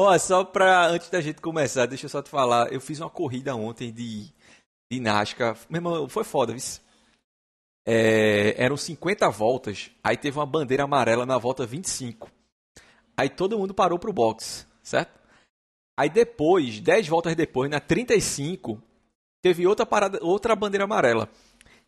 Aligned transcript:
Ó, 0.00 0.16
só 0.16 0.44
pra, 0.44 0.86
antes 0.86 1.10
da 1.10 1.20
gente 1.20 1.40
começar, 1.40 1.84
deixa 1.86 2.06
eu 2.06 2.08
só 2.08 2.22
te 2.22 2.30
falar, 2.30 2.72
eu 2.72 2.80
fiz 2.80 3.00
uma 3.00 3.10
corrida 3.10 3.56
ontem 3.56 3.92
de, 3.92 4.32
de 4.88 5.00
Nascar, 5.00 5.58
meu 5.68 5.78
irmão, 5.78 6.08
foi 6.08 6.22
foda, 6.22 6.52
viu? 6.52 6.62
É, 7.84 8.54
eram 8.62 8.76
50 8.76 9.28
voltas, 9.28 9.90
aí 10.00 10.16
teve 10.16 10.38
uma 10.38 10.46
bandeira 10.46 10.84
amarela 10.84 11.26
na 11.26 11.36
volta 11.36 11.66
25. 11.66 12.30
Aí 13.16 13.28
todo 13.28 13.58
mundo 13.58 13.74
parou 13.74 13.98
pro 13.98 14.12
box, 14.12 14.68
certo? 14.84 15.18
Aí 15.98 16.08
depois, 16.08 16.78
10 16.78 17.08
voltas 17.08 17.34
depois, 17.34 17.68
na 17.68 17.80
35, 17.80 18.80
teve 19.42 19.66
outra 19.66 19.84
parada, 19.84 20.20
outra 20.22 20.54
bandeira 20.54 20.84
amarela. 20.84 21.28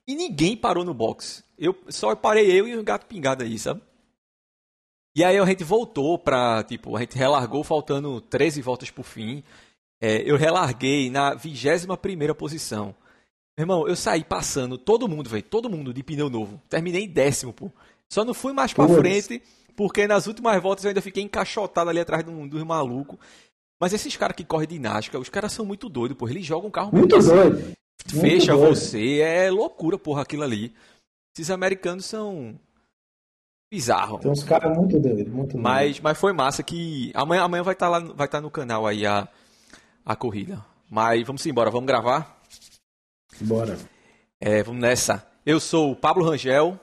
E 0.05 0.17
ninguém 0.17 0.57
parou 0.57 0.85
no 0.85 0.93
box. 0.93 1.45
Eu 1.57 1.81
só 1.89 2.17
parei 2.17 2.51
eu 2.51 2.67
e 2.67 2.77
o 2.77 2.83
gato 2.83 3.07
pingado 3.07 3.45
aí, 3.45 3.57
sabe? 3.57 3.81
E 5.21 5.25
aí 5.25 5.37
a 5.37 5.45
gente 5.45 5.63
voltou 5.63 6.19
pra, 6.19 6.63
tipo, 6.63 6.97
a 6.97 7.01
gente 7.01 7.15
relargou 7.15 7.63
faltando 7.63 8.23
13 8.23 8.63
voltas 8.63 8.91
pro 8.91 9.03
fim. 9.03 9.45
É, 10.01 10.23
eu 10.25 10.35
relarguei 10.35 11.11
na 11.11 11.35
21 11.35 11.95
primeira 11.99 12.35
posição. 12.35 12.95
Meu 13.55 13.65
irmão, 13.65 13.87
eu 13.87 13.95
saí 13.95 14.25
passando 14.25 14.79
todo 14.79 15.07
mundo, 15.07 15.29
velho, 15.29 15.43
todo 15.43 15.69
mundo 15.69 15.93
de 15.93 16.03
pneu 16.03 16.31
novo. 16.31 16.59
Terminei 16.71 17.03
em 17.05 17.07
décimo, 17.07 17.53
pô. 17.53 17.71
Só 18.09 18.25
não 18.25 18.33
fui 18.33 18.55
mais 18.55 18.73
pra 18.73 18.87
Putz. 18.87 18.99
frente, 18.99 19.43
porque 19.77 20.07
nas 20.07 20.27
últimas 20.27 20.59
voltas 20.63 20.87
eu 20.87 20.89
ainda 20.89 21.03
fiquei 21.03 21.23
encaixotado 21.23 21.91
ali 21.91 22.01
atrás 22.01 22.25
dos 22.25 22.49
do 22.49 22.65
maluco. 22.65 23.21
Mas 23.79 23.93
esses 23.93 24.17
caras 24.17 24.35
que 24.35 24.43
correm 24.43 24.69
de 24.69 24.79
Nascar, 24.79 25.21
os 25.21 25.29
caras 25.29 25.53
são 25.53 25.67
muito 25.67 25.91
doidos, 25.91 26.17
pô. 26.17 26.31
Eles 26.31 26.47
jogam 26.47 26.69
um 26.69 26.73
carro 26.73 26.97
muito 26.97 27.19
doido. 27.19 27.77
Fecha 28.07 28.57
muito 28.57 28.75
você, 28.75 28.97
doido. 28.97 29.21
é 29.21 29.51
loucura, 29.51 29.99
porra, 29.99 30.23
aquilo 30.23 30.45
ali. 30.45 30.73
Esses 31.37 31.51
americanos 31.51 32.07
são 32.07 32.59
bizarro. 33.71 34.19
Tem 34.19 34.31
uns 34.31 34.43
caras 34.43 34.77
muito 34.77 34.99
doidos, 34.99 35.33
muito 35.33 35.57
mas, 35.57 36.01
mas 36.01 36.19
foi 36.19 36.33
massa 36.33 36.63
que 36.63 37.13
amanhã, 37.15 37.43
amanhã 37.43 37.63
vai 37.63 37.75
estar 37.75 37.87
tá 37.87 37.91
lá, 37.91 38.01
vai 38.01 38.27
estar 38.27 38.39
tá 38.39 38.41
no 38.41 38.51
canal 38.51 38.87
aí 38.87 39.07
a, 39.07 39.29
a 40.05 40.17
corrida. 40.17 40.65
Mas 40.91 41.25
vamos 41.25 41.47
embora, 41.47 41.71
vamos 41.71 41.87
gravar? 41.87 42.41
Bora. 43.41 43.79
É, 44.41 44.63
vamos 44.63 44.83
nessa. 44.83 45.25
Eu 45.47 45.61
sou 45.61 45.93
o 45.93 45.97
Pablo 45.97 46.25
Rangel. 46.25 46.79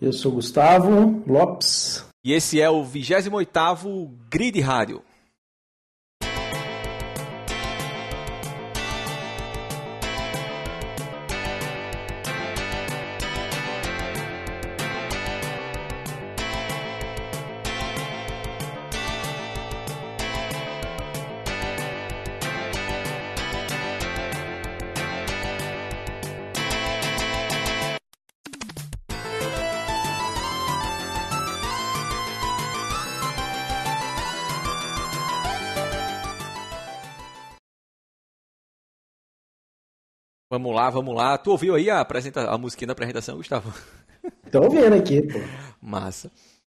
Eu 0.00 0.12
sou 0.12 0.32
Gustavo 0.32 1.22
Lopes. 1.26 2.04
E 2.24 2.32
esse 2.32 2.60
é 2.60 2.70
o 2.70 2.84
28º 2.84 4.10
Grid 4.30 4.60
Rádio. 4.60 5.02
Vamos 40.50 40.74
lá, 40.74 40.88
vamos 40.88 41.14
lá. 41.14 41.36
Tu 41.36 41.50
ouviu 41.50 41.74
aí 41.74 41.90
a, 41.90 42.00
apresenta... 42.00 42.50
a 42.50 42.56
musiquinha 42.56 42.86
da 42.86 42.92
apresentação, 42.92 43.36
Gustavo? 43.36 43.72
Tô 44.50 44.62
ouvindo 44.62 44.94
aqui, 44.94 45.22
pô. 45.22 45.38
Massa. 45.80 46.30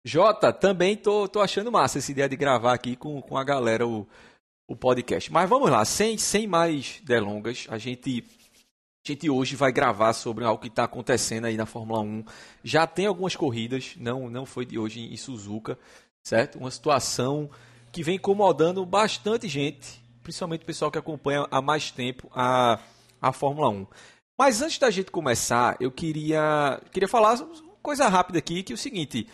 Jota, 0.04 0.52
também 0.52 0.96
tô, 0.96 1.28
tô 1.28 1.40
achando 1.40 1.70
massa 1.70 1.98
essa 1.98 2.10
ideia 2.10 2.28
de 2.28 2.36
gravar 2.36 2.72
aqui 2.72 2.96
com, 2.96 3.20
com 3.20 3.36
a 3.36 3.44
galera 3.44 3.86
o, 3.86 4.06
o 4.66 4.74
podcast. 4.74 5.30
Mas 5.30 5.48
vamos 5.48 5.70
lá, 5.70 5.84
sem, 5.84 6.16
sem 6.16 6.46
mais 6.46 7.00
delongas, 7.04 7.66
a 7.68 7.76
gente, 7.76 8.24
a 9.04 9.12
gente 9.12 9.28
hoje 9.28 9.56
vai 9.56 9.70
gravar 9.70 10.14
sobre 10.14 10.44
algo 10.44 10.60
que 10.62 10.68
está 10.68 10.84
acontecendo 10.84 11.44
aí 11.44 11.56
na 11.56 11.66
Fórmula 11.66 12.00
1. 12.00 12.24
Já 12.64 12.86
tem 12.86 13.06
algumas 13.06 13.36
corridas, 13.36 13.94
não, 13.98 14.30
não 14.30 14.46
foi 14.46 14.64
de 14.64 14.78
hoje 14.78 15.00
em 15.00 15.16
Suzuka, 15.18 15.78
certo? 16.22 16.58
Uma 16.58 16.70
situação 16.70 17.50
que 17.92 18.02
vem 18.02 18.16
incomodando 18.16 18.84
bastante 18.86 19.48
gente, 19.48 20.00
principalmente 20.22 20.62
o 20.62 20.66
pessoal 20.66 20.90
que 20.90 20.98
acompanha 20.98 21.46
há 21.50 21.60
mais 21.60 21.90
tempo 21.90 22.30
a 22.34 22.78
a 23.20 23.32
Fórmula 23.32 23.68
1. 23.68 23.86
Mas 24.38 24.62
antes 24.62 24.78
da 24.78 24.90
gente 24.90 25.10
começar, 25.10 25.76
eu 25.80 25.90
queria, 25.90 26.80
queria 26.90 27.08
falar 27.08 27.34
uma 27.34 27.74
coisa 27.82 28.08
rápida 28.08 28.38
aqui, 28.38 28.62
que 28.62 28.72
é 28.72 28.74
o 28.74 28.78
seguinte, 28.78 29.26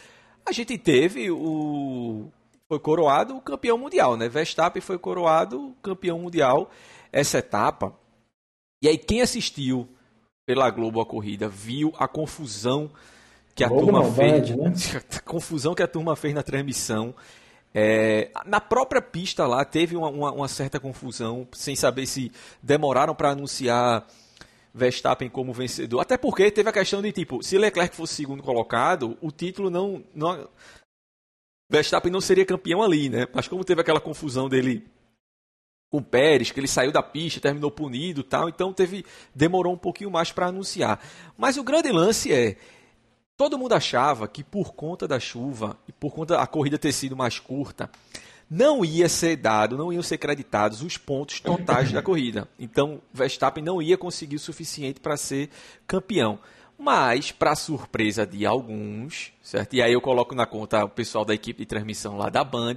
a 0.45 0.53
gente 0.53 0.77
teve 0.79 1.31
o 1.31 2.31
foi 2.69 2.81
coroado 2.81 3.37
o 3.37 3.41
campeão 3.41 3.79
mundial, 3.79 4.17
né? 4.17 4.29
Verstappen 4.29 4.83
foi 4.83 4.99
coroado 4.99 5.77
campeão 5.83 6.19
mundial 6.19 6.71
essa 7.13 7.39
etapa. 7.39 7.95
E 8.83 8.89
aí 8.89 8.99
quem 8.99 9.21
assistiu 9.21 9.89
pela 10.45 10.69
Globo 10.71 11.01
a 11.01 11.07
corrida 11.07 11.49
viu 11.49 11.93
a 11.97 12.09
confusão 12.09 12.91
que 13.55 13.65
a 13.65 13.69
turma 13.69 14.05
fez, 14.13 14.51
né? 14.51 14.73
a 15.17 15.21
confusão 15.21 15.75
que 15.75 15.83
a 15.83 15.89
turma 15.89 16.17
fez 16.17 16.35
na 16.35 16.43
transmissão. 16.43 17.15
É, 17.79 18.31
na 18.47 18.59
própria 18.59 19.03
pista 19.03 19.47
lá 19.47 19.63
teve 19.63 19.95
uma, 19.95 20.09
uma, 20.09 20.33
uma 20.33 20.49
certa 20.49 20.81
confusão, 20.81 21.47
sem 21.53 21.77
saber 21.77 22.07
se 22.07 22.33
demoraram 22.63 23.15
para 23.15 23.33
anunciar 23.33 24.07
Verstappen 24.73 25.29
como 25.29 25.53
vencedor. 25.53 26.01
Até 26.01 26.17
porque 26.17 26.51
teve 26.51 26.71
a 26.71 26.73
questão 26.73 27.03
de 27.03 27.13
tipo, 27.13 27.43
se 27.43 27.59
Leclerc 27.59 27.95
fosse 27.95 28.15
segundo 28.15 28.43
colocado, 28.43 29.19
o 29.21 29.31
título 29.31 29.69
não, 29.69 30.03
não. 30.15 30.49
Verstappen 31.71 32.11
não 32.11 32.21
seria 32.23 32.47
campeão 32.47 32.83
ali, 32.83 33.11
né? 33.11 33.27
Mas 33.35 33.47
como 33.47 33.63
teve 33.63 33.83
aquela 33.83 34.01
confusão 34.01 34.49
dele 34.49 34.83
com 35.91 35.99
o 35.99 36.03
Pérez, 36.03 36.51
que 36.51 36.59
ele 36.59 36.67
saiu 36.67 36.91
da 36.91 37.03
pista, 37.03 37.41
terminou 37.41 37.71
punido 37.71 38.25
tal, 38.25 38.49
então 38.49 38.73
teve 38.73 39.05
demorou 39.35 39.75
um 39.75 39.79
pouquinho 39.79 40.11
mais 40.11 40.33
para 40.33 40.47
anunciar. 40.47 40.99
Mas 41.37 41.59
o 41.59 41.63
grande 41.63 41.93
lance 41.93 42.33
é 42.33 42.57
Todo 43.37 43.59
mundo 43.59 43.75
achava 43.75 44.27
que 44.27 44.43
por 44.43 44.73
conta 44.73 45.07
da 45.07 45.21
chuva 45.21 45.77
e 45.87 45.93
por 45.93 46.15
conta 46.15 46.37
da 46.37 46.47
corrida 46.47 46.79
ter 46.79 46.93
sido 46.93 47.15
mais 47.15 47.39
curta, 47.39 47.91
não 48.49 48.85
ia 48.85 49.09
ser 49.09 49.37
dado, 49.37 49.77
não 49.77 49.93
iam 49.93 50.03
ser 50.03 50.19
creditados 50.19 50.83
os 50.83 50.97
pontos 50.97 51.41
totais 51.41 51.93
da 51.93 52.01
corrida. 52.01 52.49
Então, 52.59 53.03
Verstappen 53.13 53.63
não 53.63 53.83
ia 53.83 53.99
conseguir 53.99 54.37
o 54.37 54.41
suficiente 54.41 55.01
para 55.01 55.17
ser 55.17 55.51
campeão. 55.87 56.39
Mas, 56.79 57.33
para 57.33 57.55
surpresa 57.55 58.27
de 58.27 58.47
alguns, 58.47 59.33
certo? 59.43 59.75
E 59.75 59.83
aí 59.83 59.93
eu 59.93 60.01
coloco 60.01 60.35
na 60.35 60.47
conta 60.47 60.85
o 60.85 60.89
pessoal 60.89 61.25
da 61.25 61.35
equipe 61.35 61.61
de 61.61 61.67
transmissão 61.67 62.17
lá 62.17 62.29
da 62.29 62.45
Band, 62.45 62.77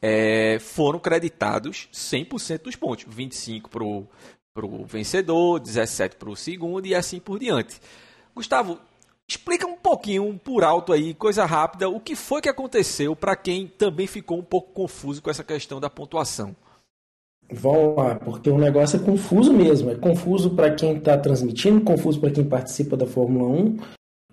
é, 0.00 0.58
foram 0.60 0.98
creditados 0.98 1.88
100% 1.92 2.62
dos 2.62 2.76
pontos. 2.76 3.04
25 3.08 3.70
para 3.70 3.84
o 3.84 4.84
vencedor, 4.84 5.60
17 5.60 6.16
para 6.16 6.30
o 6.30 6.36
segundo 6.36 6.86
e 6.86 6.94
assim 6.94 7.20
por 7.20 7.38
diante. 7.38 7.80
Gustavo, 8.34 8.80
Explica 9.32 9.66
um 9.66 9.76
pouquinho, 9.76 10.38
por 10.44 10.62
alto 10.62 10.92
aí, 10.92 11.14
coisa 11.14 11.46
rápida, 11.46 11.88
o 11.88 11.98
que 11.98 12.14
foi 12.14 12.42
que 12.42 12.50
aconteceu 12.50 13.16
para 13.16 13.34
quem 13.34 13.66
também 13.66 14.06
ficou 14.06 14.38
um 14.38 14.42
pouco 14.42 14.74
confuso 14.74 15.22
com 15.22 15.30
essa 15.30 15.42
questão 15.42 15.80
da 15.80 15.88
pontuação. 15.88 16.54
Vamos 17.50 17.96
lá, 17.96 18.16
porque 18.16 18.50
o 18.50 18.58
negócio 18.58 19.00
é 19.00 19.02
confuso 19.02 19.50
mesmo. 19.50 19.90
É 19.90 19.94
confuso 19.94 20.50
para 20.50 20.74
quem 20.74 20.98
está 20.98 21.16
transmitindo, 21.16 21.80
confuso 21.80 22.20
para 22.20 22.30
quem 22.30 22.44
participa 22.44 22.94
da 22.94 23.06
Fórmula 23.06 23.48
1. 23.48 23.78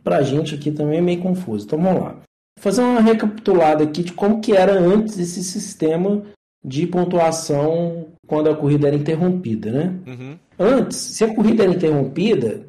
Para 0.03 0.17
a 0.17 0.21
gente 0.21 0.55
aqui 0.55 0.69
também 0.69 0.97
é 0.97 1.01
meio 1.01 1.21
confuso. 1.21 1.65
Então 1.65 1.81
vamos 1.81 2.01
lá. 2.01 2.11
Vou 2.11 2.23
fazer 2.59 2.81
uma 2.81 2.99
recapitulada 2.99 3.85
aqui 3.85 4.03
de 4.03 4.11
como 4.11 4.41
que 4.41 4.51
era 4.51 4.73
antes 4.73 5.17
esse 5.17 5.41
sistema 5.45 6.23
de 6.61 6.85
pontuação 6.85 8.07
quando 8.27 8.49
a 8.49 8.55
corrida 8.55 8.87
era 8.87 8.97
interrompida, 8.97 9.71
né? 9.71 9.97
Uhum. 10.05 10.37
Antes, 10.59 10.97
se 10.97 11.23
a 11.23 11.33
corrida 11.33 11.63
era 11.63 11.71
interrompida, 11.71 12.67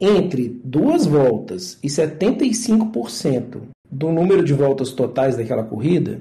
entre 0.00 0.60
duas 0.64 1.06
voltas 1.06 1.78
e 1.82 1.88
75% 1.88 3.62
do 3.90 4.10
número 4.10 4.44
de 4.44 4.54
voltas 4.54 4.92
totais 4.92 5.36
daquela 5.36 5.62
corrida, 5.62 6.20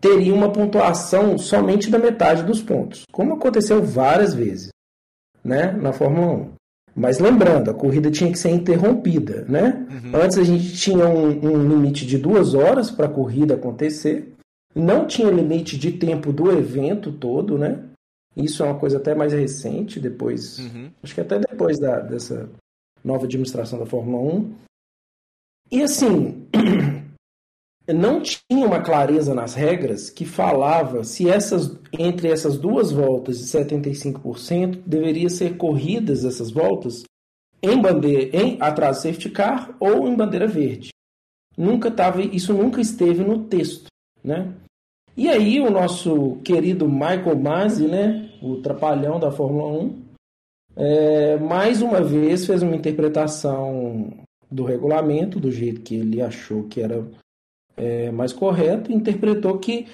teria 0.00 0.34
uma 0.34 0.50
pontuação 0.50 1.36
somente 1.38 1.90
da 1.90 1.98
metade 1.98 2.42
dos 2.44 2.62
pontos, 2.62 3.04
como 3.10 3.34
aconteceu 3.34 3.82
várias 3.82 4.34
vezes 4.34 4.68
né, 5.44 5.72
na 5.72 5.92
Fórmula 5.92 6.32
1. 6.32 6.50
Mas 6.96 7.18
lembrando, 7.18 7.70
a 7.70 7.74
corrida 7.74 8.10
tinha 8.10 8.30
que 8.30 8.38
ser 8.38 8.50
interrompida. 8.50 9.44
Né? 9.48 9.86
Uhum. 9.90 10.22
Antes 10.22 10.38
a 10.38 10.44
gente 10.44 10.76
tinha 10.76 11.08
um, 11.08 11.28
um 11.28 11.68
limite 11.68 12.06
de 12.06 12.16
duas 12.16 12.54
horas 12.54 12.90
para 12.90 13.06
a 13.06 13.10
corrida 13.10 13.54
acontecer, 13.54 14.32
não 14.74 15.06
tinha 15.06 15.30
limite 15.30 15.76
de 15.76 15.92
tempo 15.92 16.32
do 16.32 16.50
evento 16.50 17.12
todo, 17.12 17.58
né? 17.58 17.80
Isso 18.36 18.62
é 18.62 18.66
uma 18.66 18.78
coisa 18.78 18.98
até 18.98 19.14
mais 19.14 19.32
recente, 19.32 20.00
depois, 20.00 20.58
uhum. 20.58 20.90
acho 21.02 21.14
que 21.14 21.20
até 21.20 21.38
depois 21.38 21.78
da, 21.78 22.00
dessa 22.00 22.48
nova 23.04 23.26
administração 23.26 23.78
da 23.78 23.86
Fórmula 23.86 24.34
1. 24.34 24.54
E 25.70 25.82
assim, 25.82 26.48
não 27.86 28.22
tinha 28.22 28.66
uma 28.66 28.80
clareza 28.80 29.34
nas 29.34 29.54
regras 29.54 30.08
que 30.08 30.24
falava 30.24 31.04
se 31.04 31.28
essas 31.28 31.78
entre 31.92 32.30
essas 32.30 32.58
duas 32.58 32.90
voltas 32.90 33.38
de 33.38 33.44
75% 33.44 34.82
deveria 34.86 35.28
ser 35.28 35.56
corridas 35.56 36.24
essas 36.24 36.50
voltas 36.50 37.04
em 37.62 37.80
bandeira 37.80 38.36
em 38.36 38.56
atraso 38.60 39.02
safety 39.02 39.30
car 39.30 39.76
ou 39.78 40.08
em 40.08 40.16
bandeira 40.16 40.46
verde. 40.46 40.90
Nunca 41.56 41.90
tava, 41.90 42.22
isso 42.22 42.52
nunca 42.52 42.80
esteve 42.80 43.22
no 43.22 43.44
texto, 43.44 43.86
né? 44.22 44.52
E 45.16 45.28
aí 45.28 45.60
o 45.60 45.70
nosso 45.70 46.36
querido 46.44 46.88
Michael 46.88 47.38
Masi, 47.38 47.86
né, 47.86 48.32
o 48.42 48.56
trapalhão 48.56 49.20
da 49.20 49.30
Fórmula 49.30 49.68
1, 49.84 50.03
é, 50.76 51.36
mais 51.38 51.82
uma 51.82 52.00
vez 52.00 52.46
fez 52.46 52.62
uma 52.62 52.74
interpretação 52.74 54.12
do 54.50 54.64
regulamento 54.64 55.38
do 55.38 55.50
jeito 55.50 55.80
que 55.80 55.96
ele 55.96 56.20
achou 56.20 56.64
que 56.64 56.80
era 56.80 57.04
é, 57.76 58.10
mais 58.10 58.32
correto, 58.32 58.92
interpretou 58.92 59.58
que 59.58 59.86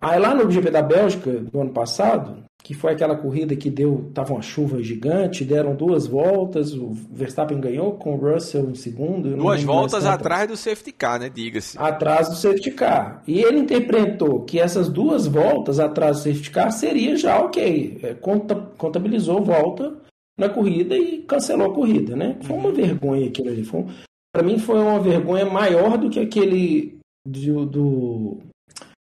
aí 0.00 0.18
lá 0.18 0.34
no 0.34 0.50
GP 0.50 0.70
da 0.70 0.82
Bélgica 0.82 1.30
do 1.32 1.60
ano 1.60 1.70
passado, 1.70 2.44
que 2.62 2.74
foi 2.74 2.92
aquela 2.92 3.16
corrida 3.16 3.56
que 3.56 3.68
deu, 3.68 4.10
tava 4.14 4.32
uma 4.32 4.42
chuva 4.42 4.80
gigante, 4.82 5.44
deram 5.44 5.74
duas 5.74 6.06
voltas, 6.06 6.72
o 6.74 6.92
Verstappen 6.92 7.60
ganhou 7.60 7.92
com 7.94 8.14
o 8.14 8.16
Russell 8.16 8.70
em 8.70 8.74
segundo. 8.74 9.36
Duas 9.36 9.62
voltas 9.62 10.06
atrás 10.06 10.48
do 10.48 10.56
safety 10.56 10.92
car, 10.92 11.18
né? 11.18 11.28
Diga-se. 11.28 11.76
Atrás 11.76 12.28
do 12.28 12.36
safety 12.36 12.70
car. 12.70 13.22
E 13.26 13.40
ele 13.40 13.58
interpretou 13.58 14.42
que 14.42 14.60
essas 14.60 14.88
duas 14.88 15.26
voltas 15.26 15.80
atrás 15.80 16.18
do 16.18 16.22
safety 16.22 16.50
car 16.50 16.70
seria 16.70 17.16
já 17.16 17.40
ok. 17.40 17.98
É, 18.02 18.14
contabilizou 18.14 19.42
volta 19.42 20.02
na 20.38 20.48
corrida 20.48 20.96
e 20.96 21.22
cancelou 21.22 21.70
a 21.70 21.74
corrida, 21.74 22.16
né? 22.16 22.38
Foi 22.42 22.56
uma 22.56 22.68
uhum. 22.68 22.74
vergonha 22.74 23.28
aquilo 23.28 23.48
ali. 23.48 23.68
Um... 23.72 23.86
Para 24.32 24.42
mim 24.42 24.58
foi 24.58 24.78
uma 24.78 24.98
vergonha 24.98 25.44
maior 25.46 25.98
do 25.98 26.08
que 26.08 26.20
aquele 26.20 26.98
do, 27.26 27.66
do 27.66 28.38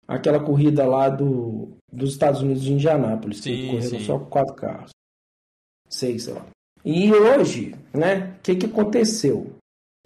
aquela 0.07 0.39
corrida 0.39 0.85
lá 0.85 1.09
do, 1.09 1.69
dos 1.91 2.11
Estados 2.11 2.41
Unidos 2.41 2.63
de 2.63 2.73
Indianápolis, 2.73 3.39
sim, 3.39 3.55
que 3.55 3.65
correram 3.67 3.89
sim. 3.89 3.99
só 3.99 4.19
com 4.19 4.25
quatro 4.25 4.55
carros. 4.55 4.91
Seis, 5.89 6.23
sei 6.23 6.33
lá. 6.33 6.45
E 6.83 7.11
hoje, 7.11 7.75
né, 7.93 8.35
o 8.37 8.41
que, 8.41 8.55
que 8.55 8.65
aconteceu? 8.67 9.55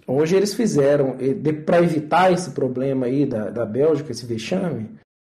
Hoje 0.06 0.34
eles 0.34 0.54
fizeram, 0.54 1.16
para 1.64 1.82
evitar 1.82 2.32
esse 2.32 2.50
problema 2.52 3.06
aí 3.06 3.26
da, 3.26 3.50
da 3.50 3.66
Bélgica, 3.66 4.10
esse 4.10 4.24
vexame, 4.24 4.84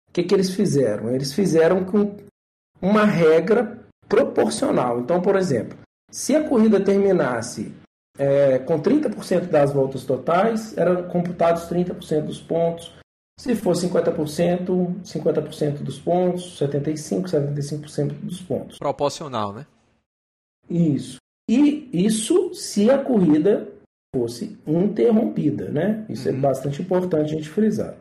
o 0.09 0.13
que, 0.13 0.23
que 0.23 0.33
eles 0.33 0.53
fizeram? 0.53 1.09
Eles 1.09 1.33
fizeram 1.33 1.83
com 1.83 2.15
uma 2.81 3.03
regra 3.05 3.80
proporcional. 4.11 4.99
Então, 4.99 5.21
por 5.21 5.37
exemplo, 5.37 5.77
se 6.11 6.35
a 6.35 6.47
corrida 6.47 6.83
terminasse 6.83 7.73
é, 8.17 8.59
com 8.59 8.81
30% 8.81 9.47
das 9.47 9.71
voltas 9.71 10.03
totais, 10.03 10.77
eram 10.77 11.07
computados 11.07 11.63
30% 11.63 12.25
dos 12.25 12.41
pontos. 12.41 12.93
Se 13.39 13.55
for 13.55 13.73
50%, 13.73 15.01
50% 15.01 15.77
dos 15.77 15.97
pontos, 15.97 16.59
75%, 16.59 17.23
75% 17.27 18.13
dos 18.19 18.41
pontos. 18.41 18.77
Proporcional, 18.77 19.53
né? 19.53 19.65
Isso. 20.69 21.17
E 21.49 21.89
isso 21.93 22.53
se 22.53 22.91
a 22.91 23.01
corrida 23.01 23.67
fosse 24.13 24.59
interrompida, 24.67 25.69
né? 25.69 26.05
Isso 26.09 26.27
é 26.27 26.31
uhum. 26.31 26.37
é 26.37 26.41
bastante 26.41 26.81
importante 26.81 27.33
a 27.33 27.35
gente 27.35 27.49
frisar. 27.49 27.97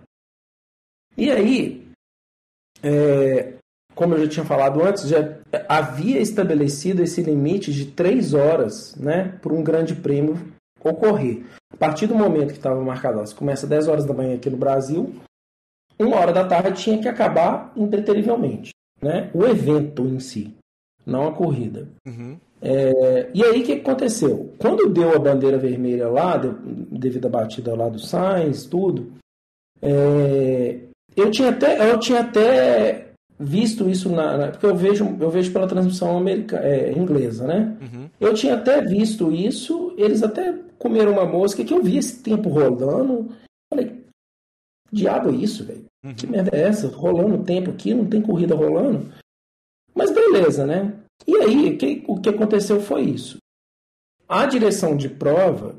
E 1.17 1.31
aí, 1.31 1.89
é, 2.83 3.55
como 3.95 4.15
eu 4.15 4.25
já 4.25 4.29
tinha 4.29 4.47
falado 4.47 4.83
antes, 4.83 5.09
já 5.09 5.37
havia 5.69 6.21
estabelecido 6.21 7.03
esse 7.03 7.23
limite 7.23 7.73
de 7.73 7.87
três 7.87 8.35
horas 8.35 8.95
né, 8.97 9.39
para 9.41 9.53
um 9.53 9.63
grande 9.63 9.95
prêmio 9.95 10.39
ocorrer. 10.83 11.45
A 11.73 11.77
partir 11.77 12.07
do 12.07 12.15
momento 12.15 12.53
que 12.53 12.59
estava 12.59 12.81
marcado, 12.81 13.25
se 13.27 13.35
começa 13.35 13.67
10 13.67 13.89
horas 13.89 14.05
da 14.05 14.15
manhã 14.15 14.35
aqui 14.35 14.51
no 14.51 14.57
Brasil, 14.57 15.15
uma 15.99 16.17
hora 16.17 16.33
da 16.33 16.45
tarde 16.45 16.83
tinha 16.83 16.99
que 16.99 17.09
acabar 17.09 17.73
impreterivelmente. 17.77 18.73
Né? 19.01 19.31
O 19.33 19.45
evento 19.45 20.05
em 20.05 20.19
si, 20.19 20.55
não 21.07 21.29
a 21.29 21.33
corrida. 21.33 21.89
Uhum. 22.07 22.39
É, 22.63 23.31
e 23.33 23.43
aí 23.43 23.61
o 23.61 23.65
que 23.65 23.73
aconteceu? 23.73 24.53
Quando 24.59 24.91
deu 24.91 25.15
a 25.15 25.19
bandeira 25.19 25.57
vermelha 25.57 26.09
lá, 26.09 26.37
deu, 26.37 26.55
devido 26.63 27.27
à 27.27 27.31
batida 27.31 27.75
lá 27.75 27.89
do 27.89 27.99
Sainz, 27.99 28.67
tudo, 28.67 29.13
é, 29.81 30.81
eu, 31.17 31.31
tinha 31.31 31.49
até, 31.49 31.91
eu 31.91 31.99
tinha 31.99 32.21
até 32.21 33.10
visto 33.41 33.89
isso 33.89 34.11
na, 34.11 34.37
na, 34.37 34.49
porque 34.49 34.67
eu 34.67 34.77
vejo 34.77 35.17
eu 35.19 35.31
vejo 35.31 35.51
pela 35.51 35.67
transmissão 35.67 36.19
americana, 36.19 36.63
é, 36.63 36.93
inglesa, 36.93 37.47
né? 37.47 37.79
Uhum. 37.81 38.11
Eu 38.21 38.35
tinha 38.35 38.55
até 38.55 38.83
visto 38.83 39.33
isso, 39.33 39.95
eles 39.97 40.23
até 40.23 40.53
comeram 40.79 41.13
uma 41.13 41.25
mosca 41.25 41.65
que 41.65 41.73
eu 41.73 41.83
vi 41.83 41.97
esse 41.97 42.23
tempo 42.23 42.51
rolando. 42.51 43.35
Falei, 43.73 44.05
diabo 44.93 45.31
é 45.31 45.37
isso, 45.37 45.65
velho? 45.65 45.87
Uhum. 46.05 46.15
Que 46.15 46.27
merda 46.27 46.55
é 46.55 46.65
essa? 46.65 46.89
Rolando 46.89 47.43
tempo 47.43 47.71
aqui, 47.71 47.95
não 47.95 48.05
tem 48.05 48.21
corrida 48.21 48.55
rolando. 48.55 49.11
Mas 49.95 50.13
beleza, 50.13 50.67
né? 50.67 50.93
E 51.27 51.37
aí, 51.37 51.77
que, 51.79 52.05
o 52.07 52.21
que 52.21 52.29
aconteceu 52.29 52.81
foi 52.81 53.03
isso. 53.03 53.39
A 54.29 54.45
direção 54.45 54.97
de 54.97 55.09
prova 55.09 55.77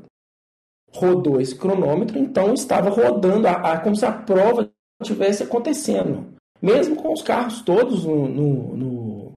rodou 0.92 1.40
esse 1.40 1.54
cronômetro, 1.54 2.18
então 2.18 2.52
estava 2.52 2.90
rodando 2.90 3.46
a, 3.46 3.52
a, 3.52 3.80
como 3.80 3.96
se 3.96 4.04
a 4.04 4.12
prova 4.12 4.68
estivesse 5.00 5.42
acontecendo 5.42 6.32
mesmo 6.62 6.94
com 6.94 7.12
os 7.12 7.22
carros 7.22 7.60
todos 7.60 8.04
no, 8.04 8.28
no, 8.28 8.76
no, 8.76 9.32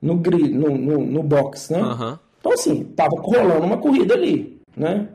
no, 0.00 0.16
grid, 0.16 0.50
no, 0.50 0.78
no, 0.78 0.98
no 1.04 1.22
box, 1.22 1.72
né? 1.72 1.82
Uhum. 1.82 2.18
Então, 2.38 2.52
assim, 2.52 2.84
tava 2.84 3.20
rolando 3.20 3.66
uma 3.66 3.78
corrida 3.78 4.14
ali, 4.14 4.60
né? 4.76 5.08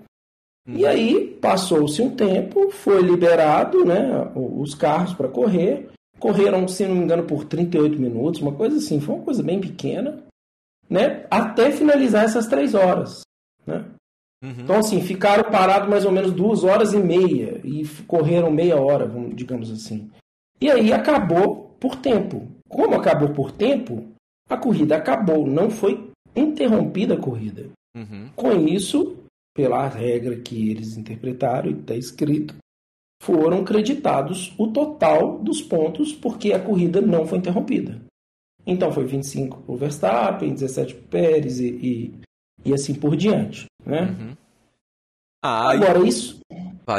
Uhum. 0.68 0.76
E 0.76 0.86
aí, 0.86 1.38
passou-se 1.42 2.02
um 2.02 2.16
tempo, 2.16 2.70
foi 2.70 3.02
liberado, 3.02 3.86
né, 3.86 4.32
os 4.36 4.76
carros 4.76 5.14
para 5.14 5.30
correr. 5.30 5.90
Correram, 6.20 6.68
se 6.68 6.86
não 6.86 6.96
me 6.96 7.04
engano, 7.04 7.24
por 7.24 7.46
38 7.46 8.00
minutos, 8.00 8.42
uma 8.42 8.54
coisa 8.54 8.78
assim, 8.78 9.00
foi 9.00 9.16
uma 9.16 9.24
coisa 9.24 9.42
bem 9.42 9.60
pequena, 9.60 10.24
né? 10.90 11.26
Até 11.30 11.72
finalizar 11.72 12.24
essas 12.24 12.48
três 12.48 12.74
horas, 12.74 13.22
né? 13.66 13.86
Uhum. 14.42 14.56
Então, 14.60 14.78
assim, 14.78 15.02
ficaram 15.02 15.50
parados 15.50 15.90
mais 15.90 16.06
ou 16.06 16.12
menos 16.12 16.32
duas 16.32 16.64
horas 16.64 16.94
e 16.94 16.98
meia 16.98 17.60
e 17.64 17.86
correram 18.06 18.52
meia 18.52 18.80
hora, 18.80 19.10
digamos 19.34 19.72
assim. 19.72 20.10
E 20.64 20.72
aí 20.72 20.94
acabou 20.94 21.76
por 21.78 21.98
tempo. 21.98 22.48
Como 22.70 22.96
acabou 22.96 23.34
por 23.34 23.52
tempo, 23.52 24.02
a 24.50 24.56
corrida 24.56 24.96
acabou, 24.96 25.46
não 25.46 25.70
foi 25.70 26.10
interrompida 26.34 27.16
a 27.16 27.20
corrida. 27.20 27.70
Uhum. 27.94 28.30
Com 28.34 28.66
isso, 28.66 29.18
pela 29.54 29.86
regra 29.90 30.38
que 30.38 30.70
eles 30.70 30.96
interpretaram 30.96 31.70
e 31.70 31.74
está 31.74 31.96
escrito, 31.96 32.56
foram 33.22 33.66
creditados 33.66 34.56
o 34.58 34.68
total 34.68 35.38
dos 35.40 35.62
pontos 35.62 36.14
porque 36.14 36.54
a 36.54 36.64
corrida 36.64 37.02
não 37.02 37.28
foi 37.28 37.40
interrompida. 37.40 38.00
Então 38.66 38.90
foi 38.90 39.04
25 39.04 39.64
para 39.64 39.76
o 39.76 39.78
Verstappen, 39.78 40.54
17 40.54 40.96
para 40.96 41.04
o 41.04 41.08
Pérez 41.10 41.60
e, 41.60 41.68
e, 41.68 42.14
e, 42.64 42.74
assim 42.74 42.96
por 42.96 43.18
diante. 43.18 43.66
Né? 43.86 44.04
Uhum. 44.04 44.38
Ah, 45.44 45.72
Agora, 45.72 46.08
isso, 46.08 46.40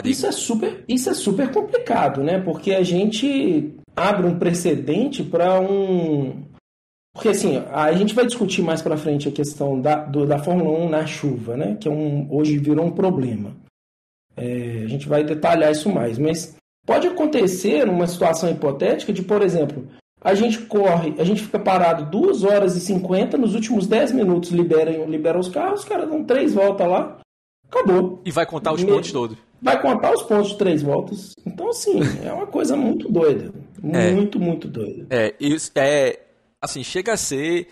isso 0.05 0.27
é 0.27 0.33
super, 0.33 0.85
isso 0.89 1.11
é 1.11 1.15
super 1.15 1.51
complicado, 1.53 2.23
né? 2.23 2.41
Porque 2.41 2.73
a 2.73 2.83
gente 2.83 3.75
abre 3.95 4.27
um 4.27 4.39
precedente 4.39 5.23
para 5.23 5.61
um 5.61 6.45
porque 7.15 7.29
assim, 7.29 7.63
a 7.71 7.93
gente 7.93 8.13
vai 8.13 8.27
discutir 8.27 8.61
mais 8.61 8.83
para 8.83 8.97
frente 8.97 9.29
a 9.29 9.33
questão 9.33 9.81
da, 9.81 9.95
do, 10.05 10.27
da 10.27 10.41
Fórmula 10.41 10.77
1 10.81 10.89
na 10.89 11.07
chuva, 11.07 11.57
né? 11.57 11.77
Que 11.81 11.87
é 11.87 11.91
um, 11.91 12.27
hoje 12.29 12.59
virou 12.59 12.85
um 12.85 12.91
problema. 12.91 13.57
É, 14.37 14.83
a 14.85 14.89
gente 14.89 15.09
vai 15.09 15.23
detalhar 15.23 15.71
isso 15.71 15.89
mais, 15.89 16.19
mas 16.19 16.57
pode 16.85 17.07
acontecer 17.07 17.89
uma 17.89 18.09
situação 18.09 18.51
hipotética 18.51 19.13
de, 19.13 19.23
por 19.23 19.43
exemplo, 19.43 19.87
a 20.21 20.35
gente 20.35 20.59
corre, 20.63 21.15
a 21.17 21.23
gente 21.23 21.43
fica 21.43 21.59
parado 21.59 22.11
2 22.11 22.43
horas 22.43 22.75
e 22.75 22.81
50, 22.81 23.39
nos 23.39 23.55
últimos 23.55 23.87
10 23.87 24.11
minutos 24.11 24.51
liberam, 24.51 25.07
liberam 25.07 25.39
os 25.39 25.49
carros, 25.49 25.81
os 25.81 25.87
caras 25.87 26.09
dão 26.09 26.25
três 26.25 26.53
voltas 26.53 26.89
lá, 26.89 27.21
acabou. 27.69 28.21
E 28.25 28.33
vai 28.33 28.45
contar 28.45 28.73
os 28.73 28.83
Me... 28.83 28.91
pontos 28.91 29.13
todos 29.13 29.39
vai 29.65 29.81
contar 29.81 30.13
os 30.13 30.23
pontos 30.23 30.51
de 30.51 30.59
três 30.59 30.83
voltas. 30.83 31.35
Então, 31.47 31.71
assim, 31.71 31.99
é 32.23 32.31
uma 32.31 32.47
coisa 32.47 32.77
muito 32.77 33.11
doida. 33.11 33.51
É. 33.83 34.13
Muito, 34.13 34.39
muito 34.39 34.69
doida. 34.69 35.07
É, 35.09 35.35
isso 35.41 35.73
é. 35.75 36.21
Assim, 36.61 36.85
chega 36.85 37.15
a 37.15 37.17
ser. 37.17 37.69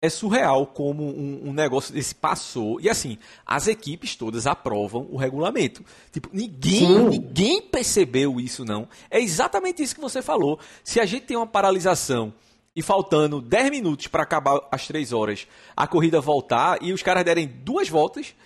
É 0.00 0.08
surreal 0.08 0.64
como 0.64 1.02
um, 1.02 1.48
um, 1.48 1.52
negócio 1.52 1.92
desse 1.92 2.14
passou. 2.14 2.80
E 2.80 2.88
assim, 2.88 3.18
as 3.44 3.66
equipes 3.66 4.14
todas 4.14 4.46
aprovam 4.46 5.08
o 5.10 5.16
regulamento. 5.16 5.82
Tipo, 6.12 6.28
ninguém, 6.32 7.08
ninguém 7.08 7.60
percebeu 7.60 8.38
isso, 8.38 8.64
não. 8.64 8.86
É 9.10 9.18
exatamente 9.18 9.82
isso 9.82 9.96
que 9.96 10.00
você 10.00 10.22
falou. 10.22 10.60
Se 10.84 11.00
a 11.00 11.04
gente 11.04 11.26
tem 11.26 11.36
uma 11.36 11.48
paralisação 11.48 12.32
e 12.76 12.80
faltando 12.80 13.40
10 13.40 13.70
minutos 13.72 14.06
para 14.06 14.22
acabar 14.22 14.60
as 14.70 14.86
3 14.86 15.12
horas, 15.12 15.48
a 15.76 15.84
corrida 15.84 16.20
voltar 16.20 16.78
e 16.80 16.92
os 16.92 17.02
caras 17.02 17.24
derem 17.24 17.48
duas 17.48 17.88
voltas, 17.88 18.36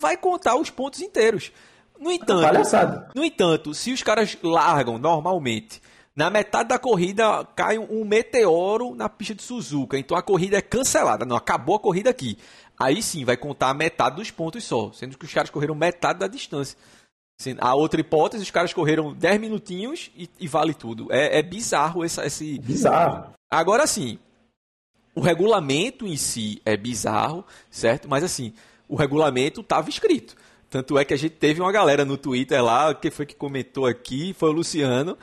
vai 0.00 0.16
contar 0.16 0.56
os 0.56 0.70
pontos 0.70 1.00
inteiros. 1.00 1.52
No 1.98 2.10
entanto, 2.12 3.10
no 3.14 3.24
entanto, 3.24 3.74
se 3.74 3.92
os 3.92 4.02
caras 4.02 4.36
largam 4.42 4.98
normalmente, 4.98 5.80
na 6.14 6.30
metade 6.30 6.68
da 6.70 6.78
corrida 6.78 7.44
cai 7.54 7.78
um 7.78 8.04
meteoro 8.04 8.94
na 8.94 9.08
pista 9.08 9.34
de 9.34 9.42
Suzuka, 9.42 9.98
então 9.98 10.16
a 10.16 10.22
corrida 10.22 10.56
é 10.56 10.62
cancelada. 10.62 11.24
Não, 11.24 11.36
acabou 11.36 11.76
a 11.76 11.80
corrida 11.80 12.10
aqui. 12.10 12.38
Aí 12.78 13.02
sim 13.02 13.24
vai 13.24 13.36
contar 13.36 13.70
a 13.70 13.74
metade 13.74 14.16
dos 14.16 14.30
pontos 14.30 14.64
só, 14.64 14.90
sendo 14.92 15.16
que 15.18 15.24
os 15.24 15.32
caras 15.32 15.50
correram 15.50 15.74
metade 15.74 16.18
da 16.18 16.26
distância. 16.26 16.76
A 17.58 17.74
outra 17.74 18.00
hipótese, 18.00 18.42
os 18.42 18.50
caras 18.50 18.72
correram 18.72 19.12
10 19.12 19.40
minutinhos 19.40 20.10
e, 20.16 20.28
e 20.40 20.48
vale 20.48 20.72
tudo. 20.72 21.12
É, 21.12 21.38
é 21.38 21.42
bizarro 21.42 22.02
essa, 22.02 22.24
esse. 22.24 22.58
Bizarro. 22.60 23.34
Agora 23.50 23.86
sim, 23.86 24.18
o 25.14 25.20
regulamento 25.20 26.06
em 26.06 26.16
si 26.16 26.60
é 26.64 26.76
bizarro, 26.76 27.44
certo? 27.70 28.08
Mas 28.08 28.24
assim, 28.24 28.54
o 28.88 28.96
regulamento 28.96 29.60
estava 29.60 29.88
escrito. 29.90 30.34
Tanto 30.76 30.98
é 30.98 31.06
que 31.06 31.14
a 31.14 31.16
gente 31.16 31.36
teve 31.36 31.58
uma 31.58 31.72
galera 31.72 32.04
no 32.04 32.18
Twitter 32.18 32.62
lá, 32.62 32.94
que 32.94 33.10
foi 33.10 33.24
que 33.24 33.34
comentou 33.34 33.86
aqui, 33.86 34.34
foi 34.34 34.50
o 34.50 34.52
Luciano, 34.52 35.16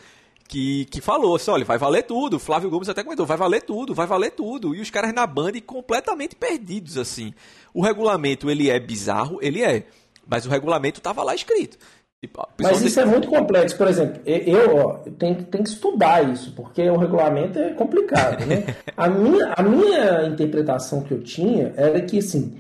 que, 0.48 0.86
que 0.86 1.00
falou 1.00 1.36
assim, 1.36 1.52
olha, 1.52 1.64
vai 1.64 1.78
valer 1.78 2.02
tudo. 2.02 2.40
Flávio 2.40 2.72
Gomes 2.72 2.90
até 2.90 3.04
comentou, 3.04 3.24
vai 3.24 3.38
valer 3.38 3.62
tudo, 3.62 3.94
vai 3.94 4.08
valer 4.08 4.32
tudo. 4.32 4.74
E 4.74 4.82
os 4.82 4.90
caras 4.90 5.14
na 5.14 5.28
Band 5.28 5.52
completamente 5.64 6.36
perdidos, 6.36 6.98
assim. 6.98 7.36
O 7.72 7.84
regulamento, 7.84 8.50
ele 8.50 8.68
é 8.68 8.80
bizarro, 8.80 9.38
ele 9.44 9.62
é. 9.62 9.86
Mas 10.28 10.44
o 10.48 10.50
regulamento 10.50 11.00
estava 11.00 11.22
lá 11.22 11.36
escrito. 11.36 11.78
Tipo, 12.20 12.48
mas 12.60 12.82
isso 12.82 13.00
é 13.00 13.06
muito 13.06 13.28
complexo. 13.28 13.78
Por 13.78 13.88
exemplo, 13.88 14.24
eu 14.26 14.76
ó, 14.76 14.94
tenho, 15.20 15.36
tenho 15.44 15.64
que 15.64 15.70
estudar 15.70 16.28
isso, 16.34 16.52
porque 16.56 16.82
o 16.90 16.98
regulamento 16.98 17.60
é 17.60 17.74
complicado. 17.74 18.44
Né? 18.44 18.76
a, 18.98 19.08
minha, 19.08 19.54
a 19.56 19.62
minha 19.62 20.26
interpretação 20.26 21.04
que 21.04 21.14
eu 21.14 21.22
tinha 21.22 21.72
era 21.78 22.02
que 22.02 22.18
assim, 22.18 22.60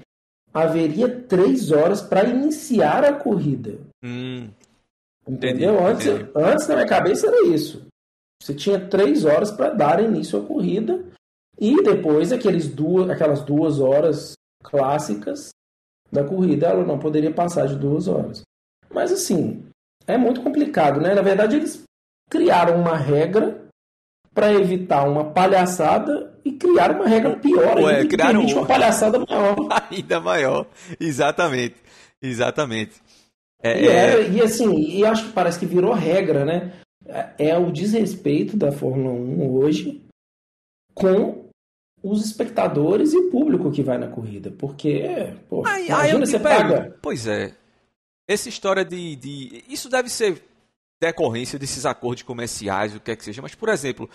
haveria 0.53 1.09
três 1.09 1.71
horas 1.71 2.01
para 2.01 2.29
iniciar 2.29 3.03
a 3.03 3.13
corrida. 3.13 3.79
Hum. 4.03 4.49
Entendeu? 5.27 5.73
Entendi, 5.73 5.91
antes, 5.91 6.07
entendi. 6.07 6.31
antes 6.35 6.67
na 6.67 6.75
minha 6.75 6.87
cabeça 6.87 7.27
era 7.27 7.47
isso. 7.47 7.85
Você 8.41 8.53
tinha 8.53 8.79
três 8.79 9.25
horas 9.25 9.51
para 9.51 9.69
dar 9.69 10.03
início 10.03 10.39
à 10.39 10.45
corrida 10.45 11.03
e 11.59 11.81
depois 11.81 12.31
aqueles 12.31 12.67
duas, 12.67 13.09
aquelas 13.09 13.41
duas 13.41 13.79
horas 13.79 14.33
clássicas 14.61 15.49
da 16.11 16.23
corrida, 16.23 16.67
ela 16.67 16.85
não 16.85 16.99
poderia 16.99 17.33
passar 17.33 17.67
de 17.67 17.75
duas 17.75 18.07
horas. 18.07 18.41
Mas 18.93 19.11
assim, 19.11 19.65
é 20.05 20.17
muito 20.17 20.41
complicado, 20.41 21.01
né? 21.01 21.15
Na 21.15 21.21
verdade, 21.21 21.55
eles 21.55 21.83
criaram 22.29 22.79
uma 22.79 22.95
regra 22.95 23.63
para 24.33 24.53
evitar 24.53 25.07
uma 25.07 25.31
palhaçada 25.31 26.32
e 26.45 26.51
criar 26.51 26.91
uma 26.91 27.07
regra 27.07 27.35
pior 27.37 27.77
Ué, 27.77 27.97
ainda, 27.97 28.09
criaram 28.09 28.45
uma 28.45 28.65
palhaçada 28.65 29.19
maior. 29.19 29.55
ainda 29.89 30.19
maior. 30.19 30.67
Exatamente. 30.99 31.75
Exatamente. 32.21 33.01
É, 33.61 33.81
e, 33.81 33.87
é, 33.87 33.91
é... 33.91 34.29
e 34.29 34.41
assim, 34.41 34.73
e 34.75 35.05
acho 35.05 35.27
que 35.27 35.31
parece 35.31 35.59
que 35.59 35.65
virou 35.65 35.93
regra, 35.93 36.43
né? 36.43 36.73
É, 37.05 37.49
é 37.49 37.57
o 37.57 37.71
desrespeito 37.71 38.57
da 38.57 38.71
Fórmula 38.71 39.13
1 39.13 39.51
hoje 39.55 40.01
com 40.93 41.49
os 42.01 42.25
espectadores 42.25 43.13
e 43.13 43.17
o 43.17 43.29
público 43.29 43.71
que 43.71 43.81
vai 43.81 43.97
na 43.97 44.07
corrida. 44.07 44.51
Porque, 44.51 45.33
pô, 45.49 45.63
ai, 45.65 45.87
imagina 45.87 46.19
ai, 46.19 46.25
você 46.25 46.39
paga. 46.39 46.97
Pois 47.01 47.25
é. 47.27 47.53
Essa 48.27 48.49
história 48.49 48.83
de, 48.83 49.15
de. 49.15 49.63
Isso 49.69 49.89
deve 49.89 50.09
ser 50.09 50.41
decorrência 51.01 51.59
desses 51.59 51.85
acordos 51.85 52.23
comerciais, 52.23 52.95
o 52.95 52.99
que 52.99 53.11
é 53.11 53.15
que 53.15 53.23
seja. 53.23 53.41
Mas, 53.41 53.55
por 53.55 53.69
exemplo, 53.69 54.09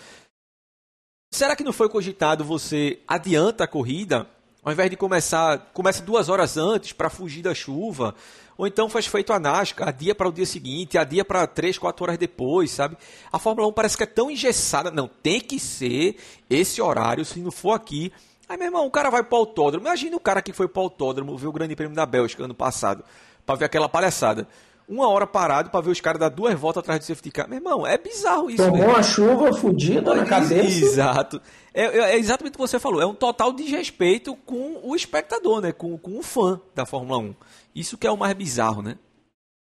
será 1.31 1.55
que 1.55 1.63
não 1.63 1.73
foi 1.73 1.87
cogitado 1.89 2.43
você 2.43 2.99
adianta 3.07 3.63
a 3.63 3.67
corrida, 3.67 4.27
ao 4.63 4.73
invés 4.73 4.89
de 4.89 4.97
começar, 4.97 5.69
começa 5.73 6.01
duas 6.01 6.27
horas 6.27 6.57
antes 6.57 6.91
para 6.91 7.09
fugir 7.09 7.41
da 7.41 7.53
chuva? 7.53 8.13
Ou 8.57 8.67
então 8.67 8.89
faz 8.89 9.07
feito 9.07 9.31
a 9.31 9.39
NASCAR, 9.39 9.87
adia 9.87 10.13
para 10.13 10.27
o 10.27 10.33
dia 10.33 10.45
seguinte, 10.45 10.97
adia 10.97 11.23
para 11.23 11.47
três, 11.47 11.77
quatro 11.77 12.03
horas 12.03 12.17
depois, 12.17 12.71
sabe? 12.71 12.97
A 13.31 13.39
Fórmula 13.39 13.67
1 13.69 13.71
parece 13.71 13.95
que 13.95 14.03
é 14.03 14.05
tão 14.05 14.29
engessada. 14.29 14.91
Não, 14.91 15.07
tem 15.07 15.39
que 15.39 15.57
ser 15.59 16.17
esse 16.49 16.81
horário, 16.81 17.23
se 17.23 17.39
não 17.39 17.51
for 17.51 17.71
aqui. 17.71 18.11
Aí, 18.49 18.57
meu 18.57 18.67
irmão, 18.67 18.85
o 18.85 18.91
cara 18.91 19.09
vai 19.09 19.23
para 19.23 19.37
o 19.37 19.39
autódromo. 19.39 19.87
Imagina 19.87 20.17
o 20.17 20.19
cara 20.19 20.41
que 20.41 20.51
foi 20.51 20.67
para 20.67 20.81
o 20.81 20.83
autódromo, 20.83 21.37
ver 21.37 21.47
o 21.47 21.53
Grande 21.53 21.73
Prêmio 21.73 21.95
da 21.95 22.05
Bélgica 22.05 22.43
ano 22.43 22.53
passado, 22.53 23.01
para 23.45 23.55
ver 23.55 23.65
aquela 23.65 23.87
palhaçada 23.87 24.45
uma 24.89 25.07
hora 25.07 25.27
parado 25.27 25.69
para 25.69 25.81
ver 25.81 25.91
os 25.91 26.01
caras 26.01 26.19
dar 26.19 26.29
duas 26.29 26.59
voltas 26.59 26.81
atrás 26.81 26.99
do 26.99 27.05
safety 27.05 27.29
car. 27.29 27.47
Meu 27.47 27.59
irmão, 27.59 27.85
é 27.85 27.97
bizarro 27.97 28.49
isso. 28.49 28.65
Tomou 28.65 28.87
uma 28.87 29.03
chuva 29.03 29.53
fodida 29.53 30.15
na 30.15 30.25
cabeça. 30.25 30.85
Exato. 30.85 31.39
É, 31.71 31.83
é, 31.83 31.99
é, 32.11 32.17
exatamente 32.17 32.53
o 32.53 32.55
que 32.55 32.61
você 32.61 32.79
falou. 32.79 32.99
É 32.99 33.05
um 33.05 33.13
total 33.13 33.53
desrespeito 33.53 34.35
com 34.35 34.79
o 34.83 34.95
espectador, 34.95 35.61
né? 35.61 35.71
Com, 35.71 35.95
com 35.97 36.17
o 36.17 36.23
fã 36.23 36.59
da 36.73 36.87
Fórmula 36.87 37.19
1. 37.19 37.35
Isso 37.75 37.97
que 37.97 38.07
é 38.07 38.11
o 38.11 38.17
mais 38.17 38.33
bizarro, 38.33 38.81
né? 38.81 38.97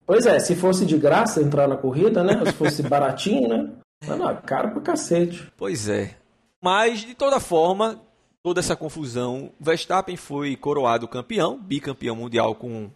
Pois 0.06 0.24
é, 0.24 0.38
se 0.40 0.56
fosse 0.56 0.86
de 0.86 0.96
graça 0.96 1.42
entrar 1.42 1.68
na 1.68 1.76
corrida, 1.76 2.24
né? 2.24 2.42
se 2.46 2.52
fosse 2.52 2.82
baratinho, 2.88 3.48
né? 3.48 3.70
Mas 4.06 4.18
não, 4.18 4.34
caro 4.36 4.70
pra 4.70 4.80
cacete. 4.80 5.52
Pois 5.56 5.88
é. 5.88 6.16
Mas, 6.60 7.00
de 7.00 7.14
toda 7.14 7.38
forma, 7.38 8.00
toda 8.42 8.60
essa 8.60 8.74
confusão, 8.74 9.52
Verstappen 9.60 10.16
foi 10.16 10.56
coroado 10.56 11.06
campeão, 11.06 11.60
bicampeão 11.60 12.16
mundial 12.16 12.54
com 12.54 12.90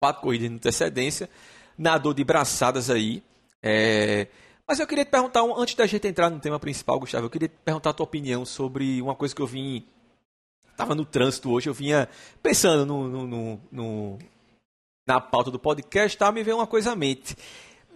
quatro 0.00 0.22
corridas 0.22 0.48
de 0.48 0.54
antecedência 0.56 1.30
nadou 1.76 2.12
de 2.14 2.24
braçadas 2.24 2.90
aí. 2.90 3.22
É... 3.62 4.26
Mas 4.66 4.78
eu 4.78 4.86
queria 4.86 5.04
te 5.04 5.10
perguntar, 5.10 5.42
antes 5.56 5.74
da 5.74 5.86
gente 5.86 6.06
entrar 6.06 6.30
no 6.30 6.40
tema 6.40 6.58
principal, 6.58 6.98
Gustavo, 6.98 7.26
eu 7.26 7.30
queria 7.30 7.48
te 7.48 7.54
perguntar 7.64 7.90
a 7.90 7.92
tua 7.92 8.04
opinião 8.04 8.44
sobre 8.44 9.02
uma 9.02 9.14
coisa 9.14 9.34
que 9.34 9.42
eu 9.42 9.46
vim. 9.46 9.84
Estava 10.70 10.94
no 10.94 11.04
trânsito 11.04 11.50
hoje, 11.50 11.68
eu 11.68 11.74
vinha 11.74 12.08
pensando 12.42 12.86
no, 12.86 13.06
no, 13.06 13.26
no, 13.26 13.60
no 13.70 14.18
na 15.06 15.20
pauta 15.20 15.50
do 15.50 15.58
podcast, 15.58 16.16
tá? 16.16 16.32
me 16.32 16.42
veio 16.42 16.56
uma 16.56 16.66
coisa 16.66 16.92
à 16.92 16.96
mente. 16.96 17.36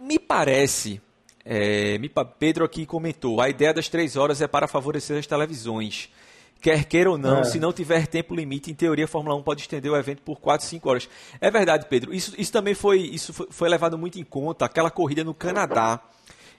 Me 0.01 0.19
parece, 0.19 1.01
é, 1.45 1.99
Pedro 2.39 2.65
aqui 2.65 2.85
comentou, 2.85 3.41
a 3.41 3.49
ideia 3.49 3.73
das 3.73 3.89
três 3.89 4.17
horas 4.17 4.43
é 4.43 4.47
para 4.47 4.69
favorecer 4.69 5.19
as 5.19 5.27
televisões. 5.27 6.11
Quer 6.61 6.85
queira 6.85 7.11
ou 7.11 7.19
não, 7.19 7.41
é. 7.41 7.45
se 7.45 7.61
não 7.61 7.73
tiver 7.73 8.07
tempo 8.07 8.35
limite, 8.35 8.71
em 8.71 8.75
teoria 8.75 9.05
a 9.05 9.09
Fórmula 9.09 9.37
1 9.37 9.43
pode 9.43 9.61
estender 9.61 9.91
o 9.93 9.97
evento 9.97 10.23
por 10.23 10.41
4, 10.41 10.67
5 10.67 10.89
horas. 10.89 11.09
É 11.41 11.51
verdade, 11.51 11.87
Pedro. 11.89 12.13
Isso, 12.13 12.35
isso 12.37 12.53
também 12.53 12.75
foi, 12.75 13.01
isso 13.01 13.33
foi, 13.33 13.47
foi 13.51 13.69
levado 13.69 13.97
muito 13.97 14.19
em 14.19 14.25
conta. 14.25 14.65
Aquela 14.65 14.91
corrida 14.91 15.23
no 15.23 15.35
Canadá, 15.35 16.01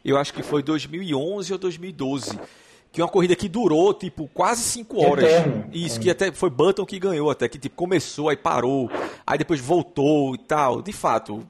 eu 0.06 0.18
acho 0.18 0.34
que 0.34 0.44
foi 0.44 0.64
2011 0.64 1.52
ou 1.52 1.60
2012 1.60 2.40
que 2.92 3.02
uma 3.02 3.10
corrida 3.10 3.36
que 3.36 3.48
durou 3.48 3.94
tipo 3.94 4.28
quase 4.34 4.62
5 4.62 5.06
horas. 5.06 5.26
Eterno. 5.26 5.66
Isso, 5.72 6.00
é. 6.00 6.04
que 6.04 6.10
até 6.10 6.32
foi 6.32 6.50
Button 6.50 6.86
que 6.86 6.98
ganhou, 6.98 7.30
até 7.30 7.48
que 7.48 7.60
tipo, 7.60 7.76
começou, 7.76 8.30
aí 8.30 8.38
parou, 8.38 8.90
aí 9.26 9.38
depois 9.38 9.60
voltou 9.60 10.34
e 10.36 10.40
tal. 10.40 10.82
De 10.82 10.94
fato, 10.94 11.46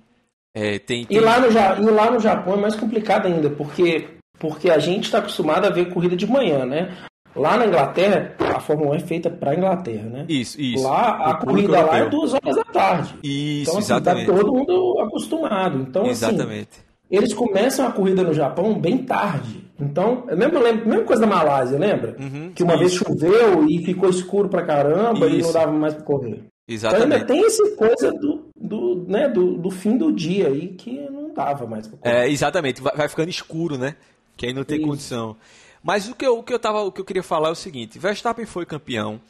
é, 0.54 0.80
tem, 0.80 1.06
tem... 1.06 1.18
E, 1.18 1.20
lá 1.20 1.40
no, 1.40 1.48
e 1.48 1.92
lá 1.92 2.12
no 2.12 2.20
Japão 2.20 2.56
é 2.56 2.58
mais 2.58 2.76
complicado 2.76 3.28
ainda, 3.28 3.50
porque, 3.50 4.08
porque 4.40 4.70
a 4.70 4.80
gente 4.80 5.06
está 5.06 5.20
acostumado 5.20 5.66
a 5.66 5.70
ver 5.70 5.94
corrida 5.94 6.16
de 6.16 6.28
manhã, 6.28 6.66
né? 6.66 6.98
Lá 7.38 7.58
na 7.58 7.68
Inglaterra, 7.68 8.36
a 8.40 8.60
Fórmula 8.60 8.92
1 8.92 8.96
é 8.96 9.00
feita 9.00 9.30
para 9.30 9.52
a 9.52 9.56
Inglaterra, 9.56 10.10
né? 10.10 10.26
Isso, 10.28 10.60
isso. 10.60 10.84
Lá, 10.84 11.32
a 11.32 11.34
corrida 11.36 11.78
europeu. 11.78 11.88
lá 11.88 11.98
é 12.00 12.10
duas 12.10 12.34
horas 12.34 12.56
da 12.56 12.64
tarde. 12.64 13.16
Isso, 13.24 13.70
então, 13.70 13.78
assim, 13.80 13.88
tá 13.88 13.96
exatamente. 13.96 14.28
tá 14.28 14.34
todo 14.34 14.54
mundo 14.54 15.00
acostumado. 15.02 15.80
Então, 15.80 16.02
assim, 16.04 16.12
exatamente. 16.12 16.70
Assim, 16.72 16.88
eles 17.10 17.34
começam 17.34 17.88
a 17.88 17.92
corrida 17.92 18.24
no 18.24 18.34
Japão 18.34 18.78
bem 18.78 18.98
tarde. 18.98 19.66
Então, 19.80 20.26
é 20.28 20.36
mesmo, 20.36 20.60
mesma 20.60 21.04
coisa 21.04 21.22
da 21.22 21.28
Malásia, 21.28 21.78
lembra? 21.78 22.16
Uhum, 22.20 22.52
que 22.54 22.64
uma 22.64 22.74
isso. 22.74 22.80
vez 22.80 22.94
choveu 22.94 23.68
e 23.70 23.84
ficou 23.86 24.10
escuro 24.10 24.50
pra 24.50 24.66
caramba 24.66 25.28
isso. 25.28 25.36
e 25.36 25.42
não 25.42 25.54
dava 25.54 25.72
mais 25.72 25.94
para 25.94 26.04
correr. 26.04 26.44
Exatamente. 26.68 27.06
Então 27.06 27.18
ainda 27.18 27.26
tem 27.26 27.46
essa 27.46 27.76
coisa 27.76 28.12
do, 28.12 28.50
do, 28.60 29.06
né, 29.08 29.30
do, 29.30 29.58
do 29.58 29.72
fim 29.72 29.96
do 29.96 30.12
dia 30.12 30.48
aí 30.48 30.70
que 30.70 31.00
não 31.10 31.34
dava 31.34 31.66
mais 31.66 31.88
pra 31.88 31.98
correr. 31.98 32.26
É, 32.26 32.30
exatamente. 32.30 32.82
Vai, 32.82 32.96
vai 32.96 33.08
ficando 33.08 33.30
escuro, 33.30 33.78
né? 33.78 33.96
Que 34.36 34.48
aí 34.48 34.54
não 34.54 34.66
tem 34.66 34.78
isso. 34.78 34.88
condição. 34.88 35.38
Mas 35.84 36.08
o 36.08 36.16
que 36.16 36.26
eu, 36.26 36.40
o 36.40 36.44
que 36.44 36.54
eu, 36.54 36.60
tava, 36.60 36.82
o 36.82 36.92
que 36.92 37.02
eu 37.02 37.06
queria 37.06 37.24
falar 37.24 37.50
é 37.50 37.52
o 37.52 37.56
seguinte: 37.56 38.00
Verstappen 38.00 38.46
foi 38.46 38.66
campeão, 38.66 39.22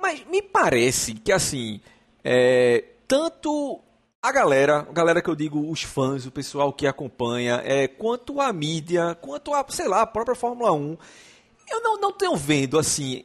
mas 0.00 0.24
me 0.26 0.42
parece 0.42 1.14
que 1.14 1.32
assim, 1.32 1.80
é, 2.24 2.84
tanto 3.06 3.80
a 4.22 4.32
galera, 4.32 4.80
a 4.80 4.92
galera 4.92 5.22
que 5.22 5.30
eu 5.30 5.36
digo, 5.36 5.70
os 5.70 5.82
fãs, 5.82 6.26
o 6.26 6.30
pessoal 6.30 6.72
que 6.72 6.86
acompanha, 6.86 7.62
é, 7.64 7.86
quanto 7.86 8.40
a 8.40 8.52
mídia, 8.52 9.14
quanto 9.20 9.54
a, 9.54 9.64
sei 9.68 9.88
lá, 9.88 10.02
a 10.02 10.06
própria 10.06 10.34
Fórmula 10.34 10.72
1, 10.72 10.96
eu 11.70 11.82
não, 11.82 12.00
não 12.00 12.12
tenho 12.12 12.36
vendo 12.36 12.78
assim. 12.78 13.24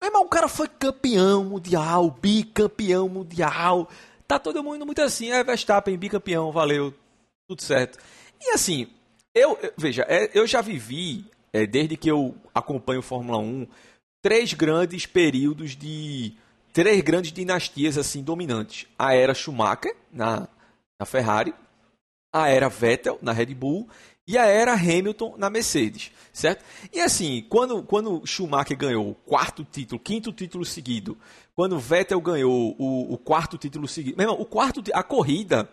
Meu 0.00 0.08
irmão, 0.08 0.22
o 0.22 0.28
cara 0.28 0.48
foi 0.48 0.68
campeão 0.68 1.44
mundial, 1.44 2.10
bicampeão 2.10 3.08
mundial. 3.08 3.88
Tá 4.26 4.38
todo 4.38 4.62
mundo 4.62 4.86
muito 4.86 5.02
assim, 5.02 5.30
é 5.30 5.42
Verstappen, 5.42 5.98
bicampeão, 5.98 6.52
valeu, 6.52 6.94
tudo 7.48 7.62
certo. 7.62 7.98
E 8.40 8.50
assim, 8.50 8.88
eu, 9.34 9.58
veja, 9.76 10.06
é, 10.08 10.30
eu 10.32 10.46
já 10.46 10.60
vivi 10.60 11.26
é, 11.52 11.66
desde 11.66 11.96
que 11.96 12.10
eu 12.10 12.34
acompanho 12.54 13.02
Fórmula 13.02 13.38
1, 13.38 13.66
três 14.22 14.52
grandes 14.52 15.06
períodos 15.06 15.76
de. 15.76 16.34
três 16.72 17.00
grandes 17.00 17.32
dinastias 17.32 17.98
assim 17.98 18.22
dominantes. 18.22 18.86
A 18.98 19.14
era 19.14 19.34
Schumacher, 19.34 19.94
na, 20.12 20.48
na 20.98 21.06
Ferrari, 21.06 21.54
a 22.32 22.48
era 22.48 22.68
Vettel, 22.68 23.18
na 23.20 23.32
Red 23.32 23.54
Bull, 23.54 23.88
e 24.26 24.38
a 24.38 24.46
era 24.46 24.74
Hamilton 24.74 25.34
na 25.36 25.50
Mercedes, 25.50 26.12
certo? 26.32 26.64
E 26.92 27.00
assim, 27.00 27.44
quando, 27.48 27.82
quando 27.82 28.24
Schumacher 28.24 28.76
ganhou 28.76 29.10
o 29.10 29.14
quarto 29.14 29.64
título, 29.64 30.00
quinto 30.00 30.32
título 30.32 30.64
seguido, 30.64 31.18
quando 31.56 31.78
Vettel 31.80 32.20
ganhou 32.20 32.76
o, 32.78 33.12
o 33.12 33.18
quarto 33.18 33.58
título 33.58 33.88
seguido, 33.88 34.16
meu 34.16 34.28
irmão, 34.28 34.40
o 34.40 34.46
quarto, 34.46 34.82
a 34.92 35.02
corrida 35.02 35.68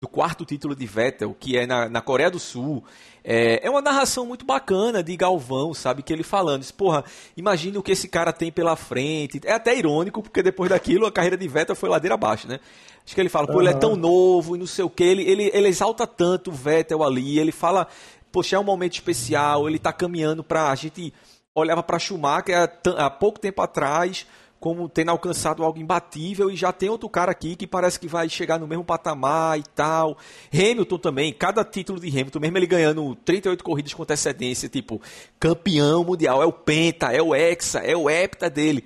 do 0.00 0.08
quarto 0.08 0.46
título 0.46 0.74
de 0.74 0.86
Vettel, 0.86 1.36
que 1.38 1.58
é 1.58 1.66
na, 1.66 1.86
na 1.86 2.00
Coreia 2.00 2.30
do 2.30 2.38
Sul. 2.38 2.82
É, 3.22 3.66
é 3.66 3.68
uma 3.68 3.82
narração 3.82 4.24
muito 4.24 4.46
bacana 4.46 5.02
de 5.02 5.14
Galvão, 5.14 5.74
sabe? 5.74 6.02
Que 6.02 6.10
ele 6.10 6.22
falando, 6.22 6.62
diz, 6.62 6.70
porra, 6.70 7.04
imagina 7.36 7.78
o 7.78 7.82
que 7.82 7.92
esse 7.92 8.08
cara 8.08 8.32
tem 8.32 8.50
pela 8.50 8.74
frente. 8.76 9.38
É 9.44 9.52
até 9.52 9.76
irônico, 9.76 10.22
porque 10.22 10.42
depois 10.42 10.70
daquilo 10.70 11.04
a 11.04 11.12
carreira 11.12 11.36
de 11.36 11.46
Vettel 11.46 11.76
foi 11.76 11.90
ladeira 11.90 12.14
abaixo, 12.14 12.48
né? 12.48 12.60
Acho 13.04 13.14
que 13.14 13.20
ele 13.20 13.28
fala, 13.28 13.46
pô, 13.46 13.54
uhum. 13.54 13.60
ele 13.60 13.68
é 13.68 13.74
tão 13.74 13.94
novo 13.94 14.56
e 14.56 14.58
não 14.58 14.66
sei 14.66 14.86
o 14.86 14.88
que, 14.88 15.04
ele, 15.04 15.22
ele, 15.22 15.50
ele 15.52 15.68
exalta 15.68 16.06
tanto 16.06 16.48
o 16.50 16.54
Vettel 16.54 17.02
ali, 17.02 17.38
ele 17.38 17.52
fala, 17.52 17.86
poxa, 18.32 18.56
é 18.56 18.58
um 18.58 18.64
momento 18.64 18.94
especial, 18.94 19.68
ele 19.68 19.78
tá 19.78 19.92
caminhando 19.92 20.42
pra. 20.42 20.70
A 20.70 20.74
gente 20.76 21.12
olhava 21.54 21.82
pra 21.82 21.98
Schumacher 21.98 22.56
há, 22.56 23.04
há 23.04 23.10
pouco 23.10 23.38
tempo 23.38 23.60
atrás 23.60 24.26
como 24.60 24.90
tendo 24.90 25.10
alcançado 25.10 25.64
algo 25.64 25.78
imbatível 25.78 26.50
e 26.50 26.54
já 26.54 26.70
tem 26.70 26.90
outro 26.90 27.08
cara 27.08 27.32
aqui 27.32 27.56
que 27.56 27.66
parece 27.66 27.98
que 27.98 28.06
vai 28.06 28.28
chegar 28.28 28.60
no 28.60 28.68
mesmo 28.68 28.84
patamar 28.84 29.58
e 29.58 29.62
tal. 29.74 30.18
Hamilton 30.52 30.98
também, 30.98 31.32
cada 31.32 31.64
título 31.64 31.98
de 31.98 32.08
Hamilton, 32.08 32.38
mesmo 32.38 32.58
ele 32.58 32.66
ganhando 32.66 33.14
38 33.24 33.64
corridas 33.64 33.94
com 33.94 34.02
antecedência, 34.02 34.68
tipo, 34.68 35.00
campeão 35.40 36.04
mundial, 36.04 36.42
é 36.42 36.46
o 36.46 36.52
Penta, 36.52 37.10
é 37.10 37.22
o 37.22 37.34
Hexa, 37.34 37.78
é 37.78 37.96
o 37.96 38.10
Hepta 38.10 38.50
dele. 38.50 38.84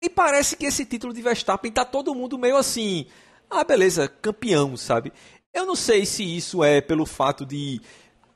E 0.00 0.08
parece 0.08 0.56
que 0.56 0.66
esse 0.66 0.86
título 0.86 1.12
de 1.12 1.20
Verstappen 1.20 1.72
tá 1.72 1.84
todo 1.84 2.14
mundo 2.14 2.38
meio 2.38 2.56
assim, 2.56 3.06
ah, 3.50 3.64
beleza, 3.64 4.08
campeão, 4.08 4.76
sabe? 4.76 5.12
Eu 5.52 5.66
não 5.66 5.74
sei 5.74 6.06
se 6.06 6.22
isso 6.24 6.62
é 6.62 6.80
pelo 6.80 7.04
fato 7.04 7.44
de 7.44 7.80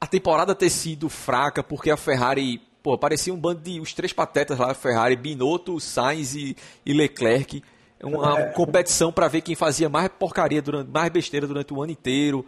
a 0.00 0.06
temporada 0.06 0.52
ter 0.52 0.68
sido 0.68 1.08
fraca, 1.08 1.62
porque 1.62 1.92
a 1.92 1.96
Ferrari 1.96 2.60
Pô, 2.84 2.98
parecia 2.98 3.32
um 3.32 3.38
bando 3.38 3.62
de 3.62 3.80
os 3.80 3.94
três 3.94 4.12
patetas 4.12 4.58
lá, 4.58 4.74
Ferrari, 4.74 5.16
Binotto, 5.16 5.80
Sainz 5.80 6.34
e, 6.34 6.54
e 6.84 6.92
Leclerc. 6.92 7.64
Uma 8.02 8.38
é. 8.38 8.44
competição 8.50 9.10
para 9.10 9.26
ver 9.26 9.40
quem 9.40 9.54
fazia 9.54 9.88
mais 9.88 10.06
porcaria, 10.08 10.60
durante, 10.60 10.90
mais 10.90 11.10
besteira 11.10 11.46
durante 11.46 11.72
o 11.72 11.82
ano 11.82 11.92
inteiro. 11.92 12.44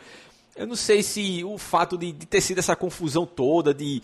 Eu 0.54 0.66
não 0.66 0.76
sei 0.76 1.02
se 1.02 1.42
o 1.42 1.56
fato 1.56 1.96
de, 1.96 2.12
de 2.12 2.26
ter 2.26 2.42
sido 2.42 2.58
essa 2.58 2.76
confusão 2.76 3.24
toda, 3.24 3.72
de 3.72 4.02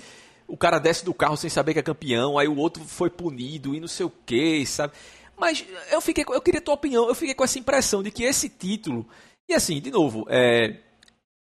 o 0.48 0.56
cara 0.56 0.78
desce 0.78 1.04
do 1.04 1.12
carro 1.12 1.36
sem 1.36 1.50
saber 1.50 1.74
que 1.74 1.80
é 1.80 1.82
campeão, 1.82 2.38
aí 2.38 2.48
o 2.48 2.56
outro 2.56 2.82
foi 2.82 3.10
punido 3.10 3.74
e 3.74 3.80
não 3.80 3.86
sei 3.88 4.06
o 4.06 4.12
que, 4.24 4.64
sabe? 4.64 4.94
Mas 5.36 5.62
eu 5.90 6.00
fiquei, 6.00 6.24
eu 6.26 6.40
queria 6.40 6.62
tua 6.62 6.72
opinião, 6.72 7.08
eu 7.08 7.14
fiquei 7.14 7.34
com 7.34 7.44
essa 7.44 7.58
impressão 7.58 8.02
de 8.02 8.10
que 8.10 8.24
esse 8.24 8.48
título, 8.48 9.06
e 9.46 9.52
assim, 9.52 9.82
de 9.82 9.90
novo, 9.90 10.24
é 10.30 10.78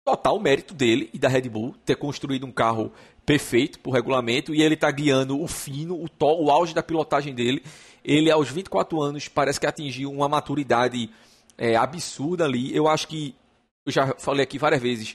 total 0.09 0.41
mérito 0.41 0.73
dele 0.73 1.11
e 1.13 1.19
da 1.19 1.29
Red 1.29 1.51
Bull 1.51 1.75
ter 1.85 1.95
construído 1.95 2.47
um 2.47 2.51
carro 2.51 2.91
perfeito 3.27 3.79
por 3.79 3.91
regulamento 3.91 4.55
e 4.55 4.63
ele 4.63 4.73
está 4.73 4.91
guiando 4.91 5.39
o 5.39 5.47
fino, 5.47 6.03
o, 6.03 6.09
to, 6.09 6.45
o 6.45 6.51
auge 6.51 6.75
da 6.75 6.83
pilotagem 6.83 7.35
dele. 7.35 7.63
Ele, 8.03 8.31
aos 8.31 8.49
24 8.49 9.03
anos, 9.03 9.29
parece 9.29 9.61
que 9.61 9.67
atingiu 9.67 10.11
uma 10.11 10.27
maturidade 10.27 11.11
é, 11.59 11.77
absurda 11.77 12.47
ali. 12.47 12.75
Eu 12.75 12.89
acho 12.89 13.07
que, 13.07 13.35
eu 13.85 13.93
já 13.93 14.15
falei 14.19 14.45
aqui 14.45 14.59
várias 14.59 14.81
vezes, 14.81 15.15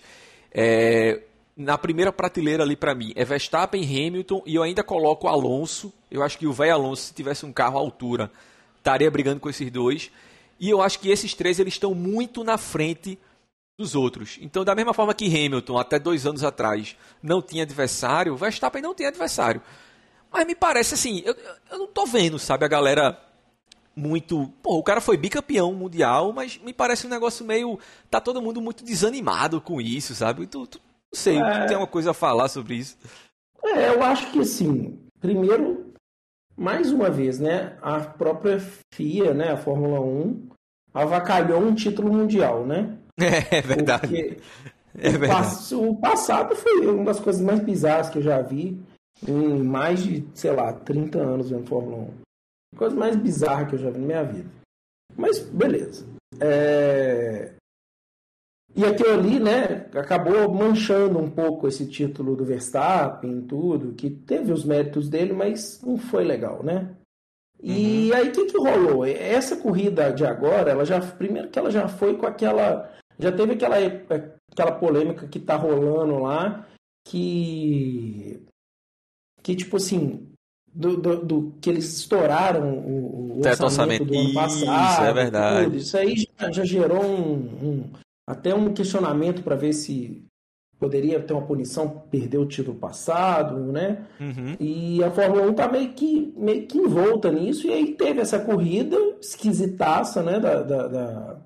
é, 0.51 1.21
na 1.57 1.75
primeira 1.75 2.13
prateleira 2.13 2.61
ali 2.61 2.75
para 2.75 2.93
mim 2.93 3.13
é 3.15 3.25
Verstappen, 3.25 3.83
Hamilton 3.83 4.43
e 4.45 4.53
eu 4.53 4.61
ainda 4.61 4.83
coloco 4.83 5.27
Alonso. 5.27 5.91
Eu 6.11 6.21
acho 6.21 6.37
que 6.37 6.45
o 6.45 6.53
velho 6.53 6.75
Alonso, 6.75 7.07
se 7.07 7.13
tivesse 7.15 7.47
um 7.47 7.51
carro 7.51 7.79
à 7.79 7.81
altura, 7.81 8.31
estaria 8.77 9.09
brigando 9.09 9.39
com 9.39 9.49
esses 9.49 9.71
dois. 9.71 10.11
E 10.59 10.69
eu 10.69 10.83
acho 10.83 10.99
que 10.99 11.09
esses 11.09 11.33
três 11.33 11.59
eles 11.59 11.73
estão 11.73 11.95
muito 11.95 12.43
na 12.43 12.59
frente 12.59 13.17
dos 13.83 13.95
outros. 13.95 14.39
Então, 14.41 14.63
da 14.63 14.73
mesma 14.73 14.93
forma 14.93 15.13
que 15.13 15.25
Hamilton, 15.25 15.77
até 15.77 15.99
dois 15.99 16.25
anos 16.25 16.43
atrás, 16.43 16.95
não 17.21 17.41
tinha 17.41 17.63
adversário, 17.63 18.35
Verstappen 18.35 18.81
não 18.81 18.95
tem 18.95 19.05
adversário. 19.05 19.61
Mas 20.31 20.47
me 20.47 20.55
parece 20.55 20.93
assim, 20.93 21.21
eu, 21.25 21.35
eu 21.69 21.77
não 21.77 21.87
tô 21.87 22.05
vendo, 22.05 22.39
sabe, 22.39 22.65
a 22.65 22.67
galera 22.67 23.19
muito. 23.95 24.47
Pô, 24.63 24.77
o 24.77 24.83
cara 24.83 25.01
foi 25.01 25.17
bicampeão 25.17 25.73
mundial, 25.73 26.31
mas 26.31 26.57
me 26.57 26.73
parece 26.73 27.05
um 27.05 27.09
negócio 27.09 27.45
meio. 27.45 27.77
Tá 28.09 28.19
todo 28.19 28.41
mundo 28.41 28.61
muito 28.61 28.83
desanimado 28.83 29.61
com 29.61 29.79
isso, 29.79 30.15
sabe? 30.15 30.47
Tu, 30.47 30.65
tu 30.65 30.79
não 30.79 31.19
sei, 31.19 31.37
é... 31.37 31.65
tem 31.65 31.77
uma 31.77 31.85
coisa 31.85 32.11
a 32.11 32.15
falar 32.15 32.47
sobre 32.47 32.75
isso. 32.75 32.97
É, 33.63 33.89
eu 33.89 34.01
acho 34.01 34.31
que 34.31 34.39
assim, 34.39 34.97
primeiro, 35.19 35.93
mais 36.57 36.91
uma 36.91 37.09
vez, 37.09 37.39
né, 37.39 37.77
a 37.81 37.99
própria 37.99 38.59
FIA, 38.93 39.33
né, 39.33 39.51
a 39.51 39.57
Fórmula 39.57 40.01
1, 40.01 40.49
avacalhou 40.93 41.61
um 41.61 41.75
título 41.75 42.11
mundial, 42.11 42.65
né? 42.65 42.97
É, 43.19 43.57
é 43.57 43.61
verdade. 43.61 44.37
É 44.97 45.09
verdade. 45.09 45.75
O, 45.75 45.95
passado 45.95 46.55
foi 46.55 46.85
uma 46.87 47.05
das 47.05 47.19
coisas 47.19 47.41
mais 47.41 47.59
bizarras 47.59 48.09
que 48.09 48.19
eu 48.19 48.21
já 48.21 48.41
vi 48.41 48.79
em 49.27 49.63
mais 49.63 50.03
de, 50.03 50.25
sei 50.33 50.51
lá, 50.51 50.73
30 50.73 51.19
anos 51.19 51.49
vendo 51.49 51.67
Fórmula 51.67 52.03
1. 52.03 52.07
A 52.75 52.77
coisa 52.77 52.95
mais 52.95 53.15
bizarra 53.15 53.65
que 53.65 53.75
eu 53.75 53.79
já 53.79 53.89
vi 53.89 53.99
na 53.99 54.05
minha 54.05 54.23
vida. 54.23 54.49
Mas, 55.15 55.39
beleza. 55.39 56.05
É... 56.39 57.53
E 58.75 58.83
aquilo 58.83 59.13
ali, 59.13 59.39
né, 59.39 59.87
acabou 59.93 60.51
manchando 60.51 61.19
um 61.19 61.29
pouco 61.29 61.67
esse 61.67 61.85
título 61.85 62.35
do 62.35 62.43
Verstappen 62.43 63.37
e 63.37 63.41
tudo, 63.43 63.93
que 63.93 64.09
teve 64.09 64.51
os 64.51 64.65
méritos 64.65 65.07
dele, 65.07 65.31
mas 65.31 65.79
não 65.83 65.95
foi 65.95 66.23
legal, 66.23 66.63
né? 66.63 66.89
E 67.61 68.09
uhum. 68.09 68.17
aí 68.17 68.29
o 68.29 68.31
que, 68.31 68.45
que 68.45 68.57
rolou? 68.57 69.05
Essa 69.05 69.55
corrida 69.55 70.11
de 70.11 70.25
agora, 70.25 70.71
ela 70.71 70.83
já. 70.83 70.99
Primeiro 70.99 71.49
que 71.49 71.57
ela 71.57 71.71
já 71.71 71.87
foi 71.87 72.17
com 72.17 72.25
aquela 72.25 72.91
já 73.19 73.31
teve 73.31 73.53
aquela, 73.53 73.75
aquela 74.51 74.71
polêmica 74.71 75.27
que 75.27 75.39
tá 75.39 75.55
rolando 75.55 76.19
lá, 76.19 76.67
que. 77.05 78.41
Que, 79.41 79.55
tipo 79.55 79.75
assim, 79.75 80.33
do, 80.73 80.97
do, 80.97 81.25
do, 81.25 81.53
que 81.61 81.69
eles 81.69 81.97
estouraram 81.97 82.77
o, 82.79 83.33
o 83.33 83.37
orçamento, 83.39 83.63
orçamento 83.63 84.05
do 84.05 84.17
ano 84.17 84.33
passado. 84.33 84.93
Isso, 84.93 85.01
é 85.01 85.13
verdade. 85.13 85.63
Tudo. 85.65 85.77
Isso 85.77 85.97
aí 85.97 86.15
já, 86.15 86.51
já 86.51 86.65
gerou 86.65 87.03
um, 87.03 87.33
um, 87.35 87.89
até 88.27 88.55
um 88.55 88.73
questionamento 88.73 89.43
para 89.43 89.55
ver 89.55 89.73
se 89.73 90.25
poderia 90.79 91.19
ter 91.21 91.31
uma 91.33 91.45
punição 91.45 91.87
perder 92.11 92.39
o 92.39 92.45
título 92.45 92.77
passado, 92.77 93.55
né? 93.71 94.05
Uhum. 94.19 94.57
E 94.59 95.01
a 95.01 95.09
Fórmula 95.11 95.43
1 95.43 95.53
tá 95.53 95.67
meio 95.71 95.93
que, 95.93 96.33
meio 96.35 96.67
que 96.67 96.77
envolta 96.77 97.31
nisso, 97.31 97.67
e 97.67 97.71
aí 97.71 97.93
teve 97.93 98.19
essa 98.19 98.39
corrida 98.39 98.97
esquisitaça, 99.21 100.21
né, 100.21 100.41
da, 100.41 100.61
da, 100.61 100.87
da 100.87 101.37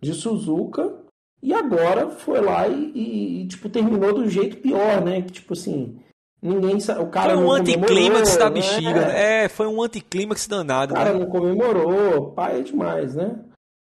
de 0.00 0.12
Suzuka 0.14 0.94
e 1.42 1.52
agora 1.54 2.10
foi 2.10 2.40
lá 2.40 2.66
e, 2.66 3.42
e, 3.42 3.48
tipo 3.48 3.68
terminou 3.68 4.12
do 4.14 4.28
jeito 4.28 4.56
pior, 4.56 5.00
né? 5.04 5.22
Que 5.22 5.32
tipo 5.32 5.52
assim, 5.52 5.98
ninguém 6.40 6.76
o 6.76 7.06
cara 7.06 7.34
foi 7.34 7.44
um 7.44 7.52
anticlímax 7.52 8.36
da 8.36 8.48
né? 8.48 8.54
bexiga, 8.54 9.06
né? 9.06 9.44
é, 9.44 9.48
foi 9.48 9.66
um 9.66 9.82
anticlímax 9.82 10.46
danado. 10.46 10.94
O 10.94 10.96
cara 10.96 11.12
né? 11.12 11.18
não 11.20 11.26
comemorou, 11.26 12.32
pai 12.32 12.60
é 12.60 12.62
demais, 12.62 13.14
né? 13.14 13.38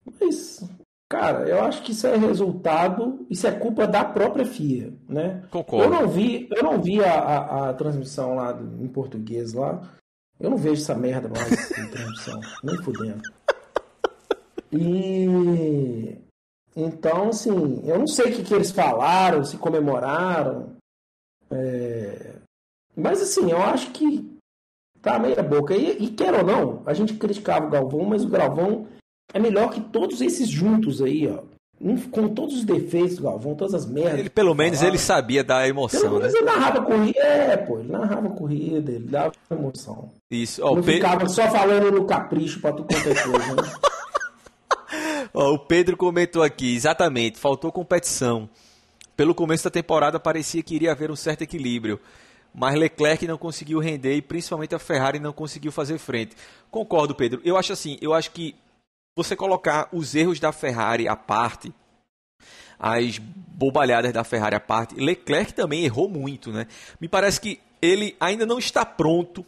Mas 0.04 0.68
cara, 1.08 1.46
eu 1.46 1.62
acho 1.62 1.82
que 1.82 1.92
isso 1.92 2.06
é 2.06 2.16
resultado, 2.16 3.26
isso 3.28 3.46
é 3.46 3.52
culpa 3.52 3.86
da 3.86 4.02
própria 4.02 4.46
FIA, 4.46 4.94
né? 5.06 5.42
Concordo. 5.50 5.84
Eu 5.84 5.90
não 5.90 6.08
vi, 6.08 6.48
eu 6.50 6.62
não 6.62 6.80
vi 6.80 7.04
a, 7.04 7.12
a, 7.12 7.68
a 7.68 7.74
transmissão 7.74 8.36
lá 8.36 8.58
em 8.80 8.88
português 8.88 9.52
lá. 9.52 9.82
Eu 10.40 10.50
não 10.50 10.56
vejo 10.56 10.82
essa 10.82 10.94
merda 10.94 11.28
mais 11.28 11.78
em 11.78 11.90
transmissão, 11.90 12.40
nem 12.64 12.76
fudendo. 12.82 13.22
E 14.72 16.16
então, 16.74 17.28
assim, 17.28 17.82
eu 17.84 17.98
não 17.98 18.06
sei 18.06 18.30
o 18.30 18.34
que, 18.34 18.42
que 18.42 18.54
eles 18.54 18.70
falaram, 18.70 19.44
se 19.44 19.56
comemoraram. 19.56 20.74
É... 21.50 22.36
Mas 22.96 23.20
assim, 23.20 23.50
eu 23.50 23.62
acho 23.62 23.90
que 23.90 24.26
tá 25.00 25.18
meia 25.18 25.42
boca. 25.42 25.74
E, 25.74 26.04
e 26.04 26.08
quer 26.08 26.34
ou 26.34 26.44
não, 26.44 26.82
a 26.86 26.94
gente 26.94 27.14
criticava 27.14 27.66
o 27.66 27.70
Galvão, 27.70 28.04
mas 28.04 28.24
o 28.24 28.28
Galvão 28.28 28.86
é 29.34 29.38
melhor 29.38 29.70
que 29.70 29.80
todos 29.80 30.20
esses 30.20 30.48
juntos 30.48 31.02
aí, 31.02 31.28
ó. 31.28 31.42
Com 32.12 32.28
todos 32.28 32.58
os 32.58 32.64
defeitos 32.64 33.16
do 33.16 33.24
Galvão, 33.24 33.56
todas 33.56 33.74
as 33.74 33.84
merdas. 33.84 34.20
Ele, 34.20 34.30
pelo 34.30 34.54
menos 34.54 34.82
ele 34.82 34.98
sabia 34.98 35.42
dar 35.42 35.68
emoção, 35.68 36.00
pelo 36.00 36.18
menos 36.20 36.32
né? 36.32 36.38
ele 36.38 36.46
narrava 36.46 36.80
corrida. 36.82 37.18
É, 37.18 37.56
pô, 37.56 37.80
ele 37.80 37.90
narrava 37.90 38.30
corrida, 38.30 38.92
ele 38.92 39.08
dava 39.08 39.32
emoção. 39.50 40.08
Isso. 40.30 40.64
Oh, 40.64 40.76
não 40.76 40.82
Pe... 40.82 40.92
ficava 40.94 41.28
só 41.28 41.50
falando 41.50 41.90
no 41.90 42.06
capricho 42.06 42.60
pra 42.60 42.72
tu 42.72 42.84
qualquer 42.84 43.20
coisa, 43.24 43.54
né? 43.56 43.62
Ó, 45.34 45.54
o 45.54 45.58
Pedro 45.58 45.96
comentou 45.96 46.42
aqui, 46.42 46.74
exatamente, 46.74 47.38
faltou 47.38 47.72
competição. 47.72 48.48
Pelo 49.16 49.34
começo 49.34 49.64
da 49.64 49.70
temporada 49.70 50.20
parecia 50.20 50.62
que 50.62 50.74
iria 50.74 50.92
haver 50.92 51.10
um 51.10 51.16
certo 51.16 51.42
equilíbrio, 51.42 52.00
mas 52.54 52.74
Leclerc 52.74 53.26
não 53.26 53.38
conseguiu 53.38 53.78
render 53.78 54.14
e 54.14 54.22
principalmente 54.22 54.74
a 54.74 54.78
Ferrari 54.78 55.18
não 55.18 55.32
conseguiu 55.32 55.72
fazer 55.72 55.98
frente. 55.98 56.36
Concordo, 56.70 57.14
Pedro. 57.14 57.40
Eu 57.44 57.56
acho 57.56 57.72
assim, 57.72 57.98
eu 58.00 58.12
acho 58.12 58.30
que 58.30 58.54
você 59.16 59.34
colocar 59.36 59.88
os 59.92 60.14
erros 60.14 60.38
da 60.40 60.52
Ferrari 60.52 61.08
à 61.08 61.16
parte, 61.16 61.72
as 62.78 63.18
bobalhadas 63.18 64.12
da 64.12 64.24
Ferrari 64.24 64.56
à 64.56 64.60
parte, 64.60 64.94
Leclerc 64.96 65.54
também 65.54 65.84
errou 65.84 66.08
muito, 66.08 66.50
né? 66.50 66.66
Me 67.00 67.08
parece 67.08 67.40
que 67.40 67.60
ele 67.80 68.16
ainda 68.18 68.44
não 68.44 68.58
está 68.58 68.84
pronto 68.84 69.44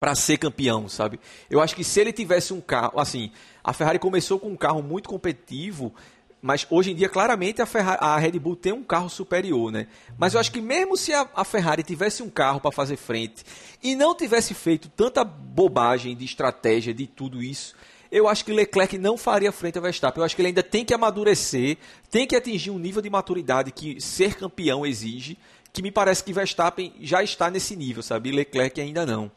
para 0.00 0.14
ser 0.14 0.38
campeão, 0.38 0.88
sabe? 0.88 1.20
Eu 1.50 1.60
acho 1.60 1.76
que 1.76 1.84
se 1.84 2.00
ele 2.00 2.10
tivesse 2.10 2.54
um 2.54 2.60
carro, 2.60 2.98
assim, 2.98 3.30
a 3.62 3.74
Ferrari 3.74 3.98
começou 3.98 4.40
com 4.40 4.48
um 4.48 4.56
carro 4.56 4.82
muito 4.82 5.10
competitivo, 5.10 5.92
mas 6.40 6.66
hoje 6.70 6.90
em 6.90 6.94
dia 6.94 7.06
claramente 7.06 7.60
a, 7.60 7.66
Ferrari, 7.66 7.98
a 8.00 8.16
Red 8.16 8.38
Bull 8.38 8.56
tem 8.56 8.72
um 8.72 8.82
carro 8.82 9.10
superior, 9.10 9.70
né? 9.70 9.88
Mas 10.16 10.32
eu 10.32 10.40
acho 10.40 10.50
que 10.50 10.62
mesmo 10.62 10.96
se 10.96 11.12
a, 11.12 11.28
a 11.34 11.44
Ferrari 11.44 11.82
tivesse 11.82 12.22
um 12.22 12.30
carro 12.30 12.58
para 12.60 12.72
fazer 12.72 12.96
frente 12.96 13.44
e 13.82 13.94
não 13.94 14.14
tivesse 14.14 14.54
feito 14.54 14.88
tanta 14.88 15.22
bobagem 15.22 16.16
de 16.16 16.24
estratégia 16.24 16.94
de 16.94 17.06
tudo 17.06 17.42
isso, 17.42 17.74
eu 18.10 18.26
acho 18.26 18.42
que 18.42 18.54
Leclerc 18.54 18.96
não 18.96 19.18
faria 19.18 19.52
frente 19.52 19.76
a 19.76 19.82
Verstappen. 19.82 20.22
Eu 20.22 20.24
acho 20.24 20.34
que 20.34 20.40
ele 20.40 20.48
ainda 20.48 20.62
tem 20.62 20.82
que 20.82 20.94
amadurecer, 20.94 21.76
tem 22.10 22.26
que 22.26 22.34
atingir 22.34 22.70
um 22.70 22.78
nível 22.78 23.02
de 23.02 23.10
maturidade 23.10 23.70
que 23.70 24.00
ser 24.00 24.34
campeão 24.34 24.86
exige, 24.86 25.36
que 25.74 25.82
me 25.82 25.90
parece 25.90 26.24
que 26.24 26.32
Verstappen 26.32 26.94
já 27.02 27.22
está 27.22 27.50
nesse 27.50 27.76
nível, 27.76 28.02
sabe? 28.02 28.30
E 28.30 28.32
Leclerc 28.32 28.80
ainda 28.80 29.04
não. 29.04 29.30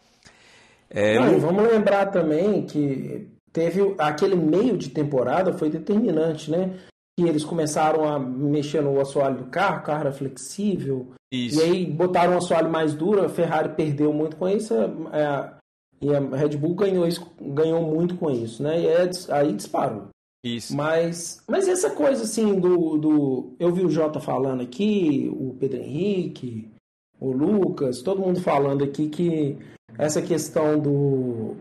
É, 0.94 1.20
não, 1.20 1.40
vamos 1.40 1.64
lembrar 1.64 2.12
também 2.12 2.66
que 2.66 3.28
teve 3.52 3.96
aquele 3.98 4.36
meio 4.36 4.78
de 4.78 4.90
temporada 4.90 5.54
foi 5.54 5.70
determinante, 5.70 6.52
né? 6.52 6.78
Que 7.18 7.28
eles 7.28 7.44
começaram 7.44 8.06
a 8.08 8.20
mexer 8.20 8.82
no 8.82 9.00
assoalho 9.00 9.38
do 9.38 9.46
carro, 9.46 9.80
o 9.80 9.84
carro 9.84 10.02
era 10.02 10.12
flexível. 10.12 11.12
Isso. 11.32 11.60
E 11.60 11.64
aí 11.64 11.86
botaram 11.86 12.34
um 12.34 12.38
assoalho 12.38 12.70
mais 12.70 12.94
duro, 12.94 13.26
a 13.26 13.30
Ferrari 13.30 13.70
perdeu 13.70 14.14
muito 14.14 14.36
com 14.38 14.48
isso. 14.48 14.74
É, 15.12 15.52
E 16.02 16.14
a 16.14 16.20
Red 16.20 16.58
Bull 16.58 16.76
ganhou, 16.76 17.08
isso, 17.08 17.26
ganhou 17.42 17.82
muito 17.82 18.16
com 18.16 18.30
isso, 18.30 18.62
né? 18.62 18.82
E 18.82 18.88
aí, 18.88 19.10
aí 19.30 19.54
disparou. 19.54 20.10
Isso. 20.44 20.76
Mas, 20.76 21.42
mas 21.48 21.68
essa 21.68 21.90
coisa 21.90 22.24
assim 22.24 22.60
do, 22.60 22.98
do. 22.98 23.56
Eu 23.58 23.74
vi 23.74 23.86
o 23.86 23.90
Jota 23.90 24.20
falando 24.20 24.62
aqui, 24.62 25.32
o 25.34 25.56
Pedro 25.58 25.80
Henrique, 25.80 26.70
o 27.20 27.32
Lucas, 27.32 28.02
todo 28.02 28.22
mundo 28.22 28.42
falando 28.42 28.84
aqui 28.84 29.08
que 29.08 29.58
essa 29.98 30.22
questão 30.22 30.80
do. 30.80 31.56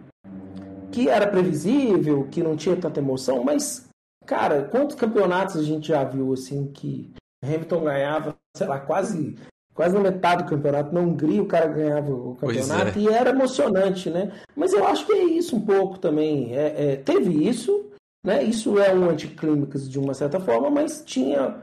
que 0.91 1.09
era 1.09 1.27
previsível, 1.27 2.29
que 2.31 2.43
não 2.43 2.57
tinha 2.57 2.77
tanta 2.77 3.01
emoção, 3.01 3.43
mas, 3.43 3.89
cara, 4.27 4.65
quantos 4.65 4.97
campeonatos 4.97 5.57
a 5.57 5.63
gente 5.63 5.89
já 5.89 6.05
viu 6.05 6.33
assim 6.33 6.67
que 6.67 7.11
Hamilton 7.45 7.85
ganhava, 7.85 8.37
sei 8.57 8.67
lá, 8.67 8.79
quase 8.79 9.37
quase 9.75 9.95
na 9.95 10.01
metade 10.01 10.45
do 10.45 10.51
campeonato. 10.51 10.95
Na 10.95 11.01
Hungria 11.01 11.43
o 11.43 11.47
cara 11.47 11.67
ganhava 11.67 12.13
o 12.13 12.37
campeonato 12.37 12.99
é. 12.99 13.03
e 13.03 13.09
era 13.09 13.31
emocionante, 13.31 14.11
né? 14.11 14.33
Mas 14.55 14.73
eu 14.73 14.87
acho 14.87 15.07
que 15.07 15.13
é 15.13 15.25
isso 15.25 15.57
um 15.57 15.61
pouco 15.61 15.99
também. 15.99 16.55
É, 16.55 16.93
é, 16.93 16.97
teve 16.97 17.49
isso, 17.49 17.91
né? 18.25 18.43
Isso 18.43 18.79
é 18.79 18.95
um 18.95 19.09
anticlímax 19.09 19.89
de 19.89 19.99
uma 19.99 20.15
certa 20.15 20.39
forma, 20.41 20.71
mas 20.71 21.03
tinha. 21.05 21.57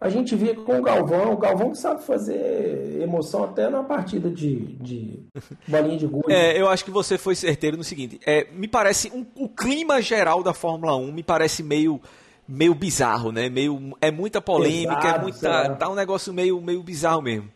A 0.00 0.08
gente 0.08 0.36
via 0.36 0.54
com 0.54 0.78
o 0.78 0.82
Galvão, 0.82 1.32
o 1.32 1.36
Galvão 1.36 1.70
que 1.72 1.78
sabe 1.78 2.04
fazer 2.04 3.00
emoção 3.02 3.42
até 3.42 3.68
na 3.68 3.82
partida 3.82 4.30
de, 4.30 4.76
de 4.76 5.26
bolinha 5.66 5.98
de 5.98 6.06
gude. 6.06 6.32
É, 6.32 6.60
eu 6.60 6.68
acho 6.68 6.84
que 6.84 6.90
você 6.90 7.18
foi 7.18 7.34
certeiro 7.34 7.76
no 7.76 7.82
seguinte. 7.82 8.20
É, 8.24 8.46
me 8.52 8.68
parece. 8.68 9.10
Um, 9.12 9.26
o 9.34 9.48
clima 9.48 10.00
geral 10.00 10.42
da 10.42 10.54
Fórmula 10.54 10.96
1 10.96 11.12
me 11.12 11.22
parece 11.22 11.62
meio 11.62 12.00
meio 12.46 12.74
bizarro, 12.74 13.30
né? 13.30 13.50
Meio, 13.50 13.94
é 14.00 14.10
muita 14.10 14.40
polêmica, 14.40 14.92
é 14.92 15.08
Exato, 15.08 15.18
é 15.18 15.22
muita, 15.22 15.76
tá 15.76 15.88
um 15.90 15.94
negócio 15.94 16.32
meio, 16.32 16.58
meio 16.62 16.82
bizarro 16.82 17.20
mesmo. 17.20 17.50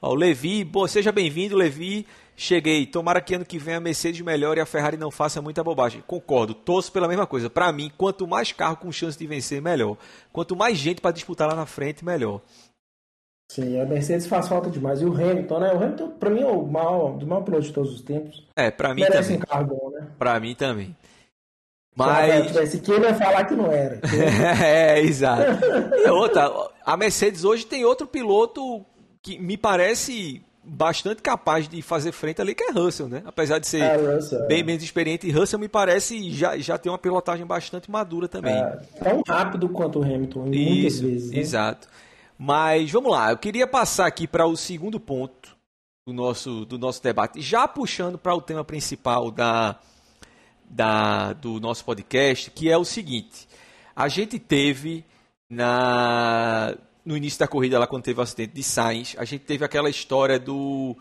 Ó, 0.00 0.12
o 0.12 0.14
Levi, 0.14 0.64
boa, 0.64 0.88
seja 0.88 1.12
bem-vindo, 1.12 1.56
Levi. 1.56 2.06
Cheguei. 2.40 2.86
Tomara 2.86 3.20
que 3.20 3.34
ano 3.34 3.44
que 3.44 3.58
vem 3.58 3.74
a 3.74 3.80
Mercedes 3.80 4.22
melhore 4.22 4.60
e 4.60 4.62
a 4.62 4.66
Ferrari 4.66 4.96
não 4.96 5.10
faça 5.10 5.42
muita 5.42 5.62
bobagem. 5.62 6.02
Concordo, 6.06 6.54
torço 6.54 6.90
pela 6.90 7.06
mesma 7.06 7.26
coisa. 7.26 7.50
Para 7.50 7.70
mim, 7.70 7.92
quanto 7.98 8.26
mais 8.26 8.50
carro 8.50 8.78
com 8.78 8.90
chance 8.90 9.18
de 9.18 9.26
vencer, 9.26 9.60
melhor. 9.60 9.98
Quanto 10.32 10.56
mais 10.56 10.78
gente 10.78 11.02
para 11.02 11.10
disputar 11.10 11.46
lá 11.46 11.54
na 11.54 11.66
frente, 11.66 12.02
melhor. 12.02 12.40
Sim, 13.52 13.78
a 13.78 13.84
Mercedes 13.84 14.26
faz 14.26 14.48
falta 14.48 14.70
demais. 14.70 15.02
E 15.02 15.04
o 15.04 15.12
Hamilton, 15.12 15.60
né? 15.60 15.74
O 15.74 15.84
Hamilton, 15.84 16.08
pra 16.12 16.30
mim, 16.30 16.40
é 16.40 16.46
o 16.46 16.62
maior, 16.64 17.18
do 17.18 17.26
maior 17.26 17.42
piloto 17.42 17.66
de 17.66 17.72
todos 17.74 17.92
os 17.92 18.00
tempos. 18.00 18.42
É, 18.56 18.70
pra 18.70 18.94
mim 18.94 19.02
Merece 19.02 19.34
também. 19.34 19.36
um 19.36 19.40
carro 19.40 19.66
bom, 19.66 19.90
né? 19.90 20.08
Pra 20.18 20.40
mim 20.40 20.54
também. 20.54 20.96
Mas. 21.94 22.70
Se 22.70 22.80
que 22.80 22.90
ele 22.90 23.04
ia 23.04 23.14
falar 23.16 23.44
que 23.44 23.54
não 23.54 23.70
era. 23.70 24.00
é, 24.64 24.98
exato. 24.98 25.42
E 25.94 26.08
outra, 26.08 26.50
a 26.86 26.96
Mercedes 26.96 27.44
hoje 27.44 27.66
tem 27.66 27.84
outro 27.84 28.06
piloto 28.06 28.82
que 29.20 29.38
me 29.38 29.58
parece 29.58 30.42
bastante 30.72 31.20
capaz 31.20 31.68
de 31.68 31.82
fazer 31.82 32.12
frente 32.12 32.40
ali, 32.40 32.54
que 32.54 32.62
é 32.62 32.70
Russell, 32.70 33.08
né? 33.08 33.22
Apesar 33.26 33.58
de 33.58 33.66
ser 33.66 33.82
é, 33.82 33.96
Russell, 33.96 34.46
bem 34.46 34.60
é. 34.60 34.62
menos 34.62 34.84
experiente, 34.84 35.28
Russell 35.30 35.58
me 35.58 35.68
parece 35.68 36.30
já, 36.30 36.56
já 36.58 36.78
tem 36.78 36.92
uma 36.92 36.98
pilotagem 36.98 37.44
bastante 37.44 37.90
madura 37.90 38.28
também. 38.28 38.54
É, 38.54 38.76
tão 39.02 39.20
rápido 39.26 39.68
quanto 39.68 39.98
o 39.98 40.02
Hamilton, 40.04 40.40
muitas 40.40 40.94
Isso, 40.94 41.02
vezes. 41.02 41.30
Né? 41.32 41.38
Exato. 41.38 41.88
Mas 42.38 42.90
vamos 42.90 43.10
lá, 43.10 43.32
eu 43.32 43.36
queria 43.36 43.66
passar 43.66 44.06
aqui 44.06 44.28
para 44.28 44.46
o 44.46 44.56
segundo 44.56 45.00
ponto 45.00 45.56
do 46.06 46.12
nosso, 46.12 46.64
do 46.64 46.78
nosso 46.78 47.02
debate, 47.02 47.40
já 47.40 47.66
puxando 47.66 48.16
para 48.16 48.34
o 48.34 48.40
tema 48.40 48.64
principal 48.64 49.30
da, 49.30 49.76
da, 50.68 51.32
do 51.32 51.58
nosso 51.58 51.84
podcast, 51.84 52.48
que 52.52 52.70
é 52.70 52.78
o 52.78 52.84
seguinte: 52.84 53.48
a 53.94 54.06
gente 54.06 54.38
teve 54.38 55.04
na 55.50 56.76
no 57.04 57.16
início 57.16 57.38
da 57.38 57.48
corrida, 57.48 57.78
lá 57.78 57.86
quando 57.86 58.04
teve 58.04 58.20
o 58.20 58.22
acidente 58.22 58.52
de 58.52 58.62
Sainz, 58.62 59.14
a 59.18 59.24
gente 59.24 59.44
teve 59.44 59.64
aquela 59.64 59.88
história 59.88 60.38
do 60.38 60.96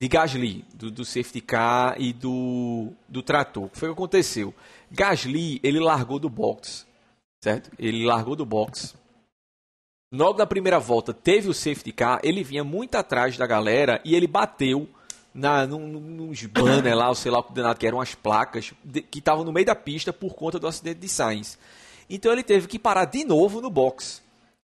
de 0.00 0.08
Gasly, 0.08 0.64
do, 0.74 0.90
do 0.90 1.04
safety 1.04 1.40
car 1.40 1.94
e 1.98 2.12
do, 2.12 2.88
do 3.08 3.22
trator. 3.22 3.64
O 3.64 3.68
que 3.70 3.78
foi 3.78 3.88
que 3.88 3.94
aconteceu? 3.94 4.52
Gasly, 4.90 5.60
ele 5.62 5.80
largou 5.80 6.18
do 6.18 6.28
box, 6.28 6.86
certo? 7.42 7.70
Ele 7.78 8.04
largou 8.04 8.36
do 8.36 8.44
box. 8.44 8.94
Logo 10.12 10.38
na 10.38 10.46
primeira 10.46 10.78
volta, 10.78 11.12
teve 11.12 11.48
o 11.48 11.54
safety 11.54 11.92
car, 11.92 12.20
ele 12.22 12.44
vinha 12.44 12.62
muito 12.62 12.96
atrás 12.96 13.36
da 13.36 13.46
galera 13.46 14.00
e 14.04 14.14
ele 14.14 14.26
bateu 14.26 14.88
na, 15.34 15.66
num, 15.66 15.88
nos 15.88 16.44
banners 16.44 16.96
lá, 16.96 17.08
ou 17.08 17.14
sei 17.14 17.32
lá 17.32 17.40
o 17.40 17.42
que 17.42 17.52
danado 17.52 17.78
que 17.78 17.86
eram 17.86 18.00
as 18.00 18.14
placas, 18.14 18.72
de, 18.84 19.02
que 19.02 19.18
estavam 19.18 19.44
no 19.44 19.52
meio 19.52 19.66
da 19.66 19.74
pista 19.74 20.12
por 20.12 20.34
conta 20.34 20.58
do 20.58 20.68
acidente 20.68 21.00
de 21.00 21.08
Sainz. 21.08 21.58
Então 22.08 22.30
ele 22.30 22.42
teve 22.42 22.68
que 22.68 22.78
parar 22.78 23.06
de 23.06 23.24
novo 23.24 23.60
no 23.60 23.70
box. 23.70 24.22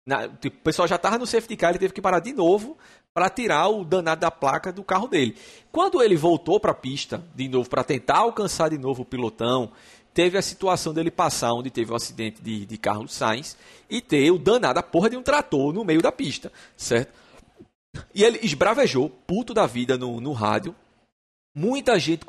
Na, 0.05 0.27
tipo, 0.27 0.57
o 0.57 0.61
pessoal 0.61 0.87
já 0.87 0.95
estava 0.95 1.17
no 1.17 1.25
safety 1.25 1.55
car, 1.55 1.69
ele 1.69 1.79
teve 1.79 1.93
que 1.93 2.01
parar 2.01 2.19
de 2.19 2.33
novo 2.33 2.77
para 3.13 3.29
tirar 3.29 3.69
o 3.69 3.85
danado 3.85 4.21
da 4.21 4.31
placa 4.31 4.71
do 4.71 4.83
carro 4.83 5.07
dele. 5.07 5.37
Quando 5.71 6.01
ele 6.01 6.15
voltou 6.15 6.59
para 6.59 6.71
a 6.71 6.75
pista 6.75 7.23
de 7.33 7.47
novo 7.47 7.69
para 7.69 7.83
tentar 7.83 8.17
alcançar 8.17 8.69
de 8.69 8.77
novo 8.77 9.03
o 9.03 9.05
pilotão, 9.05 9.71
teve 10.13 10.37
a 10.37 10.41
situação 10.41 10.93
dele 10.93 11.09
passar 11.09 11.53
onde 11.53 11.69
teve 11.69 11.91
o 11.91 11.95
acidente 11.95 12.41
de, 12.41 12.65
de 12.65 12.77
Carlos 12.77 13.13
Sainz 13.13 13.57
e 13.89 14.01
ter 14.01 14.31
o 14.31 14.37
danado 14.37 14.75
da 14.75 14.83
porra 14.83 15.09
de 15.09 15.17
um 15.17 15.23
trator 15.23 15.71
no 15.71 15.85
meio 15.85 16.01
da 16.01 16.11
pista, 16.11 16.51
certo? 16.75 17.13
E 18.13 18.23
ele 18.23 18.39
esbravejou, 18.41 19.09
puto 19.09 19.53
da 19.53 19.67
vida, 19.67 19.97
no, 19.97 20.19
no 20.19 20.33
rádio. 20.33 20.75
Muita 21.55 21.99
gente 21.99 22.25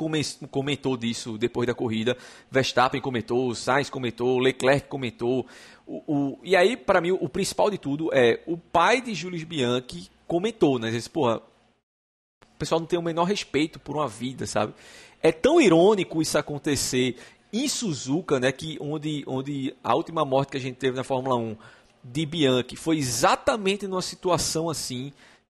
comentou 0.51 0.99
disso 0.99 1.39
depois 1.39 1.67
da 1.67 1.75
corrida. 1.75 2.15
Verstappen 2.51 3.01
comentou, 3.01 3.55
Sainz 3.55 3.89
comentou, 3.89 4.39
Leclerc 4.39 4.87
comentou. 4.87 5.47
O, 5.87 6.03
o, 6.07 6.39
e 6.43 6.55
aí, 6.55 6.77
para 6.77 7.01
mim, 7.01 7.13
o 7.13 7.29
principal 7.29 7.71
de 7.71 7.79
tudo 7.79 8.11
é 8.13 8.43
o 8.47 8.59
pai 8.59 9.01
de 9.01 9.15
Julius 9.15 9.45
Bianchi 9.45 10.11
comentou, 10.27 10.79
né? 10.79 10.91
Disse, 10.91 11.09
porra, 11.09 11.37
o 11.37 12.59
pessoal 12.59 12.81
não 12.81 12.87
tem 12.87 12.99
o 12.99 13.03
menor 13.03 13.25
respeito 13.25 13.81
por 13.81 13.97
uma 13.97 14.07
vida, 14.07 14.47
sabe? 14.47 14.75
É 15.23 15.33
tão 15.33 15.59
irônico 15.59 16.21
isso 16.21 16.37
acontecer 16.37 17.17
em 17.51 17.67
Suzuka, 17.67 18.39
né? 18.39 18.53
Que 18.53 18.77
onde, 18.79 19.25
onde 19.27 19.75
a 19.83 19.95
última 19.95 20.23
morte 20.27 20.51
que 20.51 20.59
a 20.59 20.61
gente 20.61 20.77
teve 20.77 20.97
na 20.97 21.05
Fórmula 21.05 21.37
1 21.37 21.57
de 22.05 22.27
Bianchi 22.27 22.77
foi 22.77 22.99
exatamente 22.99 23.87
numa 23.87 24.03
situação 24.03 24.69
assim 24.69 25.15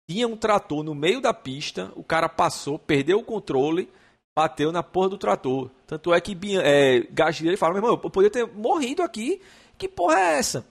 tinha 0.09 0.27
um 0.27 0.35
trator 0.35 0.83
no 0.83 0.95
meio 0.95 1.21
da 1.21 1.31
pista, 1.31 1.91
o 1.95 2.03
cara 2.03 2.27
passou, 2.27 2.79
perdeu 2.79 3.19
o 3.19 3.23
controle, 3.23 3.87
bateu 4.35 4.71
na 4.71 4.81
porra 4.81 5.09
do 5.09 5.19
trator. 5.19 5.69
Tanto 5.85 6.11
é 6.11 6.19
que 6.19 6.35
é, 6.57 7.05
Gasly 7.11 7.55
fala, 7.55 7.73
meu 7.73 7.83
irmão, 7.83 8.01
eu 8.03 8.09
poderia 8.09 8.31
ter 8.31 8.51
morrido 8.57 9.03
aqui, 9.03 9.39
que 9.77 9.87
porra 9.87 10.19
é 10.19 10.39
essa? 10.39 10.65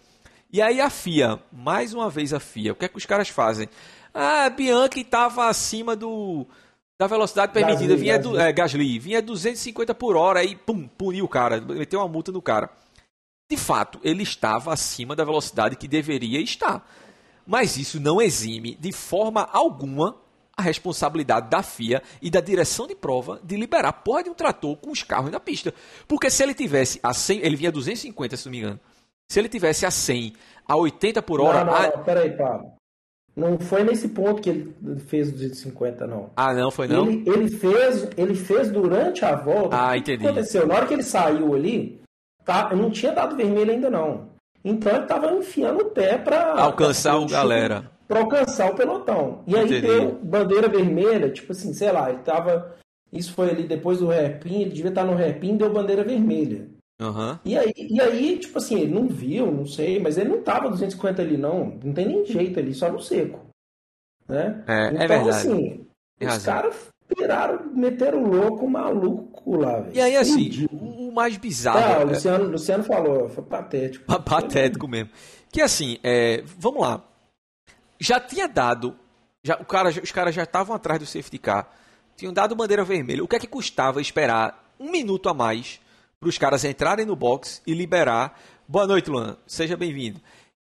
E 0.52 0.60
aí 0.60 0.80
a 0.80 0.90
FIA, 0.90 1.38
mais 1.52 1.94
uma 1.94 2.10
vez 2.10 2.32
a 2.34 2.40
FIA, 2.40 2.72
o 2.72 2.74
que 2.74 2.86
é 2.86 2.88
que 2.88 2.96
os 2.96 3.06
caras 3.06 3.28
fazem? 3.28 3.68
Ah, 4.12 4.50
Bianchi 4.50 5.02
estava 5.02 5.46
acima 5.46 5.94
do 5.94 6.44
da 6.98 7.06
velocidade 7.06 7.52
permitida, 7.52 7.94
Gasly, 7.94 7.96
vinha 7.96 8.18
Gasly. 8.18 8.38
é, 8.40 8.52
Gasly, 8.52 8.98
vinha 8.98 9.22
250 9.22 9.94
por 9.94 10.16
hora 10.16 10.42
e 10.42 10.56
pum, 10.56 10.88
puniu 10.88 11.26
o 11.26 11.28
cara, 11.28 11.60
meteu 11.60 12.00
uma 12.00 12.08
multa 12.08 12.32
no 12.32 12.42
cara. 12.42 12.68
De 13.48 13.56
fato, 13.56 14.00
ele 14.02 14.24
estava 14.24 14.72
acima 14.72 15.14
da 15.14 15.24
velocidade 15.24 15.76
que 15.76 15.86
deveria 15.86 16.40
estar. 16.40 16.84
Mas 17.48 17.78
isso 17.78 17.98
não 17.98 18.20
exime 18.20 18.76
de 18.78 18.92
forma 18.92 19.48
alguma 19.50 20.14
a 20.54 20.60
responsabilidade 20.60 21.48
da 21.48 21.62
FIA 21.62 22.02
e 22.20 22.28
da 22.28 22.40
direção 22.40 22.86
de 22.86 22.94
prova 22.94 23.40
de 23.42 23.56
liberar 23.56 23.92
porra 23.92 24.24
de 24.24 24.28
um 24.28 24.34
trator 24.34 24.76
com 24.76 24.90
os 24.90 25.02
carros 25.02 25.30
na 25.30 25.40
pista. 25.40 25.72
Porque 26.06 26.28
se 26.28 26.42
ele 26.42 26.52
tivesse 26.52 27.00
a 27.02 27.14
100, 27.14 27.38
ele 27.38 27.56
vinha 27.56 27.70
a 27.70 27.72
250, 27.72 28.36
se 28.36 28.44
não 28.44 28.50
me 28.50 28.58
engano. 28.58 28.80
Se 29.30 29.38
ele 29.38 29.48
tivesse 29.48 29.86
a 29.86 29.90
100, 29.90 30.34
a 30.66 30.76
80 30.76 31.22
por 31.22 31.40
hora. 31.40 31.64
Não, 31.64 31.72
não, 31.72 31.78
a... 31.78 31.96
não 31.96 32.04
peraí, 32.04 32.36
Pablo. 32.36 32.72
Não 33.34 33.58
foi 33.58 33.82
nesse 33.82 34.08
ponto 34.08 34.42
que 34.42 34.50
ele 34.50 34.74
fez 35.06 35.30
250, 35.30 36.06
não. 36.06 36.30
Ah, 36.36 36.52
não, 36.52 36.70
foi 36.70 36.86
não? 36.86 37.06
Ele, 37.06 37.30
ele 37.30 37.48
fez, 37.48 38.08
ele 38.16 38.34
fez 38.34 38.70
durante 38.70 39.24
a 39.24 39.36
volta. 39.36 39.90
Ah, 39.90 39.96
entendi. 39.96 40.18
O 40.18 40.20
que 40.20 40.26
aconteceu? 40.26 40.66
Na 40.66 40.74
hora 40.74 40.86
que 40.86 40.94
ele 40.94 41.04
saiu 41.04 41.54
ali, 41.54 42.00
tá, 42.44 42.74
não 42.74 42.90
tinha 42.90 43.12
dado 43.12 43.36
vermelho 43.36 43.70
ainda 43.70 43.88
não. 43.88 44.36
Então 44.64 44.92
ele 44.92 45.02
estava 45.02 45.32
enfiando 45.32 45.82
o 45.82 45.90
pé 45.90 46.18
para 46.18 46.60
alcançar 46.60 47.16
o 47.18 47.26
galera. 47.26 47.90
Para 48.06 48.20
alcançar 48.20 48.70
o 48.70 48.74
pelotão. 48.74 49.42
E 49.46 49.56
aí 49.56 49.80
deu 49.80 50.12
bandeira 50.22 50.68
vermelha, 50.68 51.30
tipo 51.30 51.52
assim, 51.52 51.72
sei 51.72 51.92
lá, 51.92 52.10
ele 52.10 52.20
tava. 52.20 52.76
Isso 53.12 53.32
foi 53.32 53.50
ali 53.50 53.64
depois 53.64 54.00
do 54.00 54.08
repin, 54.08 54.62
ele 54.62 54.70
devia 54.70 54.90
estar 54.90 55.04
no 55.04 55.14
repin 55.14 55.56
deu 55.56 55.72
bandeira 55.72 56.04
vermelha. 56.04 56.68
Uhum. 57.00 57.38
E, 57.44 57.56
aí, 57.56 57.72
e 57.76 58.00
aí, 58.00 58.38
tipo 58.38 58.58
assim, 58.58 58.80
ele 58.80 58.92
não 58.92 59.06
viu, 59.06 59.52
não 59.52 59.64
sei, 59.64 60.00
mas 60.00 60.18
ele 60.18 60.30
não 60.30 60.42
tava 60.42 60.68
250 60.68 61.22
ali, 61.22 61.36
não. 61.36 61.78
Não 61.82 61.92
tem 61.92 62.06
nem 62.06 62.26
jeito 62.26 62.58
ali, 62.58 62.74
só 62.74 62.90
no 62.90 62.98
seco. 62.98 63.46
Né? 64.26 64.64
É, 64.66 64.72
é 64.72 64.88
então, 64.88 65.02
é 65.02 65.06
verdade. 65.06 65.28
assim, 65.30 65.86
tem 66.18 66.28
os 66.28 66.44
caras 66.44 66.88
viraram, 67.16 67.70
meteram 67.74 68.22
louco, 68.22 68.68
maluco 68.68 69.56
lá, 69.56 69.80
velho. 69.80 69.96
E 69.96 70.00
aí, 70.00 70.16
assim, 70.16 70.66
o, 70.70 71.08
o 71.08 71.12
mais 71.12 71.36
bizarro. 71.36 71.78
Ah, 71.78 72.04
o 72.04 72.08
Luciano, 72.08 72.44
é... 72.44 72.48
Luciano 72.48 72.84
falou, 72.84 73.28
foi 73.28 73.44
patético. 73.44 74.04
patético 74.22 74.86
mesmo. 74.86 75.10
Que 75.50 75.62
assim, 75.62 75.98
é, 76.02 76.42
vamos 76.58 76.82
lá. 76.82 77.02
Já 77.98 78.20
tinha 78.20 78.46
dado. 78.46 78.96
Já, 79.42 79.56
o 79.56 79.64
cara, 79.64 79.88
os 79.88 80.12
caras 80.12 80.34
já 80.34 80.42
estavam 80.42 80.74
atrás 80.76 81.00
do 81.00 81.06
safety 81.06 81.38
car. 81.38 81.70
Tinham 82.16 82.32
dado 82.32 82.54
bandeira 82.54 82.84
vermelha. 82.84 83.24
O 83.24 83.28
que 83.28 83.36
é 83.36 83.38
que 83.38 83.46
custava 83.46 84.00
esperar 84.00 84.72
um 84.78 84.90
minuto 84.90 85.28
a 85.28 85.34
mais 85.34 85.80
para 86.20 86.28
os 86.28 86.36
caras 86.36 86.64
entrarem 86.64 87.06
no 87.06 87.16
box 87.16 87.62
e 87.66 87.72
liberar. 87.72 88.38
Boa 88.66 88.86
noite, 88.86 89.08
Luan. 89.08 89.36
Seja 89.46 89.76
bem-vindo. 89.76 90.20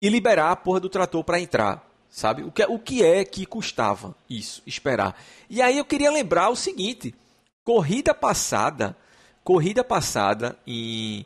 E 0.02 0.08
liberar 0.08 0.50
a 0.50 0.56
porra 0.56 0.80
do 0.80 0.88
trator 0.88 1.24
para 1.24 1.40
entrar 1.40 1.85
sabe? 2.16 2.42
O 2.42 2.50
que, 2.50 2.62
é, 2.62 2.66
o 2.66 2.78
que 2.78 3.04
é 3.04 3.24
que 3.24 3.44
custava 3.44 4.16
isso, 4.28 4.62
esperar? 4.66 5.14
E 5.50 5.60
aí 5.60 5.76
eu 5.76 5.84
queria 5.84 6.10
lembrar 6.10 6.48
o 6.48 6.56
seguinte: 6.56 7.14
corrida 7.62 8.14
passada, 8.14 8.96
corrida 9.44 9.84
passada 9.84 10.58
em 10.66 11.24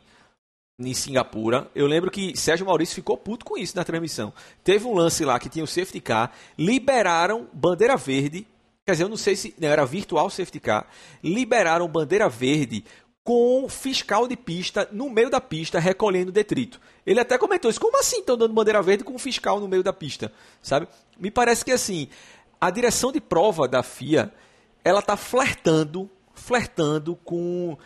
em 0.83 0.95
Singapura. 0.95 1.69
Eu 1.75 1.85
lembro 1.85 2.09
que 2.09 2.35
Sérgio 2.35 2.65
Maurício 2.65 2.95
ficou 2.95 3.15
puto 3.15 3.45
com 3.45 3.55
isso 3.55 3.77
na 3.77 3.83
transmissão. 3.83 4.33
Teve 4.63 4.87
um 4.87 4.95
lance 4.95 5.23
lá 5.23 5.39
que 5.39 5.47
tinha 5.47 5.63
o 5.63 5.67
safety 5.67 6.01
car, 6.01 6.31
liberaram 6.57 7.47
bandeira 7.53 7.95
verde. 7.95 8.47
Quer 8.83 8.93
dizer, 8.93 9.03
eu 9.03 9.09
não 9.09 9.15
sei 9.15 9.35
se 9.35 9.53
não, 9.59 9.69
era 9.69 9.85
virtual 9.85 10.27
safety 10.27 10.59
car. 10.59 10.87
Liberaram 11.23 11.87
bandeira 11.87 12.27
verde 12.27 12.83
com 13.23 13.69
fiscal 13.69 14.27
de 14.27 14.35
pista 14.35 14.89
no 14.91 15.07
meio 15.07 15.29
da 15.29 15.39
pista 15.39 15.79
recolhendo 15.79 16.31
detrito. 16.31 16.81
Ele 17.05 17.19
até 17.19 17.37
comentou 17.37 17.69
isso. 17.69 17.79
Como 17.79 17.99
assim 17.99 18.19
estão 18.19 18.37
dando 18.37 18.53
bandeira 18.53 18.81
verde 18.81 19.03
com 19.03 19.13
um 19.13 19.19
fiscal 19.19 19.59
no 19.59 19.67
meio 19.67 19.83
da 19.83 19.93
pista? 19.93 20.31
Sabe? 20.61 20.87
Me 21.19 21.31
parece 21.31 21.65
que 21.65 21.71
assim, 21.71 22.07
a 22.59 22.69
direção 22.69 23.11
de 23.11 23.19
prova 23.19 23.67
da 23.67 23.81
FIA, 23.81 24.31
ela 24.83 25.01
tá 25.01 25.17
flertando, 25.17 26.09
flertando 26.33 27.15
com 27.23 27.77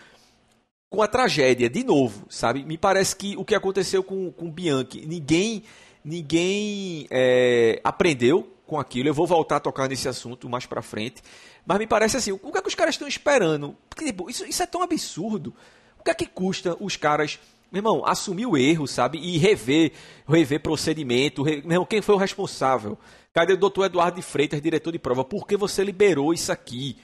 com 0.90 1.02
a 1.02 1.08
tragédia, 1.08 1.70
de 1.70 1.84
novo, 1.84 2.26
sabe? 2.30 2.64
Me 2.64 2.78
parece 2.78 3.16
que 3.16 3.36
o 3.36 3.44
que 3.44 3.54
aconteceu 3.54 4.02
com, 4.02 4.32
com 4.32 4.50
Bianchi, 4.50 5.06
ninguém, 5.06 5.64
ninguém 6.04 7.06
é, 7.12 7.82
aprendeu 7.84 8.50
com 8.66 8.80
aquilo. 8.80 9.10
Eu 9.10 9.14
vou 9.14 9.28
voltar 9.28 9.58
a 9.58 9.60
tocar 9.60 9.90
nesse 9.90 10.08
assunto 10.08 10.50
mais 10.50 10.66
pra 10.66 10.82
frente. 10.82 11.22
Mas 11.66 11.80
me 11.80 11.88
parece 11.88 12.16
assim, 12.18 12.32
o 12.32 12.38
que 12.38 12.58
é 12.58 12.62
que 12.62 12.68
os 12.68 12.76
caras 12.76 12.96
estão 12.96 13.08
esperando? 13.08 13.76
Porque, 13.90 14.06
tipo, 14.06 14.30
isso, 14.30 14.46
isso 14.46 14.64
é 14.64 14.66
tão 14.66 14.82
absurdo. 14.82 15.54
O 16.00 16.04
que 16.04 16.12
é 16.12 16.14
que 16.14 16.26
custa 16.26 16.78
os 16.80 16.96
caras, 16.96 17.40
meu 17.82 17.92
irmão, 17.92 18.06
assumir 18.06 18.46
o 18.46 18.58
erro, 18.58 18.88
sabe? 18.88 19.18
E 19.18 19.38
rever, 19.38 19.92
rever 20.28 20.62
procedimento. 20.62 21.44
Re... 21.44 21.58
Meu 21.58 21.72
irmão, 21.72 21.86
quem 21.86 22.02
foi 22.02 22.16
o 22.16 22.18
responsável? 22.18 22.98
Cadê 23.34 23.54
o 23.54 23.58
doutor 23.58 23.86
Eduardo 23.86 24.16
de 24.16 24.22
Freitas, 24.22 24.62
diretor 24.62 24.92
de 24.92 25.00
prova? 25.00 25.26
Por 25.26 25.46
que 25.46 25.58
você 25.58 25.84
liberou 25.84 26.34
isso 26.34 26.52
aqui? 26.52 26.98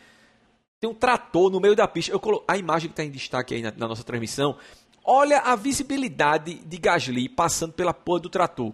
Tem 0.80 0.90
um 0.90 0.94
trator 0.94 1.52
no 1.52 1.60
meio 1.60 1.76
da 1.76 1.88
pista. 1.88 2.12
Eu 2.12 2.20
colo... 2.20 2.44
A 2.48 2.58
imagem 2.58 2.88
que 2.88 2.94
está 2.94 3.04
em 3.04 3.12
destaque 3.12 3.54
aí 3.54 3.62
na, 3.62 3.72
na, 3.76 3.88
nossa 3.88 4.04
transmissão. 4.04 4.56
Olha 5.04 5.40
a 5.40 5.56
visibilidade 5.56 6.56
de 6.56 6.78
Gasly 6.78 7.28
passando 7.28 7.74
pela 7.74 7.94
porra 7.94 8.22
do 8.22 8.30
trator. 8.30 8.74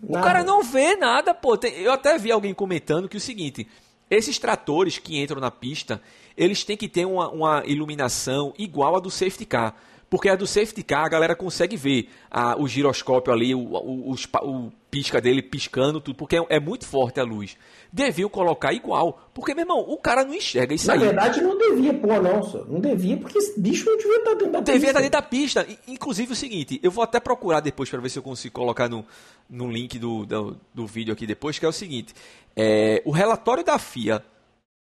Nada. 0.00 0.18
O 0.18 0.22
cara 0.22 0.44
não 0.44 0.62
vê 0.62 0.96
nada, 0.96 1.32
pô. 1.32 1.56
Tem... 1.56 1.72
Eu 1.74 1.92
até 1.92 2.18
vi 2.18 2.32
alguém 2.32 2.52
comentando 2.52 3.08
que 3.08 3.16
é 3.16 3.18
o 3.18 3.20
seguinte: 3.20 3.68
esses 4.10 4.38
tratores 4.38 4.98
que 4.98 5.20
entram 5.20 5.40
na 5.40 5.50
pista, 5.50 6.02
eles 6.36 6.64
têm 6.64 6.76
que 6.76 6.88
ter 6.88 7.06
uma, 7.06 7.28
uma 7.28 7.62
iluminação 7.64 8.52
igual 8.58 8.96
a 8.96 9.00
do 9.00 9.10
safety 9.10 9.46
car. 9.46 9.74
Porque 10.08 10.28
a 10.28 10.36
do 10.36 10.46
safety 10.46 10.82
car 10.82 11.04
a 11.04 11.08
galera 11.08 11.34
consegue 11.34 11.76
ver 11.76 12.08
a, 12.30 12.56
o 12.60 12.68
giroscópio 12.68 13.32
ali, 13.32 13.54
o, 13.54 13.58
o, 13.58 14.12
o, 14.12 14.16
o 14.42 14.72
pisca 14.88 15.20
dele 15.20 15.42
piscando, 15.42 16.00
tudo, 16.00 16.16
porque 16.16 16.36
é, 16.36 16.46
é, 16.48 16.60
muito 16.60 16.86
forte 16.86 17.18
a 17.18 17.24
luz. 17.24 17.56
Deviam 17.92 18.28
colocar 18.28 18.72
igual, 18.72 19.30
porque, 19.34 19.52
meu 19.52 19.62
irmão, 19.62 19.80
o 19.80 19.96
cara 19.98 20.24
não 20.24 20.32
enxerga 20.32 20.74
isso 20.74 20.86
Na 20.86 20.94
aí. 20.94 20.98
Na 21.00 21.06
verdade, 21.06 21.40
não 21.40 21.58
devia 21.58 21.92
pôr, 21.92 22.22
não, 22.22 22.42
só. 22.42 22.64
Não 22.64 22.80
devia, 22.80 23.16
porque 23.16 23.36
esse 23.36 23.58
bicho 23.60 23.84
não 23.84 23.96
devia 23.96 24.16
estar 24.16 24.34
dentro 24.34 24.52
da 24.52 24.60
devia 24.60 24.62
pista. 24.62 24.72
Devia 24.72 24.88
estar 24.88 25.00
dentro 25.00 25.20
da 25.20 25.22
pista. 25.22 25.66
Inclusive 25.88 26.32
o 26.32 26.36
seguinte, 26.36 26.80
eu 26.82 26.90
vou 26.90 27.02
até 27.02 27.18
procurar 27.18 27.60
depois 27.60 27.90
para 27.90 28.00
ver 28.00 28.08
se 28.08 28.18
eu 28.18 28.22
consigo 28.22 28.54
colocar 28.54 28.88
no, 28.88 29.04
no 29.50 29.68
link 29.68 29.98
do, 29.98 30.24
do, 30.24 30.56
do 30.72 30.86
vídeo 30.86 31.12
aqui 31.12 31.26
depois, 31.26 31.58
que 31.58 31.66
é 31.66 31.68
o 31.68 31.72
seguinte. 31.72 32.14
É, 32.54 33.02
o 33.04 33.10
relatório 33.10 33.64
da 33.64 33.78
FIA 33.78 34.22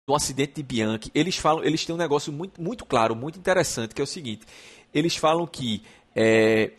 do 0.05 0.15
acidente 0.15 0.53
de 0.55 0.63
Bianchi, 0.63 1.09
eles 1.15 1.37
falam, 1.37 1.63
eles 1.63 1.85
têm 1.85 1.95
um 1.95 1.97
negócio 1.97 2.33
muito, 2.33 2.61
muito 2.61 2.83
claro, 2.83 3.15
muito 3.15 3.39
interessante, 3.39 3.95
que 3.95 4.01
é 4.01 4.03
o 4.03 4.07
seguinte 4.07 4.45
eles 4.93 5.15
falam 5.15 5.47
que 5.47 5.83
é, 6.15 6.71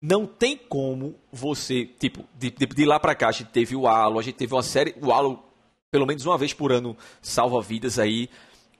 não 0.00 0.26
tem 0.26 0.56
como 0.56 1.14
você, 1.30 1.84
tipo, 1.84 2.24
de, 2.38 2.50
de, 2.50 2.66
de 2.66 2.84
lá 2.84 2.98
para 2.98 3.14
cá 3.14 3.28
a 3.28 3.32
gente 3.32 3.50
teve 3.50 3.76
o 3.76 3.86
Halo, 3.86 4.18
a 4.18 4.22
gente 4.22 4.36
teve 4.36 4.54
uma 4.54 4.62
série, 4.62 4.94
o 5.00 5.12
Halo 5.12 5.42
pelo 5.90 6.06
menos 6.06 6.24
uma 6.24 6.38
vez 6.38 6.54
por 6.54 6.72
ano 6.72 6.96
salva 7.20 7.60
vidas 7.60 7.98
aí 7.98 8.30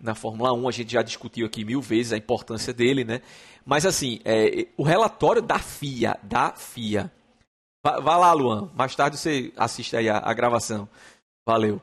na 0.00 0.14
Fórmula 0.14 0.52
1, 0.52 0.68
a 0.68 0.72
gente 0.72 0.92
já 0.92 1.02
discutiu 1.02 1.46
aqui 1.46 1.64
mil 1.64 1.80
vezes 1.82 2.12
a 2.12 2.16
importância 2.16 2.72
dele, 2.72 3.04
né? 3.04 3.20
Mas 3.66 3.84
assim, 3.84 4.20
é, 4.24 4.68
o 4.76 4.82
relatório 4.82 5.42
da 5.42 5.58
FIA, 5.58 6.18
da 6.22 6.52
FIA, 6.52 7.12
vá, 7.84 8.16
lá, 8.16 8.32
Luan, 8.32 8.70
mais 8.74 8.94
tarde 8.94 9.18
você 9.18 9.52
assiste 9.56 9.94
aí 9.96 10.08
a, 10.08 10.18
a 10.18 10.32
gravação, 10.32 10.88
valeu. 11.46 11.82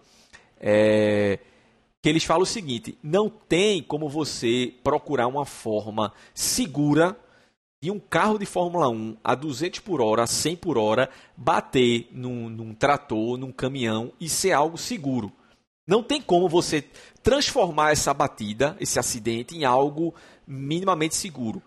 É, 0.60 1.38
que 2.08 2.12
eles 2.12 2.24
falam 2.24 2.44
o 2.44 2.46
seguinte: 2.46 2.98
não 3.04 3.30
tem 3.30 3.84
como 3.84 4.08
você 4.08 4.74
procurar 4.82 5.28
uma 5.28 5.46
forma 5.46 6.14
segura 6.34 7.20
de 7.84 7.92
um 7.92 8.00
carro 8.00 8.38
de 8.38 8.46
Fórmula 8.46 8.88
1 8.88 9.18
a 9.22 9.36
200 9.36 9.82
por 9.82 10.00
hora, 10.00 10.24
a 10.24 10.28
100 10.28 10.56
por 10.56 10.78
hora, 10.78 11.10
bater 11.36 12.08
num, 12.14 12.48
num 12.48 12.74
trator, 12.74 13.38
num 13.38 13.52
caminhão 13.52 14.14
e 14.22 14.30
ser 14.30 14.54
algo 14.54 14.78
seguro. 14.78 15.34
Não 15.86 16.02
tem 16.02 16.22
como 16.22 16.48
você 16.48 16.82
transformar 17.22 17.92
essa 17.92 18.14
batida, 18.14 18.78
esse 18.80 18.98
acidente, 18.98 19.58
em 19.58 19.66
algo 19.66 20.16
minimamente 20.48 21.14
seguro. 21.14 21.62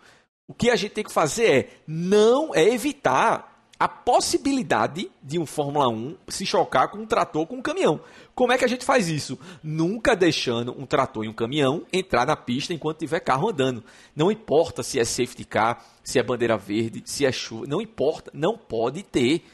O 0.49 0.55
que 0.55 0.71
a 0.71 0.77
gente 0.77 0.93
tem 0.93 1.05
que 1.05 1.13
fazer 1.13 1.51
é 1.51 1.69
não 1.87 2.55
é 2.55 2.65
evitar 2.65 3.50
a 3.81 3.89
possibilidade 3.89 5.11
de 5.23 5.39
um 5.39 5.47
Fórmula 5.47 5.89
1 5.89 6.15
se 6.29 6.45
chocar 6.45 6.91
com 6.91 6.99
um 6.99 7.07
trator 7.07 7.47
com 7.47 7.57
um 7.57 7.63
caminhão. 7.63 7.99
Como 8.35 8.53
é 8.53 8.59
que 8.59 8.65
a 8.67 8.69
gente 8.69 8.85
faz 8.85 9.09
isso? 9.09 9.39
Nunca 9.63 10.15
deixando 10.15 10.79
um 10.79 10.85
trator 10.85 11.25
e 11.25 11.29
um 11.29 11.33
caminhão 11.33 11.87
entrar 11.91 12.27
na 12.27 12.37
pista 12.37 12.75
enquanto 12.75 12.99
tiver 12.99 13.21
carro 13.21 13.49
andando. 13.49 13.83
Não 14.15 14.31
importa 14.31 14.83
se 14.83 15.01
é 15.01 15.05
safety 15.05 15.47
car, 15.47 15.83
se 16.05 16.19
é 16.19 16.23
bandeira 16.23 16.59
verde, 16.59 17.03
se 17.07 17.25
é 17.25 17.33
chuva, 17.33 17.65
não 17.67 17.81
importa, 17.81 18.31
não 18.35 18.55
pode 18.55 19.03
ter. 19.03 19.47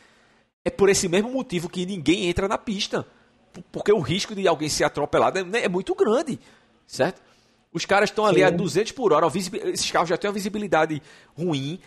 É 0.64 0.70
por 0.70 0.88
esse 0.88 1.08
mesmo 1.08 1.30
motivo 1.30 1.68
que 1.68 1.86
ninguém 1.86 2.26
entra 2.26 2.48
na 2.48 2.58
pista. 2.58 3.06
Porque 3.70 3.92
o 3.92 4.00
risco 4.00 4.34
de 4.34 4.48
alguém 4.48 4.68
ser 4.68 4.82
atropelado 4.82 5.38
é, 5.38 5.62
é 5.62 5.68
muito 5.68 5.94
grande, 5.94 6.40
certo? 6.84 7.22
Os 7.72 7.84
caras 7.84 8.10
estão 8.10 8.26
ali 8.26 8.40
Sim. 8.40 8.44
a 8.44 8.50
200 8.50 8.90
por 8.90 9.12
hora, 9.12 9.28
esses 9.28 9.90
carros 9.90 10.08
já 10.08 10.16
têm 10.16 10.28
uma 10.28 10.34
visibilidade 10.34 11.00
ruim 11.38 11.78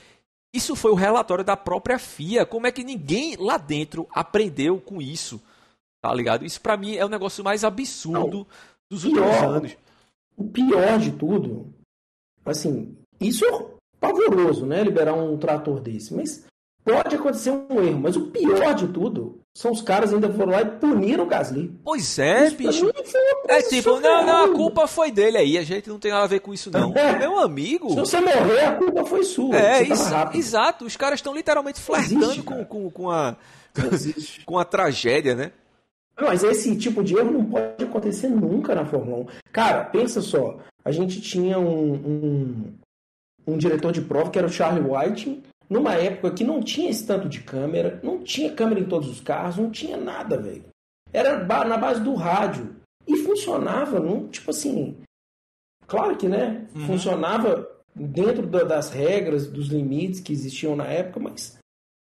isso 0.54 0.76
foi 0.76 0.92
o 0.92 0.96
relatório 0.96 1.44
da 1.44 1.56
própria 1.56 2.00
FIA. 2.00 2.46
Como 2.46 2.66
é 2.66 2.72
que 2.72 2.84
ninguém 2.84 3.36
lá 3.38 3.58
dentro 3.58 4.08
aprendeu 4.12 4.80
com 4.80 5.02
isso? 5.02 5.42
Tá 6.02 6.14
ligado? 6.14 6.46
Isso 6.46 6.60
para 6.62 6.78
mim 6.78 6.96
é 6.96 7.06
o 7.06 7.10
negócio 7.10 7.44
mais 7.44 7.64
absurdo 7.64 8.38
Não, 8.38 8.48
dos 8.90 9.04
pior, 9.04 9.18
últimos 9.18 9.44
anos. 9.44 9.78
O 10.36 10.48
pior 10.48 10.98
de 10.98 11.12
tudo, 11.12 11.74
assim, 12.46 12.98
isso 13.20 13.46
é 13.46 13.66
pavoroso, 14.00 14.66
né? 14.66 14.84
Liberar 14.84 15.14
um 15.14 15.38
trator 15.38 15.80
desse. 15.82 16.14
Mas 16.14 16.46
pode 16.94 17.16
acontecer 17.16 17.52
um 17.52 17.82
erro. 17.82 18.00
Mas 18.00 18.16
o 18.16 18.28
pior 18.28 18.74
de 18.74 18.88
tudo 18.88 19.40
são 19.54 19.72
os 19.72 19.82
caras 19.82 20.14
ainda 20.14 20.32
foram 20.32 20.52
lá 20.52 20.62
e 20.62 20.66
puniram 20.66 21.24
o 21.24 21.28
Gasly. 21.28 21.74
Pois 21.84 22.20
é, 22.20 22.48
isso 22.48 22.56
bicho. 22.56 22.92
É 23.48 23.62
tipo, 23.62 24.00
não, 24.00 24.26
não, 24.26 24.46
a 24.46 24.56
culpa 24.56 24.88
foi 24.88 25.12
dele 25.12 25.38
aí, 25.38 25.58
a 25.58 25.64
gente 25.64 25.90
não 25.90 26.00
tem 26.00 26.12
nada 26.12 26.24
a 26.24 26.28
ver 26.28 26.40
com 26.40 26.54
isso 26.54 26.72
não. 26.72 26.94
É. 26.96 27.20
Meu 27.20 27.40
amigo. 27.40 27.90
Se 27.90 27.96
você 27.96 28.20
morrer, 28.22 28.66
a 28.66 28.76
culpa 28.76 29.06
foi 29.06 29.24
sua. 29.24 29.56
É, 29.56 29.84
isso, 29.84 30.14
exato. 30.34 30.86
Os 30.86 30.96
caras 30.96 31.20
estão 31.20 31.34
literalmente 31.34 31.80
flertando 31.80 32.24
existe, 32.26 32.44
com, 32.44 32.64
com, 32.66 32.90
com, 32.90 33.12
a, 33.12 33.36
com 34.46 34.58
a 34.58 34.66
tragédia, 34.66 35.36
né? 35.36 35.52
Mas 36.22 36.44
esse 36.44 36.76
tipo 36.76 37.04
de 37.04 37.16
erro 37.16 37.32
não 37.32 37.46
pode 37.46 37.84
acontecer 37.84 38.28
nunca 38.28 38.76
na 38.76 38.86
Fórmula 38.86 39.20
1. 39.20 39.28
Cara, 39.52 39.86
pensa 39.86 40.22
só. 40.22 40.58
A 40.84 40.92
gente 40.92 41.22
tinha 41.22 41.58
um, 41.58 41.94
um, 41.94 42.74
um 43.48 43.58
diretor 43.58 43.92
de 43.92 44.02
prova 44.02 44.30
que 44.30 44.38
era 44.38 44.48
o 44.48 44.52
Charlie 44.52 44.84
White, 44.84 45.42
numa 45.70 45.94
época 45.94 46.32
que 46.32 46.44
não 46.44 46.62
tinha 46.62 46.90
esse 46.90 47.06
tanto 47.06 47.30
de 47.30 47.42
câmera, 47.42 48.00
não 48.02 48.24
tinha 48.24 48.54
câmera 48.54 48.80
em 48.80 48.86
todos 48.86 49.08
os 49.10 49.22
carros, 49.22 49.58
não 49.58 49.70
tinha 49.70 49.96
nada, 49.96 50.38
velho. 50.38 50.66
Era 51.14 51.44
na 51.66 51.78
base 51.78 52.02
do 52.02 52.16
rádio. 52.16 52.76
E 53.08 53.18
funcionava, 53.18 54.00
não, 54.00 54.28
tipo 54.28 54.52
assim. 54.52 54.98
Claro 55.88 56.16
que, 56.16 56.28
né? 56.28 56.68
Uhum. 56.76 56.82
Funcionava 56.86 57.68
dentro 57.96 58.46
da, 58.46 58.64
das 58.64 58.90
regras, 58.92 59.48
dos 59.48 59.68
limites 59.68 60.20
que 60.20 60.34
existiam 60.34 60.76
na 60.76 60.86
época, 60.86 61.20
mas. 61.20 61.58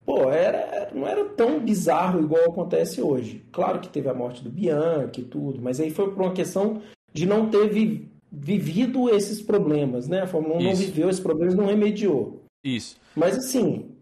Pô, 0.05 0.31
era, 0.31 0.91
não 0.95 1.07
era 1.07 1.25
tão 1.31 1.59
bizarro 1.61 2.21
igual 2.21 2.51
acontece 2.51 3.01
hoje. 3.01 3.45
Claro 3.51 3.81
que 3.81 3.89
teve 3.89 4.09
a 4.09 4.15
morte 4.15 4.45
do 4.45 4.51
Bianchi 4.51 5.23
e 5.23 5.25
tudo, 5.25 5.63
mas 5.63 5.81
aí 5.81 5.91
foi 5.91 6.13
por 6.13 6.23
uma 6.23 6.35
questão 6.35 6.83
de 7.11 7.25
não 7.25 7.49
ter 7.49 7.69
vi, 7.69 8.11
vivido 8.31 9.09
esses 9.09 9.41
problemas, 9.41 10.07
né? 10.07 10.23
A 10.23 10.27
Fórmula 10.27 10.57
1 10.57 10.59
Isso. 10.59 10.69
não 10.69 10.77
viveu 10.77 11.09
esses 11.09 11.23
problemas, 11.23 11.55
não 11.55 11.67
remediou. 11.67 12.44
Isso. 12.65 12.97
Mas 13.15 13.37
assim, 13.37 13.95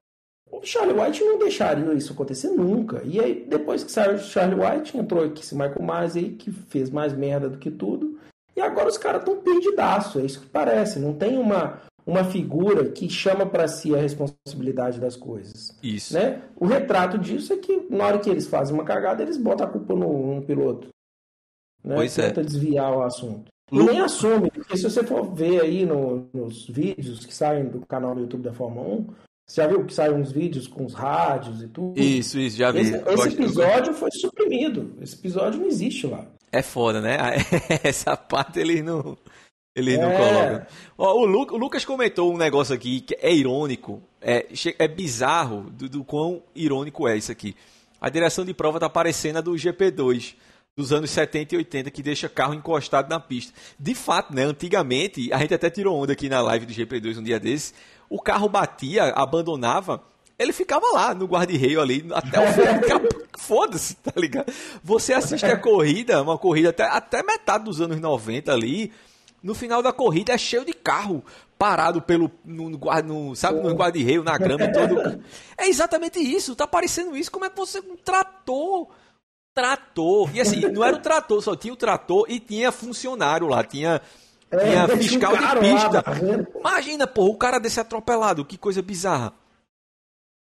o 0.51 0.65
Charlie 0.65 0.99
White 0.99 1.25
não 1.25 1.39
deixaria 1.39 1.93
isso 1.95 2.13
acontecer 2.13 2.49
nunca. 2.49 3.03
E 3.05 3.19
aí, 3.19 3.47
depois 3.49 3.83
que 3.83 3.91
saiu 3.91 4.15
o 4.15 4.19
Charlie 4.19 4.61
White, 4.61 4.97
entrou 4.97 5.25
aqui 5.25 5.43
esse 5.43 5.55
Michael 5.55 5.83
Myers 5.83 6.17
aí, 6.17 6.31
que 6.31 6.53
fez 6.53 6.89
mais 6.89 7.13
merda 7.13 7.49
do 7.49 7.59
que 7.59 7.71
tudo. 7.71 8.19
E 8.55 8.61
agora 8.61 8.89
os 8.89 8.99
caras 8.99 9.23
estão 9.23 9.39
perdidaço, 9.39 10.21
é 10.21 10.25
isso 10.25 10.41
que 10.41 10.47
parece. 10.47 10.99
Não 10.99 11.15
tem 11.15 11.39
uma, 11.39 11.81
uma 12.07 12.23
figura 12.23 12.91
que 12.91 13.09
chama 13.09 13.47
para 13.47 13.67
si 13.67 13.95
a 13.95 13.99
responsabilidade 13.99 15.01
das 15.01 15.17
coisas. 15.17 15.77
Isso. 15.83 16.13
Né? 16.13 16.43
O 16.57 16.67
retrato 16.67 17.17
disso 17.17 17.55
é 17.55 17.57
que 17.57 17.87
na 17.89 18.05
hora 18.05 18.19
que 18.19 18.29
eles 18.29 18.47
fazem 18.47 18.75
uma 18.75 18.85
cagada, 18.85 19.23
eles 19.23 19.39
botam 19.39 19.67
a 19.67 19.71
culpa 19.71 19.95
no, 19.95 20.37
no 20.37 20.43
piloto. 20.43 20.89
Né? 21.83 21.95
Pois 21.95 22.19
é. 22.19 22.29
Tenta 22.29 22.45
desviar 22.45 22.93
o 22.95 23.03
assunto. 23.03 23.52
E 23.73 23.83
nem 23.83 24.01
assume, 24.01 24.51
porque 24.51 24.77
se 24.77 24.83
você 24.85 25.03
for 25.03 25.35
ver 25.35 25.61
aí 25.63 25.87
no, 25.87 26.29
nos 26.35 26.67
vídeos 26.69 27.25
que 27.25 27.35
saem 27.35 27.65
do 27.65 27.81
canal 27.87 28.15
do 28.15 28.21
YouTube 28.21 28.43
da 28.43 28.53
Fórmula 28.53 28.87
1, 28.97 29.07
você 29.47 29.61
já 29.63 29.67
viu 29.67 29.85
que 29.85 29.95
saem 29.95 30.15
uns 30.15 30.31
vídeos 30.31 30.67
com 30.69 30.85
os 30.85 30.95
rádios 30.95 31.63
e 31.63 31.69
tudo? 31.69 31.99
Isso, 32.01 32.39
isso, 32.39 32.57
já 32.57 32.71
vi. 32.71 32.81
Esse, 32.81 32.97
esse 32.97 33.29
episódio 33.29 33.95
foi 33.95 34.11
suprimido. 34.13 34.93
Esse 35.01 35.15
episódio 35.17 35.61
não 35.61 35.67
existe 35.67 36.07
lá. 36.07 36.27
É 36.53 36.63
foda, 36.63 37.01
né? 37.01 37.17
Essa 37.83 38.17
parte 38.17 38.61
eles 38.61 38.85
não. 38.85 39.17
Eles 39.75 39.99
não 39.99 40.11
É. 40.11 40.17
colocam. 40.19 40.67
Ó, 40.99 41.15
o, 41.23 41.25
Lu- 41.25 41.47
o 41.51 41.57
Lucas 41.57 41.85
comentou 41.85 42.33
um 42.33 42.37
negócio 42.37 42.75
aqui 42.75 43.01
que 43.01 43.17
é 43.23 43.35
irônico, 43.35 44.03
é, 44.21 44.47
é 44.79 44.87
bizarro 44.87 45.71
do, 45.71 45.89
do 45.89 46.05
quão 46.05 46.43
irônico 46.55 47.09
é 47.09 47.17
isso 47.17 47.33
aqui. 47.33 47.57
A 47.99 48.11
direção 48.11 48.45
de 48.45 48.53
prova 48.53 48.79
tá 48.79 48.89
parecendo 48.91 49.39
a 49.39 49.41
do 49.41 49.53
GP2 49.53 50.35
dos 50.77 50.93
anos 50.93 51.11
70 51.11 51.55
e 51.55 51.59
80, 51.59 51.91
que 51.91 52.03
deixa 52.03 52.29
carro 52.29 52.55
encostado 52.55 53.09
na 53.09 53.21
pista. 53.21 53.53
De 53.79 53.95
fato, 53.95 54.35
né? 54.35 54.45
Antigamente, 54.45 55.33
a 55.33 55.39
gente 55.39 55.55
até 55.55 55.69
tirou 55.69 56.01
onda 56.01 56.13
aqui 56.13 56.29
na 56.29 56.41
live 56.41 56.67
do 56.67 56.73
GP2 56.73 57.19
um 57.19 57.23
dia 57.23 57.39
desses, 57.39 57.75
o 58.09 58.21
carro 58.21 58.49
batia, 58.49 59.05
abandonava, 59.11 60.03
ele 60.39 60.53
ficava 60.53 60.87
lá 60.93 61.15
no 61.15 61.27
guarda-reio 61.27 61.81
ali, 61.81 62.07
até 62.13 62.41
o 62.41 62.47
fim. 62.53 63.09
Foda-se, 63.39 63.97
tá 63.97 64.13
ligado? 64.17 64.53
Você 64.83 65.13
assiste 65.13 65.45
a 65.47 65.57
corrida, 65.57 66.23
uma 66.23 66.39
corrida 66.39 66.71
até, 66.71 66.85
até 66.85 67.23
metade 67.23 67.65
dos 67.65 67.81
anos 67.81 68.01
90 68.01 68.53
ali, 68.53 68.93
no 69.43 69.55
final 69.55 69.83
da 69.83 69.93
corrida 69.93 70.33
é 70.33 70.39
cheio 70.39 70.65
de 70.65 70.73
carro 70.73 71.25
parado 71.59 72.01
pelo 72.01 72.31
no, 72.45 72.71
no, 72.71 73.35
sabe, 73.37 73.61
no 73.61 73.75
guarda-reio, 73.75 74.25
na 74.25 74.39
grama 74.39 74.69
todo. 74.73 75.23
É 75.59 75.69
exatamente 75.69 76.19
isso, 76.19 76.57
tá 76.57 76.67
parecendo 76.67 77.17
isso. 77.17 77.31
Como 77.31 77.45
é 77.45 77.51
que 77.51 77.57
você 77.57 77.79
um 77.79 77.97
trator 77.97 78.89
trator. 79.55 80.31
E 80.35 80.41
assim, 80.41 80.61
não 80.73 80.85
era 80.85 80.97
o 80.97 81.01
trator, 81.01 81.41
só 81.43 81.55
tinha 81.57 81.73
o 81.73 81.77
trator 81.77 82.27
e 82.29 82.39
tinha 82.41 82.71
funcionário 82.73 83.47
lá, 83.47 83.63
tinha, 83.65 84.01
tinha 84.51 84.87
tinha 84.87 84.97
fiscal 84.97 85.37
de 85.37 85.43
lá 85.43 85.57
pista. 85.57 86.03
barrendo. 86.03 86.47
Imagina, 86.59 87.07
porra, 87.07 87.31
o 87.31 87.37
cara 87.37 87.59
desse 87.59 87.81
atropelado, 87.81 88.45
que 88.45 88.57
coisa 88.59 88.83
bizarra. 88.83 89.33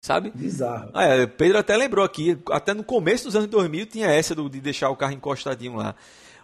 Sabe? 0.05 0.31
Bizarro. 0.35 0.91
Ah, 0.93 1.05
é, 1.05 1.27
Pedro 1.27 1.57
até 1.59 1.75
lembrou 1.77 2.05
aqui, 2.05 2.39
até 2.51 2.75
no 2.75 2.85
começo 2.85 3.25
dos 3.25 3.35
anos 3.37 3.49
2000 3.49 3.87
tinha 3.87 4.09
essa 4.09 4.35
do- 4.35 4.51
de 4.51 4.61
deixar 4.61 4.91
o 4.91 4.97
carro 4.97 5.15
encostadinho 5.15 5.77
lá. 5.77 5.95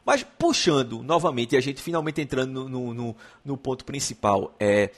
Mas 0.02 0.22
puxando 0.22 1.02
novamente, 1.02 1.52
e 1.54 1.58
a 1.58 1.60
gente 1.60 1.82
finalmente 1.82 2.22
entrando 2.22 2.66
no, 2.66 2.68
no, 2.70 2.94
no- 2.94 3.16
no 3.44 3.56
ponto 3.58 3.84
principal, 3.84 4.54
é, 4.58 4.90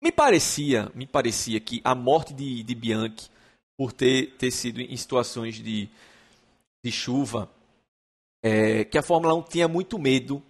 me 0.00 0.12
parecia, 0.12 0.88
me 0.94 1.04
parecia 1.04 1.58
que 1.58 1.80
a 1.82 1.96
morte 1.96 2.32
de, 2.32 2.62
de 2.62 2.74
Bianchi, 2.76 3.28
por 3.76 3.92
ter, 3.92 4.36
ter 4.38 4.52
sido 4.52 4.80
em 4.80 4.96
situações 4.96 5.56
de, 5.56 5.88
de 6.84 6.90
chuva, 6.90 7.48
é, 8.42 8.84
que 8.84 8.98
a 8.98 9.02
Fórmula 9.02 9.34
1 9.34 9.42
tinha 9.42 9.68
muito 9.68 9.98
medo, 9.98 10.42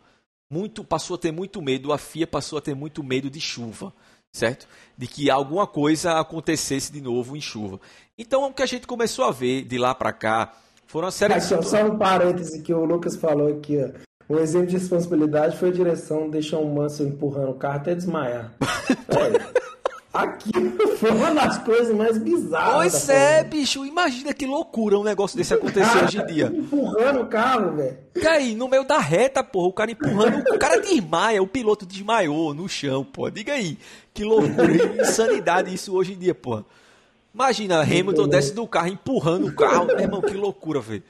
muito 0.51 0.83
passou 0.83 1.17
a 1.17 1.19
ter 1.19 1.33
muito 1.33 1.61
medo, 1.61 1.93
a 1.93 1.99
FIA 1.99 2.27
passou 2.27 2.59
a 2.59 2.63
ter 2.63 2.75
muito 2.75 3.03
medo 3.03 3.31
de 3.31 3.41
chuva, 3.41 3.93
certo? 4.33 4.67
De 4.97 5.07
que 5.07 5.31
alguma 5.31 5.67
coisa 5.67 6.19
acontecesse 6.19 6.93
de 6.93 7.01
novo 7.01 7.37
em 7.37 7.41
chuva. 7.41 7.81
Então, 8.17 8.45
o 8.45 8.53
que 8.53 8.63
a 8.63 8.67
gente 8.67 8.87
começou 8.87 9.25
a 9.25 9.31
ver 9.31 9.65
de 9.65 9.79
lá 9.79 9.95
para 9.95 10.13
cá 10.13 10.53
foram 10.87 11.07
uma 11.07 11.13
série 11.13 11.35
Ah, 11.35 11.39
de 11.39 11.45
só, 11.45 11.61
só 11.63 11.85
um 11.85 11.99
parêntese 11.99 12.63
que 12.63 12.73
o 12.73 12.85
Lucas 12.85 13.17
falou 13.17 13.49
aqui, 13.49 13.79
ó. 13.79 14.13
Um 14.29 14.39
exemplo 14.39 14.69
de 14.69 14.79
responsabilidade 14.79 15.59
foi 15.59 15.69
a 15.69 15.73
direção 15.73 16.31
deixar 16.31 16.59
o 16.59 16.75
Mansell 16.75 17.09
empurrando 17.09 17.51
o 17.51 17.55
carro 17.55 17.77
até 17.77 17.95
desmaiar. 17.95 18.55
É, 18.61 19.61
Aquilo 20.13 20.97
foi 20.99 21.11
uma 21.11 21.31
das 21.33 21.57
coisas 21.59 21.97
mais 21.97 22.19
bizarras. 22.19 22.75
Pois 22.75 23.09
é, 23.09 23.39
Fórmula 23.39 23.45
bicho, 23.45 23.87
imagina 23.87 24.35
que 24.35 24.45
loucura 24.45 24.99
um 24.99 25.03
negócio 25.03 25.39
desse 25.39 25.55
acontecer 25.55 26.05
hoje 26.05 26.19
em 26.21 26.27
dia. 26.27 26.53
Empurrando 26.55 27.23
o 27.23 27.27
carro, 27.27 27.77
velho. 27.77 27.99
E 28.15 28.27
aí, 28.27 28.55
no 28.55 28.69
meio 28.69 28.85
da 28.85 28.99
reta, 28.99 29.43
porra, 29.43 29.69
o 29.69 29.73
cara 29.73 29.91
empurrando, 29.91 30.39
o 30.55 30.59
cara 30.59 30.81
desmaia, 30.81 31.43
o 31.43 31.47
piloto 31.47 31.87
desmaiou 31.87 32.53
no 32.53 32.69
chão, 32.69 33.03
pô. 33.03 33.31
Diga 33.31 33.55
aí, 33.55 33.79
que 34.13 34.23
loucura, 34.23 35.01
insanidade 35.01 35.73
isso 35.73 35.95
hoje 35.95 36.13
em 36.13 36.19
dia, 36.19 36.35
porra. 36.35 36.65
Imagina, 37.35 37.81
Hamilton 37.81 38.29
desce 38.29 38.53
do 38.53 38.67
carro 38.67 38.89
empurrando 38.89 39.47
o 39.47 39.55
carro, 39.55 39.87
meu 39.87 39.99
irmão, 39.99 40.21
que 40.21 40.35
loucura, 40.35 40.81
velho. 40.81 41.03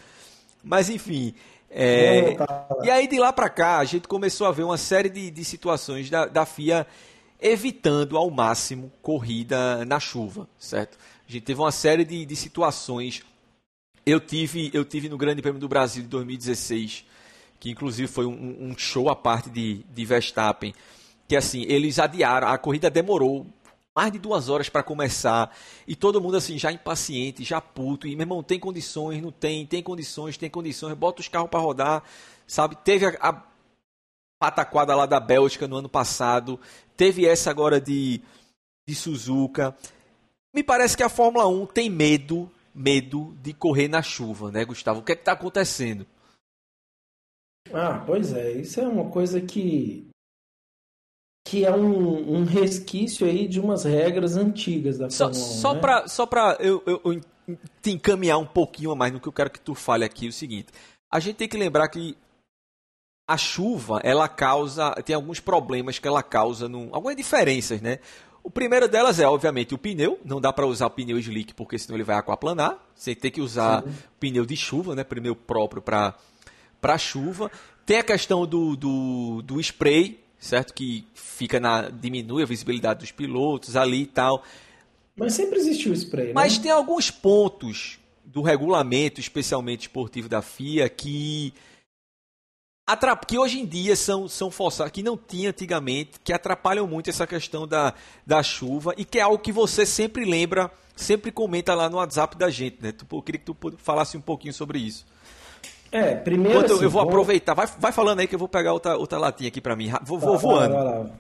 Mas 0.63 0.89
enfim, 0.89 1.35
é, 1.69 2.37
e 2.85 2.91
aí 2.91 3.09
de 3.09 3.19
lá 3.19 3.33
pra 3.33 3.49
cá 3.49 3.79
a 3.79 3.85
gente 3.85 4.07
começou 4.07 4.47
a 4.47 4.53
ver 4.53 4.63
uma 4.63 4.77
série 4.77 5.09
de, 5.09 5.31
de 5.31 5.45
situações 5.45 6.09
da, 6.09 6.27
da 6.27 6.47
FIA 6.47 6.87
evitando 7.43 8.17
ao 8.17 8.31
máximo 8.31 8.91
corrida 9.03 9.85
na 9.85 9.99
chuva, 9.99 10.49
certo? 10.57 10.97
A 11.29 11.33
gente 11.33 11.43
teve 11.43 11.61
uma 11.61 11.73
série 11.73 12.05
de, 12.05 12.25
de 12.25 12.37
situações. 12.37 13.23
Eu 14.07 14.21
tive, 14.21 14.71
eu 14.73 14.85
tive 14.85 15.09
no 15.09 15.19
Grande 15.19 15.43
Prêmio 15.43 15.61
do 15.61 15.69
Brasil 15.69 16.03
de 16.03 16.09
2016, 16.09 17.05
que 17.59 17.71
inclusive 17.71 18.07
foi 18.07 18.27
um, 18.27 18.71
um 18.71 18.79
show 18.79 19.11
à 19.11 19.17
parte 19.17 19.51
de, 19.51 19.85
de 19.93 20.05
Verstappen, 20.05 20.73
que 21.27 21.35
assim, 21.35 21.63
eles 21.63 21.99
adiaram, 21.99 22.49
a 22.49 22.57
corrida 22.57 22.89
demorou 22.89 23.47
mais 23.95 24.13
de 24.13 24.19
duas 24.19 24.49
horas 24.49 24.69
para 24.69 24.83
começar 24.83 25.55
e 25.87 25.95
todo 25.95 26.21
mundo 26.21 26.37
assim 26.37 26.59
já 26.59 26.73
impaciente, 26.73 27.45
já 27.45 27.61
puto 27.61 28.07
e 28.07 28.17
meu 28.17 28.23
irmão 28.23 28.43
tem 28.43 28.59
condições, 28.59 29.21
não 29.21 29.31
tem, 29.31 29.67
tem 29.67 29.83
condições, 29.83 30.37
tem 30.37 30.49
condições, 30.49 30.95
bota 30.95 31.21
os 31.21 31.29
carros 31.29 31.51
para 31.51 31.61
rodar, 31.61 32.03
sabe? 32.47 32.77
Teve 32.77 33.07
a, 33.07 33.17
a 33.21 33.43
pataquada 34.43 34.97
lá 34.97 35.07
da 35.07 35.21
Bélgica 35.21 35.69
no 35.69 35.77
ano 35.77 35.89
passado, 35.89 36.59
teve 36.97 37.25
essa 37.25 37.49
agora 37.49 37.81
de 37.81 38.21
de 38.89 38.95
Suzuka. 38.97 39.77
Me 40.53 40.65
parece 40.65 40.97
que 40.97 41.05
a 41.05 41.09
Fórmula 41.09 41.47
1 41.47 41.67
tem 41.67 41.89
medo, 41.89 42.51
medo 42.75 43.37
de 43.41 43.53
correr 43.53 43.87
na 43.87 44.03
chuva, 44.03 44.51
né, 44.51 44.65
Gustavo? 44.65 44.99
O 44.99 45.03
que 45.05 45.13
é 45.13 45.17
que 45.17 45.23
tá 45.23 45.31
acontecendo? 45.33 46.05
Ah, 47.73 48.03
pois 48.05 48.33
é, 48.33 48.51
isso 48.51 48.81
é 48.81 48.89
uma 48.89 49.09
coisa 49.09 49.41
que 49.41 50.09
que 51.47 51.65
é 51.65 51.73
um, 51.75 52.39
um 52.41 52.45
resquício 52.45 53.27
aí 53.27 53.47
de 53.47 53.61
umas 53.61 53.85
regras 53.85 54.37
antigas 54.37 54.99
da 54.99 55.09
Só, 55.11 55.27
Fórmula 55.33 55.45
1, 55.45 55.49
só 55.61 55.75
né? 55.75 55.81
pra, 55.81 56.09
só 56.09 56.27
pra 56.27 56.57
eu, 56.61 56.83
eu- 56.87 57.01
eu 57.05 57.21
te 57.83 57.91
encaminhar 57.93 58.39
um 58.39 58.47
pouquinho 58.47 58.91
a 58.91 58.97
mais 58.97 59.13
no 59.13 59.21
que 59.21 59.29
eu 59.29 59.33
quero 59.33 59.51
que 59.51 59.61
tu 59.61 59.75
fale 59.75 60.05
aqui, 60.05 60.27
o 60.29 60.33
seguinte. 60.33 60.69
A 61.13 61.21
gente 61.21 61.37
tem 61.37 61.49
que 61.49 61.57
lembrar 61.57 61.89
que 61.89 62.17
a 63.27 63.37
chuva, 63.37 64.01
ela 64.03 64.29
causa, 64.29 64.93
tem 65.05 65.15
alguns 65.15 65.41
problemas 65.41 65.99
que 65.99 66.09
ela 66.09 66.23
causa, 66.23 66.69
no, 66.69 66.89
algumas 66.93 67.17
diferenças, 67.17 67.81
né? 67.81 67.99
O 68.43 68.51
primeiro 68.51 68.89
delas 68.89 69.21
é, 69.21 69.27
obviamente, 69.27 69.73
o 69.73 69.79
pneu. 69.79 70.19
Não 70.25 70.41
dá 70.41 70.53
para 70.53 70.67
usar 70.67 70.87
o 70.87 70.91
pneu 70.91 71.19
slick, 71.19 71.55
porque 71.55 71.79
senão 71.79 71.97
ele 71.97 72.03
vai 72.03 72.17
aquaplanar. 72.17 72.77
Você 72.95 73.15
tem 73.15 73.31
que 73.31 73.41
usar 73.41 73.85
pneu 74.19 74.45
de 74.45 74.57
chuva, 74.57 74.97
né? 74.97 75.05
Pneu 75.05 75.37
próprio 75.37 75.81
para 75.81 76.15
para 76.81 76.99
chuva. 76.99 77.49
Tem 77.87 77.99
a 77.99 78.03
questão 78.03 78.45
do, 78.45 78.75
do, 78.75 79.43
do 79.43 79.61
spray, 79.61 80.19
certo? 80.41 80.75
Que 80.75 81.07
fica 81.15 81.61
na 81.61 81.89
diminui 81.89 82.43
a 82.43 82.47
visibilidade 82.47 83.01
dos 83.01 83.13
pilotos 83.13 83.77
ali 83.77 84.03
e 84.03 84.07
tal. 84.07 84.43
Mas 85.15 85.35
sempre 85.35 85.59
existiu 85.61 85.93
spray, 85.93 86.29
né? 86.29 86.33
Mas 86.35 86.59
tem 86.59 86.73
alguns 86.73 87.13
pontos 87.13 88.01
do 88.25 88.43
regulamento, 88.43 89.21
especialmente 89.21 89.83
esportivo 89.83 90.29
da 90.29 90.43
FIA, 90.43 90.89
que 90.89 91.55
atrap- 92.87 93.25
que 93.27 93.39
hoje 93.39 93.61
em 93.61 93.67
dia 93.67 93.95
são, 93.97 94.29
são 94.29 94.51
forçados, 94.51 94.93
que 94.93 95.03
não 95.03 95.17
tinha 95.17 95.51
antigamente, 95.51 96.13
que 96.23 96.33
atrapalham 96.33 96.87
muito 96.87 97.11
essa 97.11 97.27
questão 97.27 97.67
da, 97.67 97.95
da 98.27 98.43
chuva 98.43 98.95
e 98.97 99.05
que 99.05 99.19
é 99.19 99.23
algo 99.23 99.39
que 99.39 99.53
você 99.53 99.87
sempre 99.87 100.25
lembra, 100.25 100.71
sempre 100.97 101.31
comenta 101.33 101.75
lá 101.75 101.89
no 101.89 101.97
WhatsApp 101.99 102.37
da 102.37 102.51
gente, 102.51 102.79
né? 102.83 102.93
Tu- 102.93 103.07
Eu 103.11 103.23
queria 103.23 103.39
que 103.39 103.47
tu 103.47 103.57
falasse 103.79 104.17
um 104.17 104.21
pouquinho 104.21 104.53
sobre 104.55 104.79
isso. 104.79 105.07
É, 105.91 106.15
primeiro 106.15 106.59
Enquanto 106.59 106.73
assim, 106.75 106.85
eu 106.85 106.91
vou 106.91 107.03
aproveitar, 107.03 107.53
vai, 107.55 107.67
vai 107.79 107.93
falando 107.93 108.21
aí 108.21 108.27
que 108.27 108.35
eu 108.35 108.39
vou 108.39 108.49
pegar 108.49 108.73
outra, 108.73 108.97
outra 108.97 109.19
latinha 109.19 109.49
aqui 109.49 109.61
pra 109.61 109.77
mim. 109.77 109.91
Vou, 110.03 110.19
Tá, 110.19 110.27
vou 110.27 110.39
vai 110.39 110.51
lá, 110.55 110.69
voando. 110.69 110.75
vai 110.75 110.85
lá. 110.85 111.11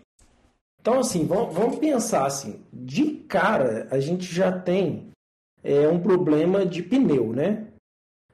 Então, 0.80 0.98
assim, 0.98 1.26
vamos, 1.26 1.54
vamos 1.54 1.78
pensar 1.78 2.26
assim. 2.26 2.60
De 2.72 3.04
cara, 3.28 3.86
a 3.90 4.00
gente 4.00 4.24
já 4.34 4.50
tem 4.50 5.10
é, 5.62 5.86
um 5.88 6.00
problema 6.00 6.64
de 6.66 6.82
pneu, 6.82 7.32
né? 7.32 7.66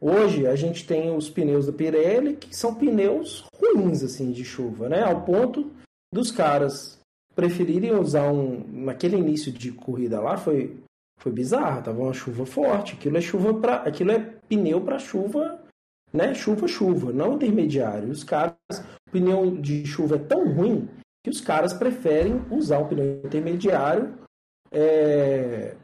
Hoje 0.01 0.47
a 0.47 0.55
gente 0.55 0.87
tem 0.87 1.15
os 1.15 1.29
pneus 1.29 1.67
da 1.67 1.73
Pirelli, 1.73 2.37
que 2.37 2.55
são 2.55 2.75
pneus 2.75 3.45
ruins, 3.55 4.03
assim, 4.03 4.31
de 4.31 4.45
chuva, 4.45 4.89
né? 4.89 5.03
Ao 5.03 5.25
ponto 5.25 5.71
dos 6.13 6.31
caras 6.31 6.99
preferirem 7.35 7.95
usar 7.95 8.31
um... 8.31 8.65
Naquele 8.85 9.17
início 9.17 9.51
de 9.51 9.73
corrida 9.73 10.21
lá, 10.21 10.37
foi, 10.37 10.77
foi 11.19 11.33
bizarro, 11.33 11.83
tava 11.83 12.01
uma 12.01 12.13
chuva 12.13 12.47
forte. 12.47 12.95
Aquilo 12.95 13.19
é 13.19 13.21
chuva 13.21 13.55
para 13.55 13.77
Aquilo 13.77 14.13
é 14.13 14.19
pneu 14.49 14.81
para 14.81 14.99
chuva, 14.99 15.61
né? 16.13 16.33
Chuva, 16.33 16.69
chuva, 16.69 17.13
não 17.13 17.35
intermediário. 17.35 18.11
Os 18.11 18.23
caras... 18.23 18.55
O 19.09 19.11
pneu 19.11 19.57
de 19.57 19.87
chuva 19.87 20.17
é 20.17 20.19
tão 20.19 20.53
ruim 20.53 20.89
que 21.25 21.31
os 21.31 21.41
caras 21.41 21.73
preferem 21.73 22.43
usar 22.51 22.79
o 22.79 22.87
pneu 22.87 23.23
intermediário, 23.25 24.15
é, 24.71 25.75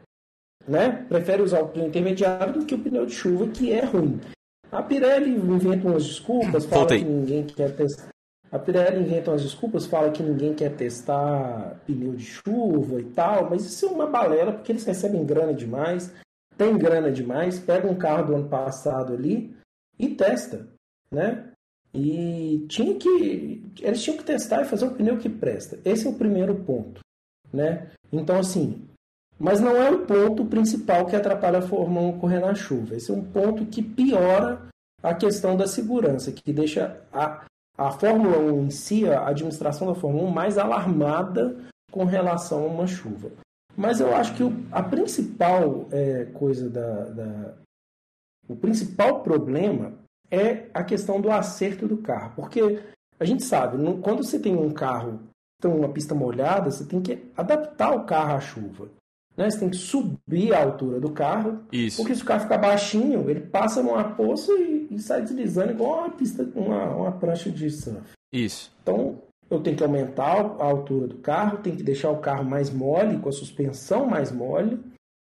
né? 0.67 1.05
Prefere 1.07 1.41
usar 1.41 1.61
o 1.61 1.67
pneu 1.67 1.87
intermediário 1.87 2.53
do 2.53 2.65
que 2.65 2.75
o 2.75 2.79
pneu 2.79 3.05
de 3.05 3.13
chuva, 3.13 3.47
que 3.47 3.71
é 3.71 3.83
ruim. 3.83 4.19
A 4.71 4.81
Pirelli 4.81 5.31
inventa 5.31 5.87
umas 5.87 6.05
desculpas, 6.05 6.65
fala 6.65 6.81
Voltei. 6.81 6.99
que 6.99 7.05
ninguém 7.05 7.45
quer 7.45 7.75
testar. 7.75 8.09
A 8.51 8.59
Pirelli 8.59 9.01
inventa 9.01 9.31
umas 9.31 9.43
desculpas, 9.43 9.85
fala 9.85 10.11
que 10.11 10.23
ninguém 10.23 10.53
quer 10.53 10.75
testar 10.75 11.81
pneu 11.85 12.13
de 12.13 12.23
chuva 12.23 12.99
e 12.99 13.05
tal, 13.05 13.49
mas 13.49 13.65
isso 13.65 13.85
é 13.85 13.89
uma 13.89 14.07
balela, 14.07 14.53
porque 14.53 14.71
eles 14.71 14.85
recebem 14.85 15.25
grana 15.25 15.53
demais, 15.53 16.11
tem 16.57 16.77
grana 16.77 17.11
demais, 17.11 17.59
pega 17.59 17.87
um 17.87 17.95
carro 17.95 18.27
do 18.27 18.35
ano 18.35 18.49
passado 18.49 19.13
ali 19.13 19.55
e 19.99 20.09
testa, 20.09 20.67
né? 21.11 21.51
E 21.93 22.65
tinha 22.67 22.95
que. 22.95 23.63
Eles 23.81 24.03
tinham 24.03 24.17
que 24.17 24.23
testar 24.25 24.61
e 24.61 24.65
fazer 24.65 24.85
um 24.85 24.93
pneu 24.93 25.17
que 25.17 25.29
presta. 25.29 25.79
Esse 25.85 26.05
é 26.05 26.09
o 26.09 26.15
primeiro 26.15 26.53
ponto. 26.55 26.99
Né? 27.53 27.89
Então, 28.11 28.37
assim. 28.37 28.85
Mas 29.39 29.59
não 29.59 29.75
é 29.75 29.91
o 29.91 30.05
ponto 30.05 30.45
principal 30.45 31.05
que 31.05 31.15
atrapalha 31.15 31.59
a 31.59 31.61
Fórmula 31.61 32.07
1 32.07 32.19
correr 32.19 32.39
na 32.39 32.55
chuva. 32.55 32.95
Esse 32.95 33.11
é 33.11 33.13
um 33.13 33.23
ponto 33.23 33.65
que 33.65 33.81
piora 33.81 34.61
a 35.03 35.13
questão 35.13 35.55
da 35.55 35.67
segurança, 35.67 36.31
que 36.31 36.53
deixa 36.53 37.01
a, 37.11 37.45
a 37.77 37.91
Fórmula 37.91 38.37
1 38.37 38.65
em 38.65 38.71
si, 38.71 39.07
a 39.07 39.27
administração 39.27 39.87
da 39.87 39.95
Fórmula 39.95 40.27
1 40.29 40.31
mais 40.31 40.57
alarmada 40.57 41.57
com 41.91 42.05
relação 42.05 42.63
a 42.63 42.67
uma 42.67 42.87
chuva. 42.87 43.31
Mas 43.75 43.99
eu 43.99 44.15
acho 44.15 44.33
que 44.35 44.43
o, 44.43 44.53
a 44.71 44.81
principal 44.81 45.87
é, 45.91 46.25
coisa 46.25 46.69
da, 46.69 47.03
da, 47.09 47.53
O 48.47 48.55
principal 48.55 49.21
problema 49.21 49.93
é 50.31 50.69
a 50.73 50.83
questão 50.83 51.19
do 51.19 51.29
acerto 51.29 51.87
do 51.87 51.97
carro. 51.97 52.33
Porque 52.35 52.81
a 53.19 53.25
gente 53.25 53.43
sabe, 53.43 53.77
quando 54.01 54.23
você 54.23 54.39
tem 54.39 54.55
um 54.55 54.71
carro, 54.71 55.19
tem 55.61 55.71
uma 55.71 55.89
pista 55.89 56.15
molhada, 56.15 56.71
você 56.71 56.85
tem 56.85 57.01
que 57.01 57.31
adaptar 57.35 57.93
o 57.93 58.05
carro 58.05 58.35
à 58.35 58.39
chuva. 58.39 58.89
Né? 59.37 59.49
Você 59.49 59.59
tem 59.59 59.69
que 59.69 59.77
subir 59.77 60.53
a 60.53 60.63
altura 60.63 60.99
do 60.99 61.11
carro. 61.11 61.63
Isso. 61.71 61.97
Porque 61.97 62.15
se 62.15 62.23
o 62.23 62.25
carro 62.25 62.41
ficar 62.41 62.57
baixinho, 62.57 63.29
ele 63.29 63.41
passa 63.41 63.83
numa 63.83 64.03
poça 64.03 64.51
e, 64.53 64.87
e 64.91 64.99
sai 64.99 65.21
deslizando 65.21 65.71
igual 65.71 65.99
uma 65.99 66.09
pista, 66.11 66.47
uma, 66.55 66.85
uma 66.95 67.11
prancha 67.11 67.49
de 67.49 67.69
surf. 67.69 68.13
Isso. 68.31 68.71
Então, 68.81 69.21
eu 69.49 69.59
tenho 69.59 69.77
que 69.77 69.83
aumentar 69.83 70.39
a 70.59 70.63
altura 70.63 71.07
do 71.07 71.17
carro, 71.17 71.59
tenho 71.59 71.77
que 71.77 71.83
deixar 71.83 72.09
o 72.11 72.19
carro 72.19 72.43
mais 72.43 72.69
mole, 72.69 73.19
com 73.19 73.29
a 73.29 73.33
suspensão 73.33 74.05
mais 74.05 74.31
mole, 74.31 74.79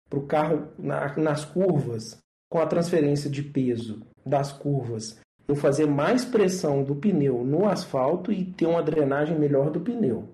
para 0.10 0.20
o 0.20 0.28
carro 0.28 0.68
na, 0.78 1.16
nas 1.18 1.44
curvas, 1.44 2.18
com 2.50 2.60
a 2.60 2.68
transferência 2.68 3.30
de 3.30 3.42
peso 3.42 4.06
das 4.26 4.52
curvas, 4.52 5.20
eu 5.48 5.56
fazer 5.56 5.86
mais 5.86 6.24
pressão 6.24 6.84
do 6.84 6.96
pneu 6.96 7.44
no 7.44 7.68
asfalto 7.68 8.32
e 8.32 8.46
ter 8.46 8.66
uma 8.66 8.84
drenagem 8.84 9.38
melhor 9.38 9.70
do 9.72 9.82
pneu. 9.82 10.30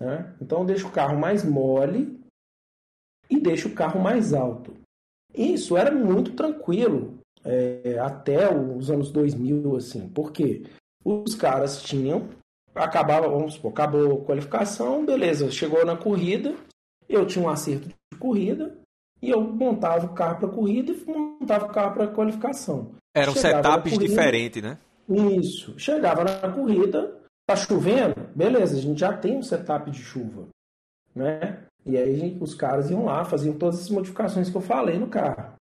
Né? 0.00 0.32
Então 0.40 0.60
eu 0.60 0.64
deixo 0.64 0.88
o 0.88 0.90
carro 0.90 1.18
mais 1.18 1.44
mole 1.44 2.18
e 3.32 3.40
deixo 3.40 3.68
o 3.68 3.74
carro 3.74 4.00
mais 4.00 4.34
alto. 4.34 4.74
Isso 5.34 5.76
era 5.76 5.90
muito 5.90 6.32
tranquilo 6.32 7.14
é, 7.44 7.98
até 7.98 8.52
os 8.54 8.90
anos 8.90 9.10
2000, 9.10 9.76
assim, 9.76 10.08
porque 10.08 10.64
os 11.02 11.34
caras 11.34 11.82
tinham, 11.82 12.28
acabava, 12.74 13.28
vamos 13.28 13.54
supor, 13.54 13.72
acabou 13.72 14.20
a 14.20 14.24
qualificação, 14.24 15.04
beleza, 15.06 15.50
chegou 15.50 15.84
na 15.86 15.96
corrida, 15.96 16.54
eu 17.08 17.26
tinha 17.26 17.44
um 17.44 17.48
acerto 17.48 17.88
de 17.88 18.18
corrida 18.18 18.76
e 19.20 19.30
eu 19.30 19.40
montava 19.40 20.06
o 20.06 20.14
carro 20.14 20.40
para 20.40 20.48
corrida 20.48 20.92
e 20.92 21.04
montava 21.06 21.64
o 21.64 21.72
carro 21.72 21.94
para 21.94 22.08
qualificação. 22.08 22.92
Eram 23.14 23.34
setups 23.34 23.98
diferentes, 23.98 24.62
né? 24.62 24.78
Isso. 25.08 25.78
Chegava 25.78 26.22
na 26.22 26.52
corrida, 26.52 27.18
tá 27.46 27.56
chovendo, 27.56 28.14
beleza, 28.34 28.76
a 28.76 28.80
gente 28.80 29.00
já 29.00 29.16
tem 29.16 29.38
um 29.38 29.42
setup 29.42 29.90
de 29.90 29.98
chuva, 29.98 30.46
né? 31.14 31.64
E 31.84 31.96
aí 31.96 32.36
os 32.40 32.54
caras 32.54 32.90
iam 32.90 33.04
lá, 33.04 33.24
faziam 33.24 33.56
todas 33.58 33.80
as 33.80 33.90
modificações 33.90 34.48
que 34.48 34.56
eu 34.56 34.60
falei 34.60 34.98
no 34.98 35.08
carro. 35.08 35.54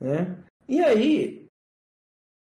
Né? 0.00 0.36
E 0.68 0.80
aí, 0.80 1.46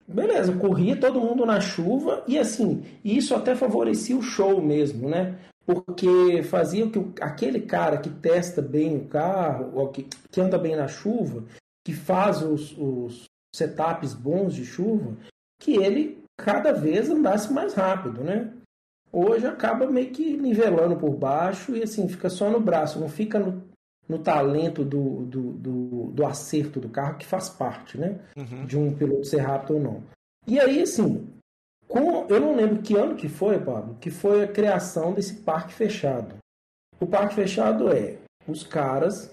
beleza, 0.07 0.55
corria 0.57 0.99
todo 0.99 1.21
mundo 1.21 1.45
na 1.45 1.59
chuva 1.59 2.23
e 2.27 2.37
assim, 2.37 2.83
isso 3.03 3.33
até 3.33 3.55
favorecia 3.55 4.17
o 4.17 4.21
show 4.21 4.61
mesmo, 4.61 5.09
né? 5.09 5.39
Porque 5.65 6.43
fazia 6.43 6.89
que 6.89 6.99
aquele 7.21 7.61
cara 7.61 7.97
que 7.97 8.09
testa 8.09 8.61
bem 8.61 8.97
o 8.97 9.07
carro, 9.07 9.71
ou 9.73 9.89
que, 9.89 10.07
que 10.31 10.39
anda 10.39 10.57
bem 10.57 10.75
na 10.75 10.87
chuva, 10.87 11.43
que 11.85 11.93
faz 11.93 12.41
os, 12.41 12.77
os 12.77 13.25
setups 13.53 14.13
bons 14.13 14.53
de 14.53 14.65
chuva, 14.65 15.17
que 15.59 15.75
ele 15.75 16.23
cada 16.37 16.71
vez 16.71 17.09
andasse 17.09 17.51
mais 17.51 17.73
rápido, 17.73 18.23
né? 18.23 18.53
Hoje 19.11 19.45
acaba 19.45 19.87
meio 19.87 20.11
que 20.11 20.37
nivelando 20.37 20.95
por 20.95 21.11
baixo 21.11 21.75
e 21.75 21.83
assim, 21.83 22.07
fica 22.07 22.29
só 22.29 22.49
no 22.49 22.59
braço, 22.59 22.99
não 22.99 23.09
fica 23.09 23.39
no, 23.39 23.63
no 24.07 24.19
talento 24.19 24.83
do, 24.83 25.25
do, 25.25 25.41
do, 25.53 26.11
do, 26.11 26.25
acerto 26.25 26.79
do 26.79 26.89
carro, 26.89 27.17
que 27.17 27.25
faz 27.25 27.49
parte, 27.49 27.97
né? 27.97 28.19
Uhum. 28.35 28.65
De 28.65 28.77
um 28.77 28.95
piloto 28.95 29.25
ser 29.25 29.39
rápido 29.39 29.75
ou 29.75 29.79
não. 29.79 30.03
E 30.45 30.59
aí, 30.59 30.81
assim, 30.81 31.27
com, 31.87 32.25
eu 32.27 32.39
não 32.39 32.55
lembro 32.55 32.81
que 32.81 32.95
ano 32.95 33.15
que 33.15 33.27
foi, 33.27 33.59
Pablo, 33.59 33.97
que 33.99 34.09
foi 34.09 34.43
a 34.43 34.47
criação 34.47 35.13
desse 35.13 35.35
parque 35.41 35.73
fechado. 35.73 36.35
O 36.99 37.05
parque 37.05 37.35
fechado 37.35 37.91
é 37.91 38.17
os 38.47 38.63
caras 38.63 39.29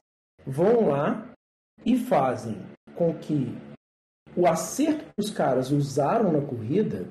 vão 0.46 0.88
lá 0.88 1.30
e 1.84 1.96
fazem 1.96 2.56
com 2.94 3.14
que 3.14 3.56
o 4.36 4.46
acerto 4.46 5.04
que 5.04 5.20
os 5.20 5.30
caras 5.30 5.70
usaram 5.70 6.32
na 6.32 6.40
corrida 6.40 7.06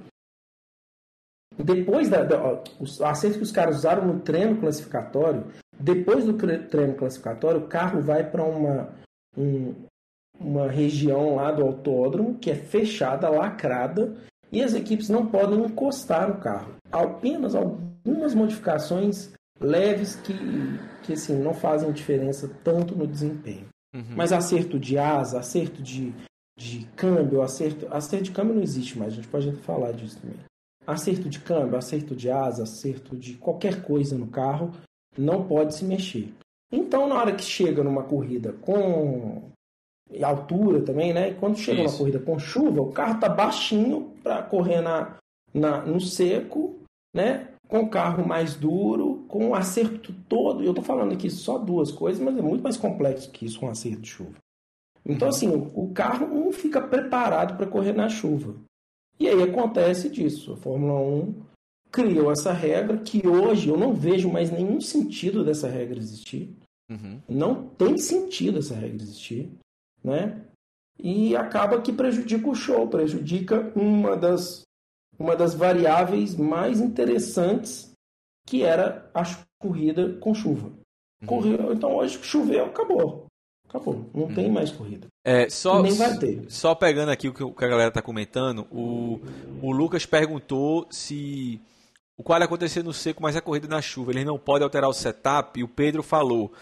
depois 1.58 2.10
da, 2.10 2.24
da 2.24 2.64
os 2.80 3.02
acertos 3.02 3.38
que 3.38 3.44
os 3.44 3.52
caras 3.52 3.78
usaram 3.78 4.06
no 4.06 4.20
treino 4.20 4.58
classificatório, 4.58 5.46
depois 5.80 6.26
do 6.26 6.34
treino 6.34 6.96
classificatório, 6.96 7.62
o 7.62 7.68
carro 7.68 8.02
vai 8.02 8.24
para 8.24 8.44
uma, 8.44 8.90
um, 9.38 9.74
uma 10.40 10.70
região 10.70 11.36
lá 11.36 11.52
do 11.52 11.64
autódromo 11.64 12.36
que 12.36 12.50
é 12.50 12.56
fechada, 12.56 13.30
lacrada, 13.30 14.16
e 14.52 14.62
as 14.62 14.74
equipes 14.74 15.10
não 15.10 15.26
podem 15.26 15.64
encostar 15.64 16.28
no 16.28 16.40
carro. 16.40 16.76
Apenas 16.92 17.56
algumas 17.56 18.36
modificações 18.36 19.32
leves 19.60 20.16
que, 20.18 20.34
que 21.04 21.14
assim, 21.14 21.38
não 21.38 21.54
fazem 21.54 21.92
diferença 21.92 22.50
tanto 22.64 22.96
no 22.96 23.08
desempenho. 23.08 23.68
Uhum. 23.94 24.16
Mas 24.16 24.32
acerto 24.32 24.80
de 24.80 24.98
asa, 24.98 25.40
acerto 25.40 25.82
de, 25.82 26.14
de 26.58 26.86
câmbio, 26.96 27.42
acerto, 27.42 27.88
acerto 27.92 28.26
de 28.26 28.32
câmbio 28.32 28.56
não 28.56 28.64
existe 28.64 28.98
mais, 28.98 29.14
a 29.14 29.16
gente 29.16 29.28
pode 29.28 29.52
falar 29.58 29.92
disso 29.92 30.20
também. 30.20 30.38
Acerto 30.86 31.30
de 31.30 31.40
câmbio, 31.40 31.78
acerto 31.78 32.16
de 32.16 32.30
asa, 32.30 32.64
acerto 32.64 33.16
de 33.16 33.36
qualquer 33.36 33.84
coisa 33.84 34.18
no 34.18 34.28
carro, 34.28 34.72
não 35.18 35.46
pode 35.46 35.76
se 35.76 35.86
mexer. 35.86 36.34
Então, 36.72 37.08
na 37.08 37.16
hora 37.16 37.36
que 37.36 37.44
chega 37.44 37.84
numa 37.84 38.04
corrida 38.04 38.54
com 38.62 39.44
altura 40.22 40.82
também, 40.82 41.14
né? 41.14 41.30
E 41.30 41.36
quando 41.36 41.58
chega 41.58 41.82
Isso. 41.82 41.92
numa 41.92 41.98
corrida 41.98 42.20
com 42.20 42.38
chuva, 42.38 42.82
o 42.82 42.92
carro 42.92 43.20
tá 43.20 43.30
baixinho 43.30 44.12
para 44.22 44.44
correr 44.44 44.82
na, 44.82 45.16
na, 45.54 45.82
no 45.82 46.00
seco, 46.02 46.76
né? 47.16 47.48
Com 47.68 47.82
o 47.82 47.90
carro 47.90 48.28
mais 48.28 48.56
duro, 48.56 49.24
com 49.28 49.50
o 49.50 49.56
acerto 49.56 50.14
todo. 50.28 50.64
Eu 50.64 50.74
tô 50.74 50.82
falando 50.82 51.14
aqui 51.14 51.30
só 51.30 51.58
duas 51.58 51.92
coisas, 51.92 52.22
mas 52.22 52.38
é 52.38 52.42
muito 52.42 52.62
mais 52.62 52.78
complexo 52.78 53.32
que 53.32 53.46
isso, 53.46 53.66
um 53.66 53.70
acerto 53.70 54.02
de 54.02 54.10
chuva. 54.10 54.36
Então, 55.06 55.28
uhum. 55.28 55.34
assim, 55.34 55.72
o 55.74 55.92
carro 55.94 56.28
não 56.28 56.52
fica 56.52 56.82
preparado 56.82 57.58
para 57.58 57.68
correr 57.68 57.94
na 57.94 58.10
chuva. 58.10 58.56
E 59.20 59.28
aí 59.28 59.42
acontece 59.44 60.10
disso. 60.10 60.54
A 60.54 60.58
Fórmula 60.58 61.00
1 61.00 61.44
criou 61.92 62.32
essa 62.32 62.52
regra 62.52 62.98
que 62.98 63.26
hoje 63.28 63.70
eu 63.70 63.78
não 63.78 63.94
vejo 63.94 64.30
mais 64.30 64.52
nenhum 64.52 64.82
sentido 64.82 65.44
dessa 65.44 65.68
regra 65.68 66.00
existir. 66.00 66.56
Uhum. 66.90 67.22
Não 67.30 67.68
tem 67.70 67.98
sentido 67.98 68.60
essa 68.60 68.76
regra 68.76 69.02
existir, 69.02 69.52
né? 70.04 70.46
E 71.00 71.36
acaba 71.36 71.82
que 71.82 71.94
prejudica 71.94 72.50
o 72.50 72.56
show, 72.56 72.88
prejudica 72.88 73.72
uma 73.76 74.16
das, 74.16 74.64
uma 75.18 75.36
das 75.36 75.54
variáveis 75.54 76.36
mais 76.36 76.80
interessantes 76.80 77.92
que 78.46 78.64
era 78.64 79.10
a 79.14 79.24
corrida 79.60 80.18
com 80.20 80.34
chuva. 80.34 80.68
Uhum. 81.22 81.28
Correu, 81.28 81.74
então 81.74 81.96
hoje 81.96 82.20
choveu, 82.22 82.66
acabou. 82.66 83.28
Acabou. 83.74 84.08
Não 84.14 84.26
hum. 84.26 84.34
tem 84.36 84.52
mais 84.52 84.72
corrida. 84.72 85.08
É, 85.26 85.50
só, 85.50 85.82
Nem 85.82 85.94
vai 85.94 86.16
ter. 86.18 86.46
Só 86.48 86.76
pegando 86.76 87.10
aqui 87.10 87.28
o 87.28 87.34
que 87.34 87.66
a 87.66 87.68
galera 87.68 87.88
está 87.88 88.04
comentando, 88.04 88.68
o, 88.72 89.20
o 89.64 89.72
Lucas 89.72 90.06
perguntou 90.06 90.86
se 90.92 91.60
o 92.16 92.22
qual 92.22 92.40
acontecer 92.40 92.84
no 92.84 92.94
seco, 92.94 93.24
mas 93.24 93.36
a 93.36 93.42
corrida 93.42 93.68
na 93.68 93.82
chuva. 93.82 94.12
Ele 94.12 94.24
não 94.24 94.38
pode 94.38 94.64
alterar 94.64 94.88
o 94.88 94.94
setup. 94.94 95.60
E 95.60 95.64
o 95.64 95.68
Pedro 95.68 96.04
falou. 96.04 96.54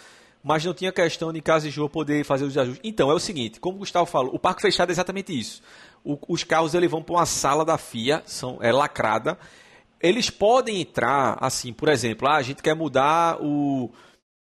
Mas 0.41 0.63
não 0.63 0.73
tinha 0.73 0.91
questão 0.91 1.33
de 1.33 1.41
jogo 1.69 1.89
poder 1.89 2.23
fazer 2.23 2.45
os 2.45 2.57
ajustes. 2.57 2.81
Então, 2.83 3.11
é 3.11 3.13
o 3.13 3.19
seguinte, 3.19 3.59
como 3.59 3.75
o 3.75 3.79
Gustavo 3.79 4.07
falou, 4.07 4.33
o 4.33 4.39
parque 4.39 4.61
fechado 4.61 4.89
é 4.89 4.93
exatamente 4.93 5.37
isso. 5.37 5.61
O, 6.03 6.17
os 6.27 6.43
carros 6.43 6.73
eles 6.73 6.89
vão 6.89 7.03
para 7.03 7.13
uma 7.13 7.25
sala 7.27 7.63
da 7.63 7.77
FIA, 7.77 8.23
são, 8.25 8.57
é 8.59 8.71
lacrada. 8.71 9.37
Eles 9.99 10.31
podem 10.31 10.81
entrar, 10.81 11.37
assim, 11.39 11.71
por 11.71 11.89
exemplo, 11.89 12.27
ah, 12.27 12.37
a 12.37 12.41
gente 12.41 12.63
quer 12.63 12.73
mudar 12.73 13.37
o, 13.39 13.91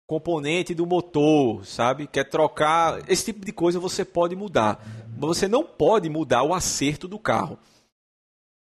componente 0.09 0.75
do 0.75 0.87
motor, 0.87 1.67
sabe? 1.67 2.07
Quer 2.07 2.25
trocar, 2.25 2.99
esse 3.11 3.27
tipo 3.27 3.45
de 3.45 3.53
coisa 3.53 3.79
você 3.79 4.07
pode 4.07 4.35
mudar, 4.35 4.83
mas 5.07 5.29
você 5.29 5.47
não 5.47 5.63
pode 5.63 6.09
mudar 6.09 6.43
o 6.43 6.55
acerto 6.55 7.07
do 7.07 7.19
carro. 7.19 7.59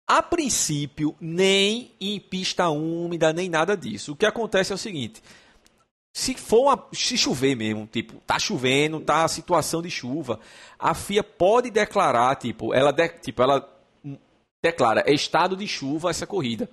A 0.05 0.21
princípio, 0.21 1.15
nem 1.19 1.93
em 1.99 2.19
pista 2.19 2.67
úmida, 2.67 3.31
nem 3.31 3.47
nada 3.47 3.77
disso. 3.77 4.11
O 4.11 4.15
que 4.17 4.25
acontece 4.25 4.73
é 4.73 4.75
o 4.75 4.77
seguinte: 4.77 5.23
se 6.13 6.33
for 6.33 6.63
uma, 6.63 6.87
se 6.91 7.17
chover 7.17 7.55
mesmo, 7.55 7.87
tipo, 7.87 8.19
tá 8.27 8.37
chovendo, 8.37 8.99
tá 8.99 9.23
a 9.23 9.29
situação 9.29 9.81
de 9.81 9.89
chuva, 9.89 10.41
a 10.77 10.93
FIA 10.93 11.23
pode 11.23 11.71
declarar, 11.71 12.35
tipo, 12.35 12.73
ela 12.73 12.91
de, 12.91 13.07
tipo, 13.07 13.41
ela 13.41 13.65
declara, 14.61 15.05
é 15.07 15.13
estado 15.13 15.55
de 15.55 15.67
chuva 15.67 16.09
essa 16.09 16.27
corrida. 16.27 16.69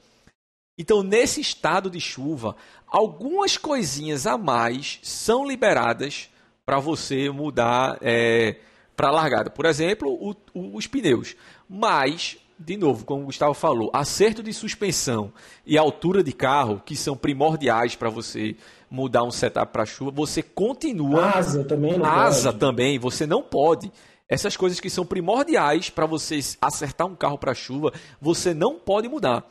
Então, 0.79 1.03
nesse 1.03 1.41
estado 1.41 1.89
de 1.89 2.01
chuva, 2.01 2.55
algumas 2.87 3.57
coisinhas 3.57 4.27
a 4.27 4.37
mais 4.37 4.99
são 5.03 5.47
liberadas 5.47 6.29
para 6.67 6.79
você 6.79 7.31
mudar 7.31 7.97
é, 8.03 8.57
para 8.95 9.09
a 9.09 9.13
largada. 9.13 9.51
Por 9.51 9.65
exemplo, 9.65 10.13
o, 10.13 10.35
o, 10.53 10.77
os 10.77 10.87
pneus. 10.87 11.35
Mas, 11.69 12.37
de 12.59 12.77
novo, 12.77 13.07
como 13.07 13.23
o 13.23 13.27
Gustavo 13.27 13.55
falou, 13.55 13.91
acerto 13.93 14.43
de 14.43 14.53
suspensão 14.53 15.33
e 15.65 15.79
altura 15.79 16.23
de 16.23 16.33
carro, 16.33 16.83
que 16.85 16.95
são 16.95 17.17
primordiais 17.17 17.97
para 17.97 18.11
você 18.11 18.55
mudar 18.91 19.25
um 19.25 19.31
setup 19.31 19.73
para 19.73 19.87
chuva, 19.87 20.11
você 20.11 20.43
continua. 20.43 21.31
Asa 21.31 21.65
também 21.65 21.99
não 21.99 22.05
Asa 22.05 22.51
pode. 22.51 22.59
também, 22.61 22.99
você 22.99 23.27
não 23.27 23.43
pode. 23.43 23.91
Essas 24.29 24.57
coisas 24.57 24.79
que 24.79 24.91
são 24.91 25.07
primordiais 25.07 25.89
para 25.89 26.05
você 26.05 26.41
acertar 26.61 27.07
um 27.07 27.15
carro 27.15 27.39
para 27.39 27.55
chuva, 27.55 27.93
você 28.21 28.53
não 28.53 28.79
pode 28.79 29.09
mudar. 29.09 29.49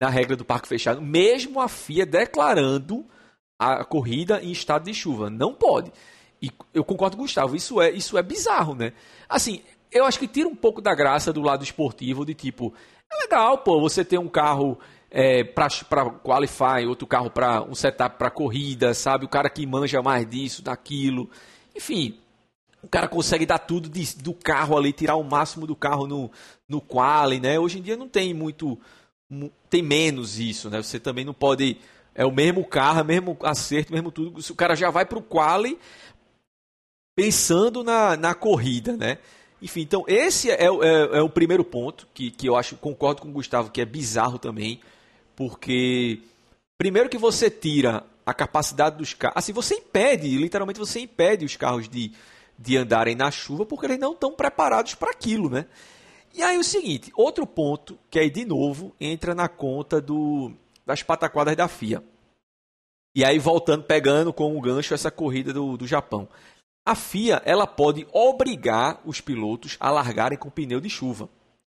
Na 0.00 0.08
regra 0.08 0.36
do 0.36 0.44
parque 0.44 0.68
fechado, 0.68 1.00
mesmo 1.00 1.60
a 1.60 1.68
FIA 1.68 2.04
declarando 2.04 3.04
a 3.58 3.84
corrida 3.84 4.42
em 4.42 4.52
estado 4.52 4.84
de 4.84 4.94
chuva. 4.94 5.30
Não 5.30 5.54
pode. 5.54 5.90
E 6.40 6.50
eu 6.74 6.84
concordo 6.84 7.16
com 7.16 7.22
o 7.22 7.24
Gustavo, 7.24 7.56
isso 7.56 7.80
é, 7.80 7.90
isso 7.90 8.18
é 8.18 8.22
bizarro, 8.22 8.74
né? 8.74 8.92
Assim, 9.28 9.62
eu 9.90 10.04
acho 10.04 10.18
que 10.18 10.28
tira 10.28 10.48
um 10.48 10.54
pouco 10.54 10.82
da 10.82 10.94
graça 10.94 11.32
do 11.32 11.40
lado 11.40 11.64
esportivo, 11.64 12.26
de 12.26 12.34
tipo, 12.34 12.74
é 13.10 13.22
legal, 13.22 13.58
pô, 13.58 13.80
você 13.80 14.04
ter 14.04 14.18
um 14.18 14.28
carro 14.28 14.78
é, 15.10 15.44
para 15.44 16.10
qualify, 16.22 16.86
outro 16.86 17.06
carro 17.06 17.30
para 17.30 17.62
um 17.62 17.74
setup 17.74 18.18
para 18.18 18.30
corrida, 18.30 18.92
sabe? 18.92 19.24
O 19.24 19.28
cara 19.28 19.48
que 19.48 19.66
manja 19.66 20.02
mais 20.02 20.28
disso, 20.28 20.62
daquilo. 20.62 21.30
Enfim, 21.74 22.18
o 22.82 22.88
cara 22.88 23.08
consegue 23.08 23.46
dar 23.46 23.58
tudo 23.58 23.88
de, 23.88 24.16
do 24.18 24.34
carro 24.34 24.76
ali, 24.76 24.92
tirar 24.92 25.16
o 25.16 25.24
máximo 25.24 25.66
do 25.66 25.74
carro 25.74 26.06
no, 26.06 26.30
no 26.68 26.80
quali, 26.80 27.40
né? 27.40 27.58
Hoje 27.58 27.78
em 27.78 27.82
dia 27.82 27.96
não 27.96 28.08
tem 28.08 28.34
muito 28.34 28.78
tem 29.68 29.82
menos 29.82 30.38
isso, 30.38 30.70
né? 30.70 30.82
Você 30.82 31.00
também 31.00 31.24
não 31.24 31.34
pode. 31.34 31.78
É 32.14 32.24
o 32.24 32.32
mesmo 32.32 32.64
carro, 32.64 33.00
é 33.00 33.04
mesmo 33.04 33.36
acerto, 33.42 33.92
mesmo 33.92 34.10
tudo. 34.10 34.40
O 34.40 34.54
cara 34.54 34.74
já 34.74 34.90
vai 34.90 35.04
para 35.04 35.18
o 35.18 35.22
quali 35.22 35.78
pensando 37.16 37.82
na, 37.82 38.16
na 38.16 38.34
corrida, 38.34 38.96
né? 38.96 39.18
Enfim, 39.60 39.80
então 39.80 40.04
esse 40.06 40.50
é, 40.50 40.64
é, 40.64 40.66
é, 40.66 41.22
o 41.22 41.30
primeiro 41.30 41.64
ponto 41.64 42.06
que, 42.12 42.30
que 42.30 42.46
eu 42.46 42.56
acho, 42.56 42.76
concordo 42.76 43.22
com 43.22 43.28
o 43.28 43.32
Gustavo, 43.32 43.70
que 43.70 43.80
é 43.80 43.86
bizarro 43.86 44.38
também, 44.38 44.80
porque 45.34 46.20
primeiro 46.76 47.08
que 47.08 47.16
você 47.16 47.50
tira 47.50 48.04
a 48.24 48.34
capacidade 48.34 48.98
dos 48.98 49.14
carros, 49.14 49.38
assim, 49.38 49.52
você 49.52 49.76
impede, 49.76 50.36
literalmente 50.36 50.78
você 50.78 51.00
impede 51.00 51.44
os 51.44 51.56
carros 51.56 51.88
de, 51.88 52.12
de 52.58 52.76
andarem 52.76 53.14
na 53.14 53.30
chuva 53.30 53.64
porque 53.64 53.86
eles 53.86 53.98
não 53.98 54.12
estão 54.12 54.32
preparados 54.32 54.94
para 54.94 55.10
aquilo, 55.10 55.48
né? 55.48 55.66
E 56.36 56.42
aí 56.42 56.58
o 56.58 56.64
seguinte, 56.64 57.10
outro 57.16 57.46
ponto 57.46 57.98
que 58.10 58.18
aí 58.18 58.28
de 58.28 58.44
novo 58.44 58.94
entra 59.00 59.34
na 59.34 59.48
conta 59.48 60.02
do, 60.02 60.52
das 60.84 61.02
pataquadas 61.02 61.56
da 61.56 61.66
FIA. 61.66 62.04
E 63.14 63.24
aí 63.24 63.38
voltando, 63.38 63.84
pegando 63.84 64.34
com 64.34 64.54
o 64.54 64.60
gancho 64.60 64.92
essa 64.92 65.10
corrida 65.10 65.50
do, 65.50 65.78
do 65.78 65.86
Japão. 65.86 66.28
A 66.84 66.94
FIA 66.94 67.40
ela 67.46 67.66
pode 67.66 68.06
obrigar 68.12 69.00
os 69.06 69.18
pilotos 69.18 69.78
a 69.80 69.90
largarem 69.90 70.36
com 70.36 70.50
pneu 70.50 70.78
de 70.78 70.90
chuva, 70.90 71.26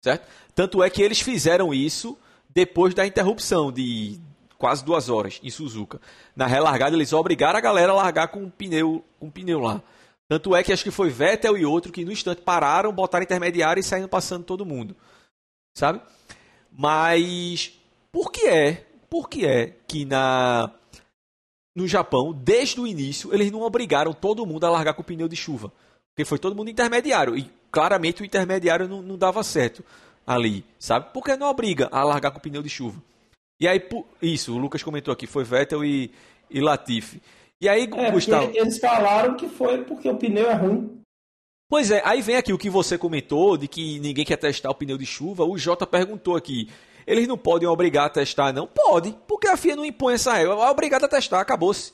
certo? 0.04 0.28
Tanto 0.54 0.82
é 0.84 0.90
que 0.90 1.00
eles 1.00 1.22
fizeram 1.22 1.72
isso 1.72 2.18
depois 2.50 2.92
da 2.92 3.06
interrupção 3.06 3.72
de 3.72 4.20
quase 4.58 4.84
duas 4.84 5.08
horas 5.08 5.40
em 5.42 5.48
Suzuka. 5.48 5.98
Na 6.36 6.46
relargada 6.46 6.94
eles 6.94 7.14
obrigaram 7.14 7.58
a 7.58 7.62
galera 7.62 7.92
a 7.92 7.96
largar 7.96 8.28
com 8.28 8.50
pneu, 8.50 9.02
com 9.18 9.30
pneu 9.30 9.58
lá. 9.58 9.82
Tanto 10.30 10.54
é 10.54 10.62
que 10.62 10.72
acho 10.72 10.84
que 10.84 10.92
foi 10.92 11.10
Vettel 11.10 11.58
e 11.58 11.66
outro 11.66 11.90
que 11.90 12.04
no 12.04 12.12
instante 12.12 12.40
pararam, 12.40 12.92
botaram 12.92 13.24
intermediário 13.24 13.80
e 13.80 13.82
saíram 13.82 14.06
passando 14.06 14.44
todo 14.44 14.64
mundo. 14.64 14.94
Sabe? 15.76 16.00
Mas 16.70 17.76
por 18.12 18.30
que 18.30 18.46
é? 18.46 18.86
Por 19.08 19.28
que 19.28 19.44
é 19.44 19.74
que 19.88 20.04
na 20.04 20.72
no 21.74 21.88
Japão, 21.88 22.32
desde 22.32 22.80
o 22.80 22.86
início, 22.86 23.34
eles 23.34 23.50
não 23.50 23.62
obrigaram 23.62 24.12
todo 24.12 24.46
mundo 24.46 24.64
a 24.64 24.70
largar 24.70 24.94
com 24.94 25.02
o 25.02 25.04
pneu 25.04 25.26
de 25.26 25.34
chuva? 25.34 25.72
Porque 26.12 26.24
foi 26.24 26.38
todo 26.38 26.54
mundo 26.54 26.70
intermediário 26.70 27.36
e 27.36 27.50
claramente 27.68 28.22
o 28.22 28.24
intermediário 28.24 28.86
não, 28.86 29.02
não 29.02 29.18
dava 29.18 29.42
certo 29.42 29.84
ali, 30.24 30.64
sabe? 30.78 31.12
Por 31.12 31.24
que 31.24 31.36
não 31.36 31.48
obriga 31.48 31.88
a 31.90 32.04
largar 32.04 32.30
com 32.30 32.38
o 32.38 32.40
pneu 32.40 32.62
de 32.62 32.68
chuva? 32.68 33.02
E 33.58 33.66
aí, 33.66 33.82
isso, 34.22 34.54
o 34.54 34.58
Lucas 34.58 34.84
comentou 34.84 35.12
aqui, 35.12 35.26
foi 35.26 35.42
Vettel 35.42 35.84
e, 35.84 36.12
e 36.48 36.60
Latifi. 36.60 37.20
E 37.61 37.68
aí, 37.68 37.88
é, 37.92 38.11
Gustavo. 38.11 38.50
Eles 38.54 38.78
falaram 38.78 39.36
que 39.36 39.48
foi 39.48 39.84
porque 39.84 40.08
o 40.08 40.16
pneu 40.16 40.48
é 40.48 40.54
ruim. 40.54 41.00
Pois 41.68 41.90
é, 41.90 42.02
aí 42.04 42.20
vem 42.20 42.36
aqui 42.36 42.52
o 42.52 42.58
que 42.58 42.70
você 42.70 42.98
comentou 42.98 43.56
de 43.56 43.68
que 43.68 44.00
ninguém 44.00 44.24
quer 44.24 44.36
testar 44.36 44.70
o 44.70 44.74
pneu 44.74 44.98
de 44.98 45.06
chuva. 45.06 45.44
O 45.44 45.58
Jota 45.58 45.86
perguntou 45.86 46.36
aqui: 46.36 46.68
eles 47.06 47.28
não 47.28 47.36
podem 47.38 47.68
obrigar 47.68 48.06
a 48.06 48.11
testar, 48.11 48.52
não? 48.52 48.66
Pode, 48.66 49.14
porque 49.28 49.46
a 49.46 49.56
FIA 49.56 49.76
não 49.76 49.84
impõe 49.84 50.14
essa 50.14 50.32
regra. 50.32 50.54
É 50.54 50.70
obrigado 50.70 51.04
a 51.04 51.08
testar, 51.08 51.40
acabou-se. 51.40 51.92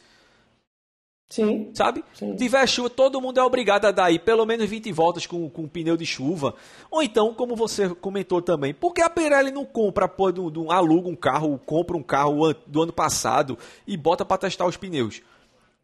Sim. 1.29 1.73
Sabe? 1.75 2.05
Sim. 2.14 2.33
Se 2.33 2.37
tiver 2.37 2.67
chuva, 2.69 2.89
todo 2.89 3.21
mundo 3.21 3.41
é 3.41 3.43
obrigado 3.43 3.87
a 3.87 3.91
dar 3.91 4.05
aí 4.05 4.19
pelo 4.19 4.47
menos 4.47 4.71
20 4.71 4.93
voltas 4.93 5.27
com, 5.27 5.51
com 5.51 5.67
pneu 5.67 5.97
de 5.97 6.07
chuva. 6.07 6.55
Ou 6.89 7.03
então, 7.03 7.35
como 7.35 7.57
você 7.57 7.89
comentou 7.89 8.41
também, 8.41 8.73
por 8.73 8.95
que 8.95 9.03
a 9.03 9.11
Pirelli 9.11 9.51
não 9.51 9.64
compra, 9.64 10.07
pô, 10.07 10.31
do, 10.31 10.49
do, 10.49 10.71
aluga 10.71 11.09
um 11.09 11.17
carro, 11.17 11.61
compra 11.67 11.97
um 11.97 12.03
carro 12.03 12.55
do 12.67 12.83
ano 12.83 12.93
passado 12.93 13.59
e 13.87 13.97
bota 13.97 14.25
para 14.25 14.39
testar 14.39 14.67
os 14.67 14.77
pneus? 14.77 15.21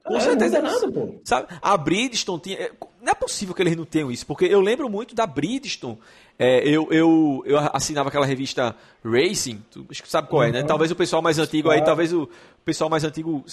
Com 0.04 0.16
é, 0.16 0.20
certeza. 0.20 0.60
Não 0.60 0.72
nada, 0.72 0.92
pô. 0.92 1.20
Sabe? 1.24 1.48
A 1.60 1.76
Bridgestone 1.76 2.40
tinha. 2.40 2.56
É, 2.56 2.70
não 3.00 3.12
é 3.12 3.14
possível 3.14 3.54
que 3.54 3.62
eles 3.62 3.76
não 3.76 3.84
tenham 3.84 4.10
isso, 4.10 4.26
porque 4.26 4.44
eu 4.44 4.60
lembro 4.60 4.88
muito 4.88 5.14
da 5.14 5.26
Bridgestone. 5.26 5.98
É, 6.38 6.66
eu, 6.66 6.88
eu, 6.90 7.42
eu 7.46 7.58
assinava 7.72 8.08
aquela 8.08 8.26
revista 8.26 8.74
Racing, 9.04 9.62
tu 9.70 9.86
sabe 10.04 10.28
qual 10.28 10.42
é, 10.42 10.50
né? 10.50 10.60
Uhum. 10.62 10.66
Talvez 10.66 10.90
o 10.90 10.96
pessoal 10.96 11.22
mais 11.22 11.38
antigo 11.38 11.70
aí, 11.70 11.84
talvez 11.84 12.12
o 12.12 12.28
pessoal 12.64 12.90
mais 12.90 13.04
antigo 13.04 13.44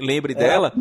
lembre 0.00 0.32
é. 0.32 0.36
dela. 0.36 0.72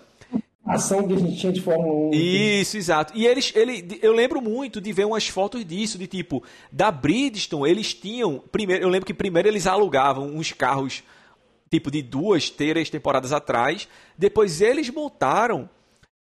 Ação 0.65 1.05
que 1.05 1.13
a 1.13 1.17
gente 1.17 1.37
tinha 1.37 1.51
de 1.51 1.61
Fórmula 1.61 2.09
1. 2.09 2.11
Isso, 2.13 2.77
exato. 2.77 3.13
E 3.15 3.27
eles, 3.27 3.51
ele, 3.53 3.99
eu 4.01 4.13
lembro 4.13 4.41
muito 4.41 4.79
de 4.79 4.93
ver 4.93 5.05
umas 5.05 5.27
fotos 5.27 5.63
disso, 5.65 5.97
de 5.97 6.07
tipo, 6.07 6.41
da 6.71 6.89
Bridgestone, 6.89 7.69
eles 7.69 7.93
tinham. 7.93 8.41
Primeiro, 8.51 8.83
eu 8.83 8.89
lembro 8.89 9.05
que 9.05 9.13
primeiro 9.13 9.47
eles 9.47 9.67
alugavam 9.67 10.25
uns 10.25 10.53
carros 10.53 11.03
tipo 11.73 11.89
de 11.89 12.01
duas, 12.01 12.49
três 12.49 12.89
temporadas 12.89 13.33
atrás. 13.33 13.87
Depois 14.17 14.61
eles 14.61 14.89
montaram. 14.89 15.69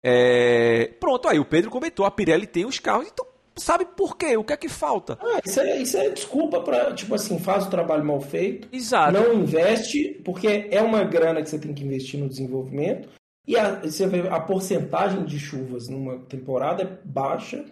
É... 0.02 0.92
Pronto, 1.00 1.28
aí 1.28 1.40
o 1.40 1.46
Pedro 1.46 1.70
comentou: 1.70 2.06
a 2.06 2.12
Pirelli 2.12 2.48
tem 2.48 2.66
os 2.66 2.80
carros, 2.80 3.08
então 3.12 3.26
sabe 3.56 3.86
por 3.86 4.18
quê? 4.18 4.38
O 4.38 4.44
que 4.44 4.54
é 4.54 4.58
que 4.58 4.70
falta? 4.70 5.18
Ah, 5.22 5.40
isso, 5.44 5.60
é, 5.60 5.78
isso 5.82 5.98
é 5.98 6.10
desculpa 6.10 6.62
para, 6.62 6.94
tipo 6.94 7.14
assim, 7.14 7.40
faz 7.40 7.66
o 7.66 7.70
trabalho 7.70 8.06
mal 8.06 8.22
feito. 8.22 8.68
Exato. 8.72 9.14
Não 9.14 9.34
investe, 9.34 10.22
porque 10.24 10.68
é 10.72 10.82
uma 10.82 11.04
grana 11.04 11.42
que 11.42 11.50
você 11.50 11.60
tem 11.60 11.74
que 11.74 11.84
investir 11.84 12.20
no 12.20 12.30
desenvolvimento. 12.30 13.10
E 13.46 13.58
a, 13.58 13.82
você 13.82 14.08
vê 14.08 14.28
a 14.30 14.40
porcentagem 14.40 15.26
de 15.26 15.38
chuvas 15.38 15.90
numa 15.90 16.20
temporada 16.20 16.84
é 16.84 16.98
baixa. 17.04 17.66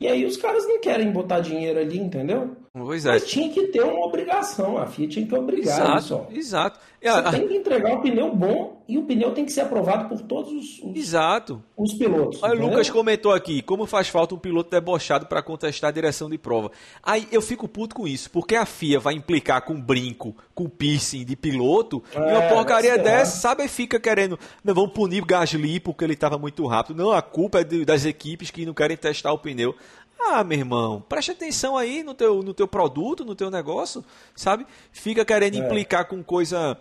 E 0.00 0.08
aí 0.08 0.24
os 0.24 0.38
caras 0.38 0.66
não 0.66 0.80
querem 0.80 1.12
botar 1.12 1.40
dinheiro 1.40 1.78
ali, 1.78 1.98
entendeu? 1.98 2.56
Pois 2.72 3.04
é. 3.04 3.10
Mas 3.10 3.26
tinha 3.26 3.50
que 3.50 3.66
ter 3.66 3.82
uma 3.82 4.06
obrigação, 4.06 4.78
a 4.78 4.86
FIA 4.86 5.08
tinha 5.08 5.26
que 5.26 5.34
obrigar 5.34 5.98
exato. 5.98 6.26
Exato. 6.32 6.80
Você 7.02 7.08
a... 7.08 7.30
tem 7.30 7.48
que 7.48 7.54
entregar 7.54 7.94
um 7.94 8.02
pneu 8.02 8.34
bom 8.34 8.82
e 8.86 8.98
o 8.98 9.04
pneu 9.04 9.32
tem 9.32 9.44
que 9.44 9.52
ser 9.52 9.62
aprovado 9.62 10.08
por 10.08 10.20
todos 10.20 10.52
os, 10.52 10.80
os, 10.82 10.96
exato. 10.96 11.62
os 11.76 11.94
pilotos. 11.94 12.42
Olha, 12.42 12.60
o 12.60 12.68
Lucas 12.68 12.90
comentou 12.90 13.32
aqui, 13.32 13.62
como 13.62 13.86
faz 13.86 14.08
falta 14.08 14.34
um 14.34 14.38
piloto 14.38 14.68
debochado 14.68 15.26
para 15.26 15.42
contestar 15.42 15.88
a 15.88 15.92
direção 15.92 16.28
de 16.28 16.36
prova. 16.36 16.70
Aí 17.02 17.26
eu 17.32 17.40
fico 17.40 17.66
puto 17.66 17.94
com 17.94 18.06
isso, 18.06 18.30
porque 18.30 18.54
a 18.54 18.66
FIA 18.66 19.00
vai 19.00 19.14
implicar 19.14 19.62
com 19.62 19.80
brinco, 19.80 20.36
com 20.54 20.68
piercing 20.68 21.24
de 21.24 21.36
piloto, 21.36 22.02
é, 22.12 22.18
e 22.18 22.36
uma 22.36 22.48
porcaria 22.48 22.98
dessa, 22.98 23.40
sabe, 23.40 23.66
fica 23.68 23.98
querendo, 23.98 24.38
não, 24.62 24.74
vamos 24.74 24.92
punir 24.92 25.24
Gasly 25.24 25.80
porque 25.80 26.04
ele 26.04 26.14
estava 26.14 26.36
muito 26.36 26.66
rápido. 26.66 26.96
Não, 26.96 27.12
a 27.12 27.22
culpa 27.22 27.60
é 27.60 27.64
de, 27.64 27.84
das 27.84 28.04
equipes 28.04 28.50
que 28.50 28.66
não 28.66 28.74
querem 28.74 28.96
testar 28.96 29.32
o 29.32 29.38
pneu. 29.38 29.74
Ah, 30.22 30.44
meu 30.44 30.58
irmão, 30.58 31.00
preste 31.08 31.30
atenção 31.30 31.76
aí 31.76 32.02
no 32.02 32.14
teu, 32.14 32.42
no 32.42 32.52
teu 32.52 32.68
produto, 32.68 33.24
no 33.24 33.34
teu 33.34 33.50
negócio, 33.50 34.04
sabe? 34.36 34.66
Fica 34.92 35.24
querendo 35.24 35.56
é. 35.56 35.58
implicar 35.58 36.06
com 36.06 36.22
coisa 36.22 36.78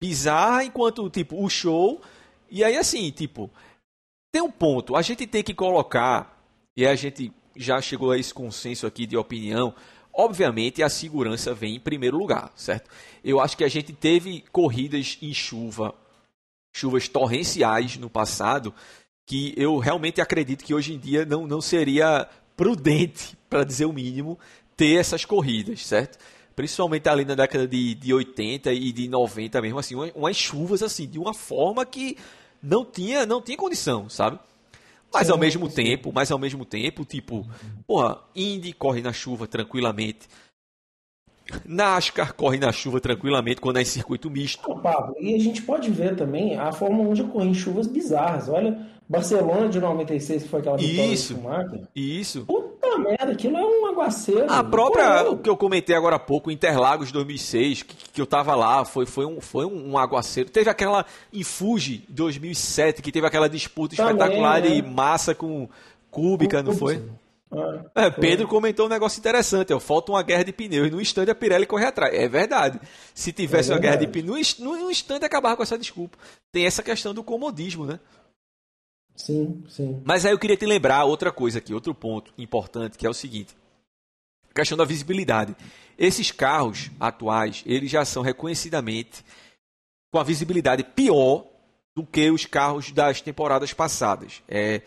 bizarra 0.00 0.64
enquanto, 0.64 1.08
tipo, 1.08 1.42
o 1.42 1.48
show. 1.48 2.00
E 2.50 2.64
aí, 2.64 2.76
assim, 2.76 3.10
tipo, 3.10 3.50
tem 4.32 4.42
um 4.42 4.50
ponto. 4.50 4.96
A 4.96 5.02
gente 5.02 5.26
tem 5.26 5.42
que 5.42 5.54
colocar, 5.54 6.44
e 6.76 6.86
a 6.86 6.94
gente 6.94 7.32
já 7.56 7.80
chegou 7.80 8.10
a 8.10 8.18
esse 8.18 8.34
consenso 8.34 8.86
aqui 8.86 9.06
de 9.06 9.16
opinião. 9.16 9.74
Obviamente, 10.12 10.82
a 10.82 10.88
segurança 10.88 11.54
vem 11.54 11.76
em 11.76 11.80
primeiro 11.80 12.16
lugar, 12.16 12.52
certo? 12.54 12.90
Eu 13.22 13.40
acho 13.40 13.56
que 13.56 13.64
a 13.64 13.68
gente 13.68 13.92
teve 13.92 14.44
corridas 14.52 15.18
em 15.22 15.32
chuva, 15.32 15.94
chuvas 16.74 17.08
torrenciais 17.08 17.96
no 17.96 18.10
passado, 18.10 18.74
que 19.26 19.54
eu 19.56 19.78
realmente 19.78 20.20
acredito 20.20 20.64
que 20.64 20.74
hoje 20.74 20.94
em 20.94 20.98
dia 20.98 21.24
não, 21.24 21.46
não 21.46 21.60
seria 21.60 22.28
prudente, 22.56 23.36
para 23.48 23.64
dizer 23.64 23.84
o 23.84 23.92
mínimo, 23.92 24.38
ter 24.76 24.98
essas 24.98 25.24
corridas, 25.24 25.86
certo? 25.86 26.18
Principalmente 26.54 27.08
ali 27.08 27.24
na 27.24 27.34
década 27.34 27.66
de, 27.66 27.94
de 27.94 28.14
80 28.14 28.72
e 28.72 28.92
de 28.92 29.08
90 29.08 29.60
mesmo, 29.60 29.78
assim, 29.78 29.94
umas 30.14 30.36
chuvas 30.36 30.82
assim, 30.82 31.06
de 31.06 31.18
uma 31.18 31.34
forma 31.34 31.84
que 31.84 32.16
não 32.62 32.84
tinha, 32.84 33.26
não 33.26 33.42
tinha 33.42 33.56
condição, 33.56 34.08
sabe? 34.08 34.38
Mas 35.12 35.30
ao 35.30 35.38
mesmo 35.38 35.68
tempo, 35.68 36.10
mas 36.12 36.32
ao 36.32 36.38
mesmo 36.38 36.64
tempo, 36.64 37.04
tipo, 37.04 37.46
porra, 37.86 38.18
Indy 38.34 38.72
corre 38.72 39.00
na 39.00 39.12
chuva 39.12 39.46
tranquilamente. 39.46 40.28
NASCAR 41.64 42.34
corre 42.34 42.58
na 42.58 42.72
chuva 42.72 43.00
tranquilamente 43.00 43.60
quando 43.60 43.76
é 43.76 43.82
em 43.82 43.84
circuito 43.84 44.30
misto. 44.30 44.74
Pablo, 44.80 45.14
e 45.20 45.34
a 45.34 45.38
gente 45.38 45.62
pode 45.62 45.90
ver 45.90 46.16
também 46.16 46.56
a 46.56 46.72
Fórmula 46.72 47.10
1 47.10 47.16
já 47.16 47.24
corre 47.24 47.48
em 47.48 47.54
chuvas 47.54 47.86
bizarras. 47.86 48.48
Olha, 48.48 48.76
Barcelona 49.08 49.68
de 49.68 49.78
96, 49.78 50.44
que 50.44 50.48
foi 50.48 50.60
aquela 50.60 50.78
vitória 50.78 51.12
isso, 51.12 51.34
do 51.34 51.88
Isso. 51.94 52.44
Puta 52.46 52.98
merda, 52.98 53.32
aquilo 53.32 53.56
é 53.58 53.62
um 53.62 53.86
aguaceiro. 53.86 54.50
A 54.50 54.64
própria, 54.64 55.30
o 55.30 55.38
que 55.38 55.48
eu 55.48 55.56
comentei 55.56 55.94
agora 55.94 56.16
há 56.16 56.18
pouco, 56.18 56.50
Interlagos 56.50 57.12
2006, 57.12 57.82
que, 57.82 57.96
que 58.14 58.20
eu 58.20 58.26
tava 58.26 58.54
lá, 58.54 58.84
foi, 58.84 59.04
foi, 59.04 59.26
um, 59.26 59.42
foi 59.42 59.66
um 59.66 59.98
aguaceiro. 59.98 60.48
Teve 60.48 60.70
aquela 60.70 61.04
em 61.32 61.44
Fuji 61.44 62.04
2007, 62.08 63.02
que 63.02 63.12
teve 63.12 63.26
aquela 63.26 63.48
disputa 63.48 63.94
Também, 63.94 64.12
espetacular 64.12 64.62
né? 64.62 64.68
de 64.68 64.82
massa 64.82 65.34
com 65.34 65.68
cúbica, 66.10 66.62
não 66.62 66.72
foi? 66.72 67.02
é, 67.94 68.10
Pedro 68.10 68.48
comentou 68.48 68.86
um 68.86 68.88
negócio 68.88 69.20
interessante. 69.20 69.72
Ó, 69.74 69.78
falta 69.78 70.12
uma 70.12 70.22
guerra 70.22 70.44
de 70.44 70.52
pneus. 70.52 70.90
No 70.90 71.00
instante 71.00 71.30
a 71.30 71.34
Pirelli 71.34 71.66
corre 71.66 71.84
atrás. 71.84 72.14
É 72.14 72.26
verdade. 72.26 72.80
Se 73.14 73.32
tivesse 73.32 73.70
é 73.70 73.74
verdade. 73.74 73.74
uma 73.74 73.80
guerra 73.80 73.96
de 73.96 74.06
pneus, 74.06 74.58
no 74.58 74.90
instante 74.90 75.26
acabava 75.26 75.56
com 75.56 75.62
essa 75.62 75.76
desculpa. 75.76 76.16
Tem 76.50 76.64
essa 76.64 76.82
questão 76.82 77.12
do 77.12 77.22
comodismo, 77.22 77.84
né? 77.84 78.00
Sim, 79.14 79.62
sim. 79.68 80.02
Mas 80.04 80.24
aí 80.26 80.32
eu 80.32 80.38
queria 80.38 80.56
te 80.56 80.66
lembrar 80.66 81.04
outra 81.04 81.30
coisa 81.30 81.58
aqui, 81.58 81.72
outro 81.72 81.94
ponto 81.94 82.32
importante, 82.36 82.98
que 82.98 83.06
é 83.06 83.10
o 83.10 83.14
seguinte. 83.14 83.56
A 84.50 84.54
questão 84.54 84.76
da 84.76 84.84
visibilidade. 84.84 85.56
Esses 85.96 86.30
carros 86.30 86.90
atuais, 86.98 87.62
eles 87.64 87.90
já 87.90 88.04
são 88.04 88.22
reconhecidamente 88.22 89.24
com 90.12 90.18
a 90.18 90.24
visibilidade 90.24 90.82
pior 90.82 91.46
do 91.96 92.04
que 92.04 92.30
os 92.30 92.44
carros 92.44 92.90
das 92.90 93.20
temporadas 93.20 93.72
passadas. 93.72 94.42
É, 94.48 94.82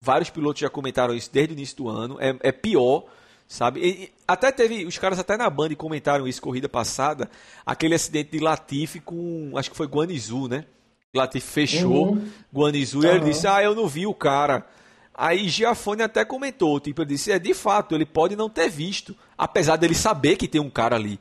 vários 0.00 0.28
pilotos 0.28 0.60
já 0.60 0.68
comentaram 0.68 1.14
isso 1.14 1.30
desde 1.32 1.54
o 1.54 1.56
início 1.56 1.76
do 1.78 1.88
ano. 1.88 2.18
É, 2.20 2.36
é 2.40 2.52
pior, 2.52 3.04
sabe? 3.48 3.80
E, 3.80 4.12
até 4.28 4.52
teve, 4.52 4.84
os 4.84 4.98
caras 4.98 5.18
até 5.18 5.36
na 5.36 5.48
Band 5.48 5.74
comentaram 5.74 6.28
isso 6.28 6.42
corrida 6.42 6.68
passada, 6.68 7.30
aquele 7.64 7.94
acidente 7.94 8.30
de 8.32 8.38
Latifi 8.38 9.00
com, 9.00 9.52
acho 9.56 9.70
que 9.70 9.76
foi 9.76 9.86
Guanizu, 9.86 10.48
né? 10.48 10.66
Latifi 11.14 11.46
fechou 11.46 12.12
uhum. 12.12 12.28
Guanizu 12.52 12.98
uhum. 12.98 13.04
e 13.04 13.08
ele 13.08 13.20
disse: 13.26 13.46
"Ah, 13.46 13.62
eu 13.62 13.74
não 13.74 13.86
vi 13.86 14.06
o 14.06 14.14
cara". 14.14 14.66
Aí 15.14 15.48
Giafone 15.48 16.02
até 16.02 16.24
comentou, 16.24 16.80
tipo, 16.80 17.02
ele 17.02 17.10
disse: 17.10 17.30
"É 17.30 17.38
de 17.38 17.52
fato, 17.52 17.94
ele 17.94 18.06
pode 18.06 18.34
não 18.34 18.48
ter 18.48 18.68
visto, 18.68 19.14
apesar 19.36 19.76
dele 19.76 19.94
saber 19.94 20.36
que 20.36 20.48
tem 20.48 20.60
um 20.60 20.70
cara 20.70 20.96
ali". 20.96 21.20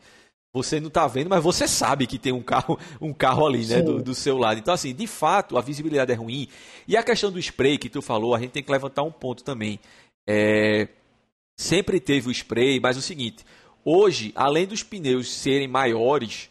Você 0.54 0.82
não 0.82 0.90
está 0.90 1.08
vendo, 1.08 1.30
mas 1.30 1.42
você 1.42 1.66
sabe 1.66 2.06
que 2.06 2.20
tem 2.20 2.34
um 2.34 2.42
carro, 2.42 2.78
um 3.00 3.14
carro 3.14 3.46
ali, 3.46 3.66
né, 3.66 3.82
do, 3.82 4.02
do, 4.02 4.14
seu 4.14 4.38
lado. 4.38 4.60
Então, 4.60 4.74
assim, 4.74 4.94
de 4.94 5.08
fato, 5.08 5.58
a 5.58 5.62
visibilidade 5.62 6.12
é 6.12 6.16
ruim. 6.16 6.48
E 6.86 6.98
a 6.98 7.04
questão 7.04 7.32
do 7.32 7.40
spray 7.40 7.78
que 7.78 7.90
tu 7.90 8.02
falou, 8.02 8.36
a 8.36 8.40
gente 8.40 8.52
tem 8.52 8.64
que 8.64 8.72
levantar 8.72 9.04
um 9.04 9.12
ponto 9.12 9.46
também. 9.46 9.80
É, 10.28 10.90
sempre 11.58 12.02
teve 12.02 12.28
o 12.28 12.32
spray, 12.32 12.82
mas 12.82 12.98
é 12.98 13.00
o 13.00 13.02
seguinte: 13.04 13.46
hoje, 13.86 14.34
além 14.36 14.68
dos 14.68 14.84
pneus 14.84 15.32
serem 15.32 15.70
maiores, 15.70 16.50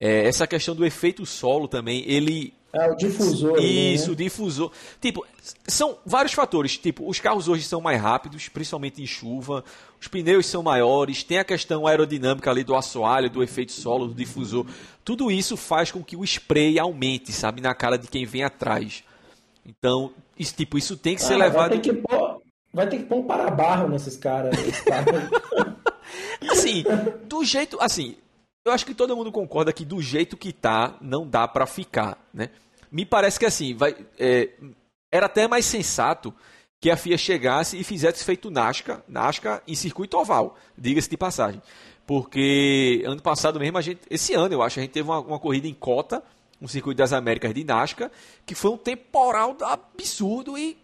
é, 0.00 0.26
essa 0.26 0.46
questão 0.46 0.74
do 0.74 0.84
efeito 0.84 1.26
solo 1.26 1.68
também, 1.68 2.04
ele 2.06 2.54
é, 2.72 2.90
o 2.90 2.94
difusor. 2.94 3.58
Isso, 3.58 4.06
né? 4.06 4.12
o 4.12 4.16
difusor. 4.16 4.72
Tipo, 4.98 5.26
são 5.68 5.98
vários 6.06 6.32
fatores. 6.32 6.78
Tipo, 6.78 7.06
os 7.08 7.20
carros 7.20 7.46
hoje 7.46 7.64
são 7.64 7.82
mais 7.82 8.00
rápidos, 8.00 8.48
principalmente 8.48 9.02
em 9.02 9.06
chuva. 9.06 9.62
Os 10.00 10.08
pneus 10.08 10.46
são 10.46 10.62
maiores. 10.62 11.22
Tem 11.22 11.38
a 11.38 11.44
questão 11.44 11.86
aerodinâmica 11.86 12.50
ali 12.50 12.64
do 12.64 12.74
assoalho, 12.74 13.28
do 13.28 13.42
efeito 13.42 13.72
solo, 13.72 14.08
do 14.08 14.14
difusor. 14.14 14.66
Tudo 15.04 15.30
isso 15.30 15.54
faz 15.54 15.90
com 15.90 16.02
que 16.02 16.16
o 16.16 16.24
spray 16.24 16.78
aumente, 16.78 17.30
sabe, 17.30 17.60
na 17.60 17.74
cara 17.74 17.98
de 17.98 18.08
quem 18.08 18.24
vem 18.24 18.42
atrás. 18.42 19.04
Então, 19.66 20.12
isso, 20.38 20.54
tipo, 20.54 20.78
isso 20.78 20.96
tem 20.96 21.14
que 21.14 21.22
ser 21.22 21.34
ah, 21.34 21.38
levado. 21.38 21.70
Vai 21.70 21.80
ter 21.80 21.92
que 21.92 22.00
pôr, 22.00 22.42
vai 22.72 22.88
ter 22.88 22.96
que 22.98 23.04
pôr 23.04 23.18
um 23.18 23.24
para-barro 23.24 23.88
nesses 23.88 24.16
caras. 24.16 24.56
assim, 26.50 26.84
do 27.28 27.44
jeito. 27.44 27.76
Assim, 27.80 28.16
eu 28.64 28.72
acho 28.72 28.86
que 28.86 28.94
todo 28.94 29.16
mundo 29.16 29.32
concorda 29.32 29.72
que 29.72 29.84
do 29.84 30.00
jeito 30.00 30.36
que 30.36 30.52
tá, 30.52 30.96
não 31.00 31.26
dá 31.26 31.48
para 31.48 31.66
ficar, 31.66 32.18
né? 32.32 32.50
Me 32.90 33.04
parece 33.04 33.38
que 33.38 33.46
assim, 33.46 33.74
vai, 33.74 33.96
é, 34.18 34.50
era 35.10 35.26
até 35.26 35.48
mais 35.48 35.64
sensato 35.64 36.32
que 36.80 36.90
a 36.90 36.96
FIA 36.96 37.16
chegasse 37.16 37.78
e 37.78 37.84
fizesse 37.84 38.24
feito 38.24 38.50
Nasca, 38.50 39.04
Nasca 39.08 39.62
em 39.66 39.74
circuito 39.74 40.18
oval, 40.18 40.56
diga-se 40.76 41.08
de 41.08 41.16
passagem. 41.16 41.62
Porque 42.06 43.02
ano 43.06 43.22
passado 43.22 43.58
mesmo, 43.58 43.78
a 43.78 43.80
gente, 43.80 44.00
esse 44.10 44.34
ano 44.34 44.54
eu 44.54 44.62
acho, 44.62 44.78
a 44.78 44.82
gente 44.82 44.90
teve 44.90 45.08
uma, 45.08 45.20
uma 45.20 45.38
corrida 45.38 45.66
em 45.68 45.74
cota, 45.74 46.22
um 46.60 46.68
circuito 46.68 46.98
das 46.98 47.12
Américas 47.12 47.54
de 47.54 47.64
Nasca, 47.64 48.10
que 48.44 48.54
foi 48.54 48.70
um 48.70 48.76
temporal 48.76 49.56
absurdo 49.62 50.58
e 50.58 50.76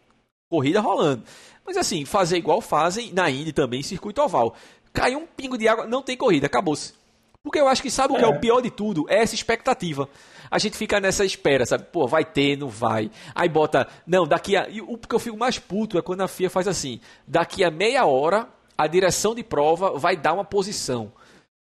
corrida 0.49 0.81
rolando. 0.81 1.25
Mas 1.67 1.77
assim, 1.77 2.05
fazer 2.05 2.39
igual 2.39 2.61
fazem 2.61 3.13
na 3.13 3.31
Indy 3.31 3.53
também, 3.53 3.83
circuito 3.83 4.23
oval. 4.23 4.55
Caiu 4.93 5.19
um 5.19 5.27
pingo 5.27 5.59
de 5.59 5.69
água, 5.69 5.87
não 5.87 6.03
tem 6.03 6.17
corrida, 6.17 6.47
acabou-se. 6.47 6.95
Porque 7.43 7.61
eu 7.61 7.69
acho 7.69 7.83
que 7.83 7.91
sabe 7.91 8.13
o 8.13 8.17
que 8.17 8.25
é 8.25 8.29
o 8.29 8.35
é. 8.35 8.39
pior 8.39 8.61
de 8.61 8.71
tudo? 8.71 9.07
É 9.09 9.23
essa 9.23 9.35
expectativa. 9.35 10.09
A 10.51 10.59
gente 10.59 10.77
fica 10.77 11.01
nessa 11.01 11.25
espera, 11.25 11.65
sabe? 11.65 11.85
Pô, 11.93 12.07
vai 12.07 12.25
ter, 12.25 12.57
não 12.57 12.69
vai. 12.69 13.11
Aí 13.35 13.49
bota, 13.49 13.87
não, 14.07 14.27
daqui 14.27 14.57
a. 14.57 14.69
E 14.69 14.81
o 14.81 14.97
que 14.97 15.15
eu 15.15 15.19
fico 15.19 15.37
mais 15.37 15.59
puto 15.59 15.99
é 15.99 16.03
quando 16.03 16.23
a 16.23 16.29
FIA 16.29 16.51
faz 16.51 16.67
assim: 16.67 17.01
daqui 17.27 17.63
a 17.63 17.71
meia 17.71 18.05
hora, 18.07 18.49
a 18.77 18.87
direção 18.87 19.35
de 19.35 19.43
prova 19.43 19.99
vai 19.99 20.17
dar 20.17 20.33
uma 20.33 20.45
posição. 20.45 21.13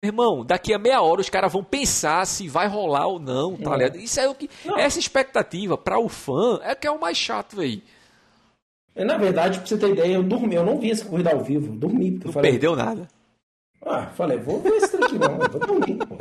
Irmão, 0.03 0.45
daqui 0.45 0.75
a 0.75 0.79
meia 0.79 1.01
hora 1.01 1.23
os 1.23 1.31
caras 1.31 1.51
vão 1.51 1.65
pensar 1.65 2.27
se 2.27 2.47
vai 2.47 2.69
rolar 2.69 3.07
ou 3.07 3.19
não, 3.19 3.57
tá 3.57 3.73
é. 3.73 3.77
ligado? 3.79 3.97
Isso 3.97 4.21
é 4.21 4.29
o 4.29 4.35
que. 4.35 4.51
Não. 4.65 4.79
Essa 4.79 4.99
expectativa 4.99 5.79
para 5.79 5.99
o 5.99 6.09
fã 6.09 6.61
é 6.63 6.75
que 6.75 6.87
é 6.87 6.91
o 6.91 7.01
mais 7.01 7.17
chato 7.17 7.61
aí. 7.61 7.83
É, 8.95 9.05
na 9.05 9.17
verdade, 9.17 9.59
pra 9.59 9.67
você 9.67 9.77
ter 9.77 9.91
ideia, 9.91 10.15
eu 10.15 10.23
dormi, 10.23 10.55
eu 10.55 10.65
não 10.65 10.79
vi 10.79 10.91
essa 10.91 11.05
corrida 11.05 11.33
ao 11.33 11.41
vivo, 11.41 11.75
dormi. 11.75 12.21
Não 12.23 12.33
falei, 12.33 12.53
perdeu 12.53 12.77
nada. 12.77 13.09
Ah, 13.85 14.07
falei, 14.15 14.39
vou 14.39 14.61
ver 14.61 14.75
esse 14.75 14.97
aqui 15.17 15.39
não, 15.39 15.49
vou 15.49 15.61
dormir, 15.61 15.99
pô. 16.07 16.17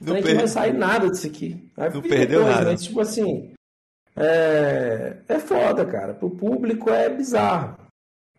Não, 0.00 0.14
per... 0.14 0.28
não 0.28 0.36
vai 0.36 0.48
sair 0.48 0.72
nada 0.72 1.10
disso 1.10 1.26
aqui. 1.26 1.70
Aí 1.76 1.92
não 1.92 2.02
perdeu 2.02 2.40
depois, 2.40 2.56
nada. 2.56 2.70
Mas, 2.70 2.82
tipo 2.84 3.00
assim, 3.00 3.52
é... 4.16 5.16
é 5.28 5.38
foda, 5.38 5.84
cara. 5.84 6.14
Pro 6.14 6.30
público 6.30 6.90
é 6.90 7.08
bizarro, 7.08 7.76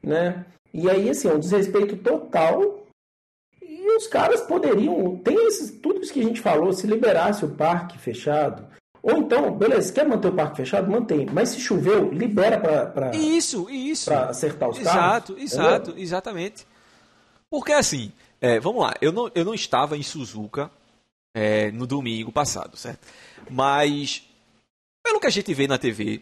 né? 0.01 0.45
E 0.73 0.89
aí, 0.89 1.09
assim, 1.09 1.27
é 1.27 1.33
um 1.33 1.39
desrespeito 1.39 1.97
total. 1.97 2.85
E 3.61 3.97
os 3.97 4.07
caras 4.07 4.41
poderiam, 4.41 5.17
tem 5.17 5.47
esses, 5.47 5.71
tudo 5.71 6.01
isso 6.01 6.11
que 6.11 6.19
a 6.19 6.23
gente 6.23 6.41
falou, 6.41 6.73
se 6.73 6.87
liberasse 6.87 7.45
o 7.45 7.49
parque 7.49 7.97
fechado, 7.97 8.67
ou 9.05 9.17
então, 9.17 9.55
beleza, 9.55 9.93
quer 9.93 10.07
manter 10.07 10.29
o 10.29 10.33
parque 10.33 10.57
fechado? 10.57 10.89
Mantém. 10.89 11.27
Mas 11.31 11.49
se 11.49 11.59
choveu, 11.59 12.11
libera 12.11 12.59
para. 12.59 13.15
Isso, 13.15 13.69
isso. 13.69 14.05
Para 14.05 14.31
acertar 14.31 14.67
os 14.67 14.79
exato, 14.79 14.97
carros. 14.97 15.29
Exato, 15.29 15.39
exato, 15.39 15.93
exatamente. 15.99 16.67
Porque 17.47 17.71
assim, 17.71 18.11
é, 18.45 18.59
vamos 18.59 18.83
lá, 18.83 18.93
eu 19.01 19.11
não, 19.11 19.31
eu 19.33 19.43
não 19.43 19.55
estava 19.55 19.97
em 19.97 20.03
Suzuka 20.03 20.69
é, 21.33 21.71
no 21.71 21.87
domingo 21.87 22.31
passado, 22.31 22.77
certo? 22.77 23.07
Mas, 23.49 24.21
pelo 25.03 25.19
que 25.19 25.25
a 25.25 25.31
gente 25.31 25.51
vê 25.51 25.67
na 25.67 25.79
TV, 25.79 26.21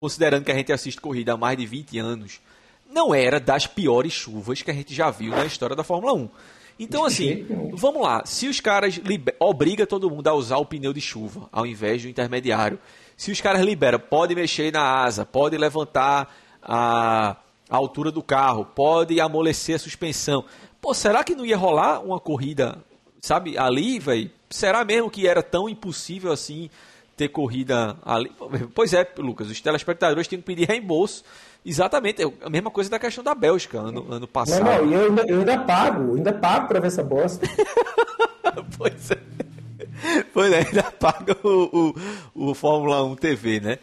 considerando 0.00 0.44
que 0.44 0.52
a 0.52 0.54
gente 0.54 0.72
assiste 0.72 1.00
corrida 1.00 1.32
há 1.32 1.36
mais 1.36 1.58
de 1.58 1.66
20 1.66 1.98
anos, 1.98 2.40
não 2.88 3.12
era 3.12 3.40
das 3.40 3.66
piores 3.66 4.12
chuvas 4.12 4.62
que 4.62 4.70
a 4.70 4.74
gente 4.74 4.94
já 4.94 5.10
viu 5.10 5.32
na 5.32 5.44
história 5.46 5.74
da 5.74 5.82
Fórmula 5.82 6.12
1. 6.12 6.28
Então, 6.78 7.04
assim, 7.04 7.44
vamos 7.72 8.00
lá. 8.00 8.24
Se 8.24 8.46
os 8.46 8.60
caras 8.60 9.00
obriga 9.40 9.84
todo 9.84 10.08
mundo 10.08 10.28
a 10.28 10.34
usar 10.34 10.58
o 10.58 10.66
pneu 10.66 10.92
de 10.92 11.00
chuva 11.00 11.48
ao 11.50 11.66
invés 11.66 12.02
do 12.02 12.08
intermediário, 12.08 12.78
se 13.16 13.32
os 13.32 13.40
caras 13.40 13.62
liberam, 13.62 13.98
pode 13.98 14.32
mexer 14.36 14.72
na 14.72 15.02
asa, 15.02 15.26
pode 15.26 15.56
levantar 15.56 16.32
a, 16.62 17.36
a 17.68 17.76
altura 17.76 18.12
do 18.12 18.22
carro, 18.22 18.64
pode 18.64 19.20
amolecer 19.20 19.74
a 19.74 19.78
suspensão. 19.78 20.44
Pô, 20.84 20.92
será 20.92 21.24
que 21.24 21.34
não 21.34 21.46
ia 21.46 21.56
rolar 21.56 22.00
uma 22.00 22.20
corrida, 22.20 22.76
sabe, 23.18 23.56
ali, 23.56 23.98
velho? 23.98 24.30
Será 24.50 24.84
mesmo 24.84 25.08
que 25.08 25.26
era 25.26 25.42
tão 25.42 25.66
impossível 25.66 26.30
assim 26.30 26.68
ter 27.16 27.28
corrida 27.28 27.96
ali? 28.04 28.30
Pois 28.74 28.92
é, 28.92 29.10
Lucas, 29.16 29.48
os 29.48 29.58
telespectadores 29.62 30.28
tinham 30.28 30.42
que 30.42 30.46
pedir 30.46 30.68
reembolso. 30.68 31.24
Exatamente, 31.64 32.22
é 32.22 32.30
a 32.42 32.50
mesma 32.50 32.70
coisa 32.70 32.90
da 32.90 32.98
questão 32.98 33.24
da 33.24 33.34
Bélgica 33.34 33.78
ano, 33.78 34.12
ano 34.12 34.28
passado. 34.28 34.62
Não, 34.62 34.84
não, 34.84 34.92
eu 34.92 35.08
ainda, 35.08 35.22
eu 35.26 35.38
ainda 35.38 35.58
pago, 35.60 36.16
ainda 36.16 36.34
pago 36.34 36.68
pra 36.68 36.80
ver 36.80 36.88
essa 36.88 37.02
bosta. 37.02 37.46
pois 38.76 39.10
é. 39.10 40.24
Pois 40.34 40.52
é, 40.52 40.66
ainda 40.66 40.82
paga 40.92 41.34
o, 41.42 41.94
o, 42.34 42.50
o 42.50 42.54
Fórmula 42.54 43.02
1 43.04 43.16
TV, 43.16 43.58
né? 43.58 43.78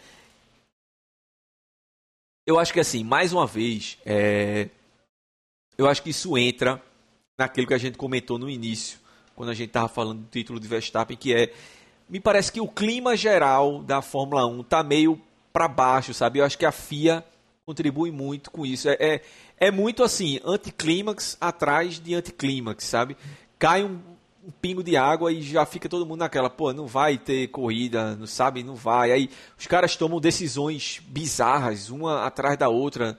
Eu 2.46 2.60
acho 2.60 2.72
que 2.72 2.80
assim, 2.80 3.04
mais 3.04 3.34
uma 3.34 3.48
vez, 3.48 3.98
é... 4.06 4.70
eu 5.76 5.88
acho 5.88 6.04
que 6.04 6.12
isso 6.12 6.38
entra 6.38 6.80
naquilo 7.42 7.68
que 7.68 7.74
a 7.74 7.78
gente 7.78 7.98
comentou 7.98 8.38
no 8.38 8.50
início, 8.50 9.00
quando 9.36 9.50
a 9.50 9.54
gente 9.54 9.70
estava 9.70 9.88
falando 9.88 10.20
do 10.20 10.28
título 10.28 10.60
de 10.60 10.68
Verstappen, 10.68 11.18
que 11.18 11.34
é. 11.34 11.52
Me 12.08 12.20
parece 12.20 12.52
que 12.52 12.60
o 12.60 12.68
clima 12.68 13.16
geral 13.16 13.82
da 13.82 14.02
Fórmula 14.02 14.46
1 14.46 14.64
tá 14.64 14.84
meio 14.84 15.20
para 15.52 15.68
baixo, 15.68 16.14
sabe? 16.14 16.40
Eu 16.40 16.46
acho 16.46 16.58
que 16.58 16.66
a 16.66 16.72
FIA 16.72 17.24
contribui 17.66 18.12
muito 18.12 18.52
com 18.52 18.66
isso. 18.66 18.90
É, 18.90 18.98
é, 19.00 19.22
é 19.58 19.72
muito 19.72 20.04
assim, 20.04 20.40
anticlímax 20.46 21.38
atrás 21.40 22.00
de 22.00 22.14
anticlímax, 22.14 22.84
sabe? 22.84 23.16
Cai 23.58 23.84
um, 23.84 24.00
um, 24.46 24.52
pingo 24.62 24.84
de 24.84 24.98
água 24.98 25.32
e 25.32 25.42
já 25.42 25.66
fica 25.66 25.88
todo 25.88 26.06
mundo 26.06 26.20
naquela, 26.20 26.50
pô, 26.50 26.74
não 26.74 26.86
vai 26.86 27.18
ter 27.18 27.48
corrida, 27.48 28.16
não 28.18 28.28
sabe, 28.28 28.62
não 28.62 28.76
vai. 28.76 29.12
Aí 29.12 29.30
os 29.58 29.68
caras 29.68 29.96
tomam 29.96 30.20
decisões 30.20 31.02
bizarras, 31.08 31.90
uma 31.90 32.26
atrás 32.26 32.58
da 32.58 32.68
outra. 32.68 33.18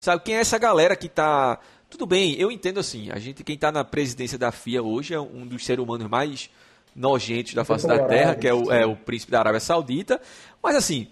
Sabe, 0.00 0.22
quem 0.22 0.36
é 0.36 0.40
essa 0.40 0.58
galera 0.58 0.96
que 0.96 1.08
tá 1.08 1.58
tudo 1.88 2.06
bem, 2.06 2.34
eu 2.34 2.50
entendo 2.50 2.80
assim. 2.80 3.10
A 3.10 3.18
gente, 3.18 3.44
quem 3.44 3.54
está 3.54 3.70
na 3.70 3.84
presidência 3.84 4.38
da 4.38 4.50
FIA 4.50 4.82
hoje 4.82 5.14
é 5.14 5.20
um 5.20 5.46
dos 5.46 5.64
seres 5.64 5.82
humanos 5.82 6.08
mais 6.08 6.50
nojentos 6.94 7.54
da 7.54 7.64
face 7.64 7.86
da 7.86 8.06
Terra, 8.06 8.34
que 8.34 8.48
é 8.48 8.54
o, 8.54 8.72
é 8.72 8.86
o 8.86 8.96
príncipe 8.96 9.30
da 9.32 9.40
Arábia 9.40 9.60
Saudita. 9.60 10.20
Mas 10.62 10.76
assim, 10.76 11.08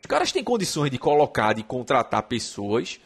os 0.00 0.06
caras 0.06 0.32
têm 0.32 0.42
condições 0.42 0.90
de 0.90 0.98
colocar, 0.98 1.52
de 1.52 1.62
contratar 1.62 2.22
pessoas 2.24 3.00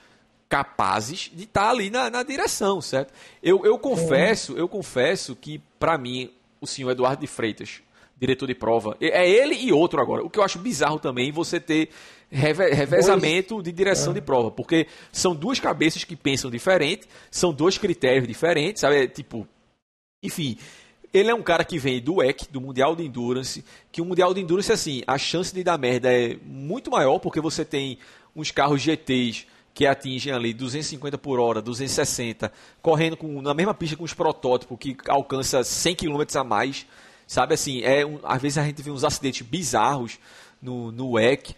capazes 0.49 1.31
de 1.33 1.45
estar 1.45 1.63
tá 1.63 1.71
ali 1.71 1.89
na, 1.89 2.11
na 2.11 2.23
direção, 2.23 2.81
certo? 2.81 3.13
Eu, 3.43 3.65
eu 3.65 3.79
confesso, 3.79 4.53
eu 4.53 4.69
confesso 4.69 5.35
que 5.35 5.59
para 5.79 5.97
mim 5.97 6.31
o 6.61 6.67
senhor 6.67 6.91
Eduardo 6.91 7.23
de 7.23 7.27
Freitas 7.27 7.83
diretor 8.23 8.47
de 8.47 8.55
prova. 8.55 8.97
É 9.01 9.29
ele 9.29 9.55
e 9.55 9.73
outro 9.73 10.01
agora. 10.01 10.23
O 10.23 10.31
que 10.31 10.39
eu 10.39 10.45
acho 10.45 10.61
bizarro 10.61 11.01
também 11.01 11.33
você 11.33 11.59
ter 11.59 11.89
revezamento 12.33 13.62
de 13.62 13.70
direção 13.70 14.12
é. 14.12 14.14
de 14.14 14.20
prova, 14.22 14.51
porque 14.51 14.87
são 15.12 15.35
duas 15.35 15.61
cabeças 15.61 16.03
que 16.03 16.16
pensam 16.16 16.51
diferente, 16.51 17.07
são 17.30 17.53
dois 17.53 17.76
critérios 17.76 18.26
diferentes, 18.26 18.80
sabe? 18.80 19.05
É, 19.05 19.07
tipo, 19.07 19.47
enfim, 20.22 20.57
ele 21.12 21.30
é 21.30 21.35
um 21.35 21.43
cara 21.43 21.62
que 21.62 21.78
vem 21.78 22.01
do 22.01 22.16
WEC, 22.16 22.51
do 22.51 22.61
Mundial 22.61 22.97
de 22.97 23.05
Endurance, 23.05 23.62
que 23.91 24.01
o 24.01 24.05
Mundial 24.05 24.33
de 24.33 24.41
Endurance, 24.41 24.72
assim, 24.72 25.03
a 25.07 25.18
chance 25.18 25.55
de 25.55 25.62
dar 25.62 25.76
merda 25.76 26.11
é 26.11 26.39
muito 26.45 26.91
maior, 26.91 27.18
porque 27.18 27.41
você 27.41 27.64
tem 27.64 27.99
uns 28.35 28.51
carros 28.51 28.80
GTs 28.80 29.47
que 29.74 29.87
atingem 29.87 30.33
ali 30.33 30.55
250 30.55 31.18
por 31.18 31.39
hora, 31.39 31.61
260, 31.61 32.51
correndo 32.80 33.16
com, 33.16 33.43
na 33.43 33.53
mesma 33.53 33.74
pista 33.74 33.97
com 33.97 34.05
os 34.05 34.14
protótipos, 34.14 34.78
que 34.78 34.97
alcança 35.09 35.62
100 35.62 35.97
km 35.97 36.22
a 36.35 36.45
mais, 36.45 36.87
sabe 37.26 37.55
assim, 37.55 37.83
é 37.83 38.05
um, 38.05 38.18
às 38.22 38.41
vezes 38.41 38.59
a 38.59 38.64
gente 38.64 38.83
vê 38.83 38.91
uns 38.91 39.05
acidentes 39.05 39.47
bizarros 39.47 40.18
no, 40.61 40.93
no 40.93 41.12
WEC, 41.12 41.55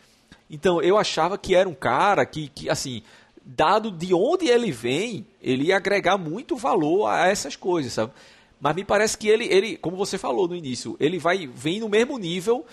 então 0.51 0.83
eu 0.83 0.99
achava 0.99 1.39
que 1.39 1.55
era 1.55 1.69
um 1.69 1.75
cara 1.75 2.25
que, 2.27 2.49
que 2.49 2.69
assim, 2.71 3.03
dado 3.45 3.91
de 3.91 4.15
onde 4.15 4.49
ele 4.49 4.71
vem, 4.71 5.27
ele 5.43 5.65
ia 5.65 5.77
agregar 5.77 6.17
muito 6.17 6.57
valor 6.57 7.07
a 7.07 7.29
essas 7.29 7.57
coisas, 7.57 7.93
sabe? 7.93 8.13
Mas 8.61 8.75
me 8.75 8.85
parece 8.85 9.19
que 9.19 9.29
ele, 9.29 9.45
ele, 9.47 9.77
como 9.77 9.97
você 9.97 10.17
falou 10.17 10.49
no 10.49 10.57
início, 10.57 10.97
ele 10.99 11.19
vai 11.19 11.47
vem 11.47 11.81
no 11.81 11.89
mesmo 11.89 12.17
nível 12.19 12.65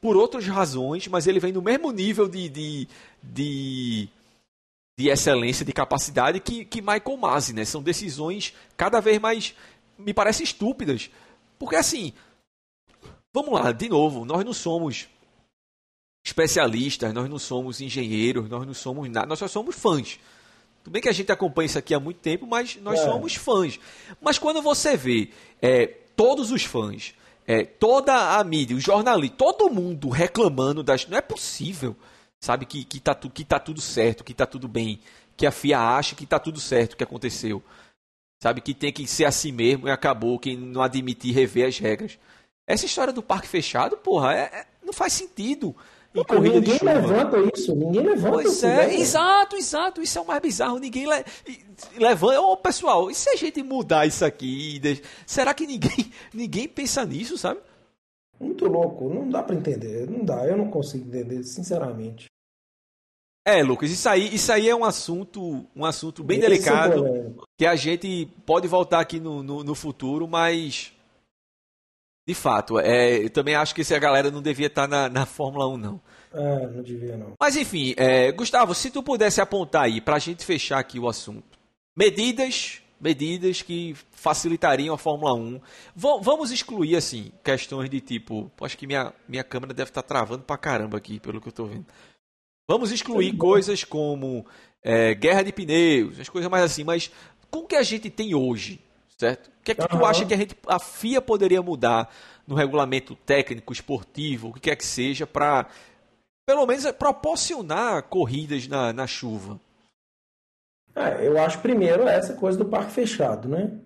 por 0.00 0.16
outras 0.16 0.46
razões, 0.46 1.06
mas 1.08 1.26
ele 1.26 1.40
vem 1.40 1.52
no 1.52 1.62
mesmo 1.62 1.90
nível 1.92 2.28
de, 2.28 2.48
de, 2.48 2.88
de, 3.22 4.08
de 4.98 5.08
excelência, 5.08 5.64
de 5.64 5.72
capacidade 5.72 6.40
que, 6.40 6.64
que 6.64 6.80
Michael 6.80 7.16
Masi, 7.16 7.54
né? 7.54 7.64
São 7.64 7.82
decisões 7.82 8.54
cada 8.76 9.00
vez 9.00 9.18
mais, 9.18 9.54
me 9.98 10.12
parecem 10.12 10.44
estúpidas. 10.44 11.10
Porque 11.58 11.76
assim, 11.76 12.12
vamos 13.32 13.52
lá, 13.52 13.72
de 13.72 13.88
novo, 13.88 14.24
nós 14.24 14.44
não 14.44 14.52
somos 14.52 15.08
especialistas, 16.24 17.12
nós 17.12 17.28
não 17.28 17.38
somos 17.38 17.80
engenheiros, 17.80 18.48
nós 18.48 18.66
não 18.66 18.74
somos 18.74 19.08
nada, 19.08 19.26
nós 19.26 19.38
só 19.38 19.48
somos 19.48 19.74
fãs. 19.74 20.18
Tudo 20.82 20.92
bem 20.92 21.02
que 21.02 21.08
a 21.08 21.12
gente 21.12 21.30
acompanha 21.30 21.66
isso 21.66 21.78
aqui 21.78 21.94
há 21.94 22.00
muito 22.00 22.20
tempo, 22.20 22.46
mas 22.46 22.76
nós 22.76 23.00
é. 23.00 23.04
somos 23.04 23.34
fãs. 23.34 23.78
Mas 24.20 24.38
quando 24.38 24.62
você 24.62 24.96
vê 24.96 25.30
é, 25.60 25.86
todos 26.16 26.50
os 26.50 26.64
fãs, 26.64 27.14
é, 27.46 27.64
toda 27.64 28.38
a 28.38 28.44
mídia, 28.44 28.76
os 28.76 28.82
jornalistas, 28.82 29.36
todo 29.36 29.70
mundo 29.70 30.08
reclamando 30.08 30.82
das. 30.82 31.06
Não 31.06 31.18
é 31.18 31.20
possível, 31.20 31.96
sabe, 32.40 32.64
que, 32.64 32.84
que, 32.84 33.00
tá, 33.00 33.14
que 33.14 33.44
tá 33.44 33.58
tudo 33.58 33.80
certo, 33.80 34.24
que 34.24 34.32
tá 34.32 34.46
tudo 34.46 34.68
bem, 34.68 35.00
que 35.36 35.46
a 35.46 35.50
FIA 35.50 35.80
acha 35.80 36.14
que 36.14 36.26
tá 36.26 36.38
tudo 36.38 36.60
certo 36.60 36.92
o 36.92 36.96
que 36.96 37.04
aconteceu. 37.04 37.62
Sabe, 38.42 38.62
que 38.62 38.72
tem 38.72 38.90
que 38.90 39.06
ser 39.06 39.26
assim 39.26 39.52
mesmo 39.52 39.86
e 39.86 39.90
acabou, 39.90 40.38
quem 40.38 40.56
não 40.56 40.80
admitir 40.80 41.34
rever 41.34 41.68
as 41.68 41.78
regras. 41.78 42.18
Essa 42.66 42.86
história 42.86 43.12
do 43.12 43.22
parque 43.22 43.46
fechado, 43.46 43.98
porra, 43.98 44.32
é, 44.34 44.40
é 44.44 44.66
não 44.82 44.94
faz 44.94 45.12
sentido 45.12 45.76
em 46.14 46.24
corrida 46.24 46.56
ninguém 46.56 46.72
de 46.72 46.78
chuva. 46.78 46.92
levanta 46.92 47.36
isso, 47.54 47.74
ninguém 47.74 48.02
levanta 48.02 48.32
pois 48.32 48.52
isso. 48.52 48.66
É, 48.66 48.94
exato, 48.94 49.56
exato, 49.56 50.02
isso 50.02 50.18
é 50.18 50.20
o 50.20 50.26
mais 50.26 50.40
bizarro, 50.40 50.78
ninguém 50.78 51.06
le... 51.06 51.24
levanta. 51.96 52.40
Ô, 52.40 52.56
pessoal, 52.56 53.10
e 53.10 53.14
se 53.14 53.30
a 53.30 53.36
gente 53.36 53.62
mudar 53.62 54.06
isso 54.06 54.24
aqui? 54.24 54.80
Será 55.24 55.54
que 55.54 55.66
ninguém, 55.66 56.12
ninguém 56.34 56.66
pensa 56.68 57.04
nisso, 57.04 57.38
sabe? 57.38 57.60
Muito 58.40 58.66
louco, 58.66 59.08
não 59.08 59.28
dá 59.28 59.42
para 59.42 59.54
entender, 59.54 60.10
não 60.10 60.24
dá, 60.24 60.46
eu 60.46 60.56
não 60.56 60.68
consigo 60.70 61.06
entender, 61.06 61.44
sinceramente. 61.44 62.26
É, 63.46 63.62
Lucas, 63.62 63.90
isso 63.90 64.08
aí, 64.08 64.34
isso 64.34 64.52
aí 64.52 64.68
é 64.68 64.74
um 64.76 64.84
assunto, 64.84 65.66
um 65.74 65.84
assunto 65.84 66.22
bem 66.22 66.38
Esse 66.38 66.48
delicado 66.48 67.06
é 67.06 67.30
que 67.58 67.66
a 67.66 67.74
gente 67.74 68.28
pode 68.44 68.68
voltar 68.68 69.00
aqui 69.00 69.18
no, 69.18 69.42
no, 69.42 69.64
no 69.64 69.74
futuro, 69.74 70.28
mas 70.28 70.92
de 72.30 72.34
fato, 72.34 72.78
é, 72.78 73.24
eu 73.24 73.28
também 73.28 73.56
acho 73.56 73.74
que 73.74 73.80
essa 73.80 73.98
galera 73.98 74.30
não 74.30 74.40
devia 74.40 74.68
estar 74.68 74.86
na, 74.86 75.08
na 75.08 75.26
Fórmula 75.26 75.66
1, 75.66 75.76
não. 75.76 76.00
É, 76.32 76.66
não 76.68 76.80
devia, 76.80 77.16
não. 77.16 77.32
Mas 77.40 77.56
enfim, 77.56 77.92
é, 77.96 78.30
Gustavo, 78.30 78.72
se 78.72 78.88
tu 78.88 79.02
pudesse 79.02 79.40
apontar 79.40 79.82
aí, 79.82 80.00
para 80.00 80.14
a 80.14 80.20
gente 80.20 80.44
fechar 80.44 80.78
aqui 80.78 81.00
o 81.00 81.08
assunto. 81.08 81.58
Medidas, 81.96 82.80
medidas 83.00 83.62
que 83.62 83.96
facilitariam 84.12 84.94
a 84.94 84.98
Fórmula 84.98 85.34
1. 85.34 85.60
V 85.96 86.08
vamos 86.22 86.52
excluir, 86.52 86.94
assim, 86.94 87.32
questões 87.42 87.90
de 87.90 88.00
tipo... 88.00 88.48
Acho 88.60 88.78
que 88.78 88.86
minha, 88.86 89.12
minha 89.26 89.42
câmera 89.42 89.74
deve 89.74 89.90
estar 89.90 90.02
travando 90.02 90.44
pra 90.44 90.56
caramba 90.56 90.98
aqui, 90.98 91.18
pelo 91.18 91.40
que 91.40 91.48
eu 91.48 91.52
tô 91.52 91.66
vendo. 91.66 91.86
Vamos 92.68 92.92
excluir 92.92 93.36
coisas 93.36 93.82
como 93.82 94.46
é, 94.84 95.16
guerra 95.16 95.42
de 95.42 95.52
pneus, 95.52 96.20
as 96.20 96.28
coisas 96.28 96.48
mais 96.48 96.62
assim, 96.62 96.84
mas 96.84 97.10
com 97.50 97.58
o 97.58 97.66
que 97.66 97.74
a 97.74 97.82
gente 97.82 98.08
tem 98.08 98.36
hoje, 98.36 98.78
certo? 99.18 99.49
O 99.60 99.62
que 99.62 99.72
é 99.72 99.74
que 99.74 99.82
uhum. 99.82 100.00
tu 100.00 100.04
acha 100.04 100.24
que 100.24 100.34
a, 100.34 100.36
gente, 100.36 100.56
a 100.66 100.78
FIA 100.78 101.20
poderia 101.20 101.62
mudar 101.62 102.10
no 102.46 102.54
regulamento 102.54 103.14
técnico, 103.14 103.72
esportivo, 103.72 104.48
o 104.48 104.52
que 104.54 104.60
quer 104.60 104.76
que 104.76 104.86
seja, 104.86 105.26
para 105.26 105.68
pelo 106.46 106.66
menos 106.66 106.90
proporcionar 106.92 108.02
corridas 108.04 108.66
na, 108.66 108.92
na 108.92 109.06
chuva? 109.06 109.60
É, 110.94 111.26
eu 111.26 111.40
acho 111.40 111.60
primeiro 111.60 112.08
essa 112.08 112.34
coisa 112.34 112.58
do 112.58 112.64
parque 112.64 112.90
fechado, 112.90 113.48
né? 113.48 113.78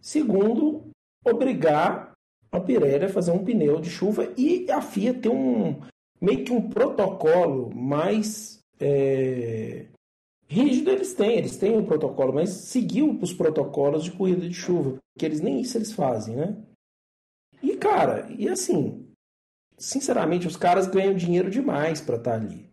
Segundo, 0.00 0.90
obrigar 1.24 2.12
a 2.52 2.60
Pirelli 2.60 3.06
a 3.06 3.08
fazer 3.08 3.32
um 3.32 3.44
pneu 3.44 3.80
de 3.80 3.90
chuva 3.90 4.32
e 4.36 4.70
a 4.70 4.80
FIA 4.80 5.14
ter 5.14 5.30
um 5.30 5.80
meio 6.20 6.44
que 6.44 6.52
um 6.52 6.68
protocolo 6.68 7.74
mais 7.74 8.60
é, 8.78 9.86
Rígido 10.46 10.90
eles 10.90 11.14
têm, 11.14 11.38
eles 11.38 11.56
têm 11.56 11.76
um 11.76 11.84
protocolo, 11.84 12.32
mas 12.32 12.50
seguiu 12.50 13.18
os 13.20 13.32
protocolos 13.32 14.04
de 14.04 14.12
corrida 14.12 14.46
de 14.48 14.54
chuva, 14.54 14.98
porque 15.12 15.24
eles 15.24 15.40
nem 15.40 15.60
isso 15.60 15.76
eles 15.78 15.92
fazem, 15.92 16.36
né? 16.36 16.56
E 17.62 17.76
cara, 17.76 18.30
e 18.30 18.48
assim, 18.48 19.08
sinceramente, 19.78 20.46
os 20.46 20.56
caras 20.56 20.86
ganham 20.86 21.14
dinheiro 21.14 21.50
demais 21.50 22.00
para 22.00 22.16
estar 22.16 22.32
tá 22.32 22.36
ali. 22.36 22.68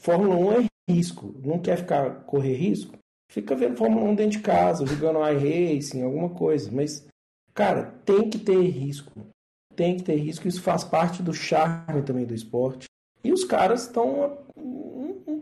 Fórmula 0.00 0.34
1 0.34 0.52
é 0.52 0.66
risco, 0.90 1.34
não 1.44 1.60
quer 1.60 1.78
ficar 1.78 2.24
correr 2.24 2.54
risco? 2.54 2.98
Fica 3.30 3.54
vendo 3.54 3.76
Fórmula 3.76 4.04
1 4.10 4.14
dentro 4.14 4.38
de 4.38 4.42
casa, 4.42 4.84
jogando 4.84 5.20
iRacing, 5.26 6.02
alguma 6.02 6.30
coisa, 6.30 6.70
mas 6.70 7.06
cara, 7.54 7.92
tem 8.04 8.28
que 8.28 8.38
ter 8.38 8.60
risco. 8.60 9.26
Tem 9.74 9.96
que 9.96 10.02
ter 10.02 10.16
risco, 10.16 10.46
isso 10.46 10.60
faz 10.60 10.84
parte 10.84 11.22
do 11.22 11.32
charme 11.32 12.02
também 12.02 12.26
do 12.26 12.34
esporte. 12.34 12.86
E 13.24 13.32
os 13.32 13.44
caras 13.44 13.82
estão 13.82 14.38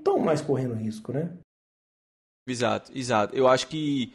estão 0.01 0.19
mais 0.19 0.41
correndo 0.41 0.75
risco, 0.75 1.13
né? 1.13 1.33
Exato, 2.47 2.91
exato. 2.95 3.35
Eu 3.35 3.47
acho 3.47 3.69
que 3.69 4.13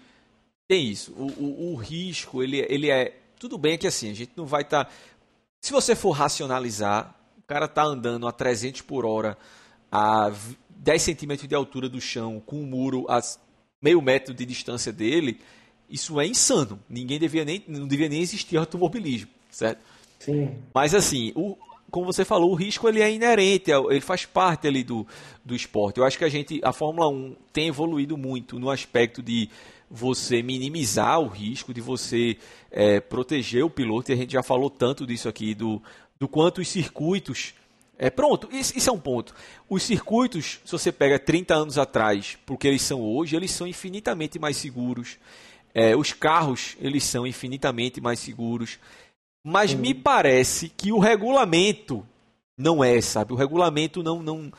tem 0.67 0.89
isso. 0.89 1.13
O, 1.13 1.27
o, 1.27 1.73
o 1.73 1.75
risco, 1.75 2.43
ele, 2.43 2.65
ele 2.69 2.89
é. 2.89 3.17
Tudo 3.39 3.57
bem 3.57 3.77
que 3.77 3.87
assim, 3.87 4.09
a 4.11 4.13
gente 4.13 4.31
não 4.35 4.45
vai 4.45 4.61
estar. 4.61 4.85
Tá... 4.85 4.91
Se 5.61 5.71
você 5.71 5.95
for 5.95 6.11
racionalizar, 6.11 7.15
o 7.37 7.41
cara 7.43 7.67
tá 7.67 7.83
andando 7.83 8.27
a 8.27 8.31
300 8.31 8.81
por 8.81 9.05
hora 9.05 9.37
a 9.91 10.31
10 10.69 11.01
centímetros 11.01 11.47
de 11.47 11.55
altura 11.55 11.87
do 11.87 12.01
chão, 12.01 12.41
com 12.45 12.57
um 12.57 12.65
muro 12.65 13.05
a 13.09 13.21
meio 13.81 14.01
metro 14.01 14.33
de 14.33 14.45
distância 14.45 14.91
dele, 14.91 15.39
isso 15.89 16.19
é 16.19 16.27
insano. 16.27 16.79
Ninguém 16.89 17.19
devia 17.19 17.45
nem, 17.45 17.63
não 17.67 17.87
devia 17.87 18.09
nem 18.09 18.21
existir 18.21 18.57
automobilismo, 18.57 19.29
certo? 19.49 19.83
Sim. 20.19 20.57
Mas 20.73 20.95
assim, 20.95 21.31
o, 21.35 21.57
como 21.95 22.11
você 22.11 22.25
falou, 22.25 22.51
o 22.51 22.55
risco 22.55 22.89
ele 22.89 23.01
é 23.01 23.09
inerente, 23.09 23.71
é, 23.71 23.77
ele 23.77 24.01
faz 24.01 24.25
parte 24.25 24.67
ali 24.67 24.83
do, 24.83 25.07
do 25.45 25.55
esporte. 25.55 25.97
Eu 25.97 26.03
acho 26.03 26.17
que 26.17 26.25
a 26.25 26.29
gente, 26.29 26.59
a 26.61 26.73
Fórmula 26.73 27.07
1 27.07 27.37
tem 27.53 27.69
evoluído 27.69 28.17
muito 28.17 28.59
no 28.59 28.69
aspecto 28.69 29.23
de 29.23 29.49
você 29.89 30.43
minimizar 30.43 31.21
o 31.21 31.29
risco, 31.29 31.73
de 31.73 31.79
você 31.79 32.35
é, 32.69 32.99
proteger 32.99 33.63
o 33.63 33.69
piloto, 33.69 34.11
e 34.11 34.13
a 34.13 34.17
gente 34.17 34.33
já 34.33 34.43
falou 34.43 34.69
tanto 34.69 35.07
disso 35.07 35.29
aqui, 35.29 35.55
do, 35.55 35.81
do 36.19 36.27
quanto 36.27 36.59
os 36.59 36.67
circuitos. 36.67 37.53
É, 37.97 38.09
pronto, 38.09 38.49
isso, 38.51 38.77
isso 38.77 38.89
é 38.89 38.93
um 38.93 38.99
ponto. 38.99 39.33
Os 39.69 39.81
circuitos, 39.81 40.59
se 40.65 40.71
você 40.73 40.91
pega 40.91 41.17
30 41.17 41.55
anos 41.55 41.77
atrás, 41.77 42.37
porque 42.45 42.67
eles 42.67 42.81
são 42.81 43.01
hoje, 43.01 43.37
eles 43.37 43.51
são 43.51 43.65
infinitamente 43.65 44.37
mais 44.37 44.57
seguros. 44.57 45.17
É, 45.73 45.95
os 45.95 46.11
carros, 46.11 46.75
eles 46.81 47.05
são 47.05 47.25
infinitamente 47.25 48.01
mais 48.01 48.19
seguros. 48.19 48.79
Mas 49.47 49.75
me 49.75 49.93
parece 49.93 50.69
que 50.69 50.91
o 50.91 50.97
regulamento 50.97 52.03
não 52.57 52.83
é, 52.83 52.99
sabe? 52.99 53.31
O 53.31 53.35
regulamento 53.35 54.01
não. 54.01 54.23
não 54.23 54.51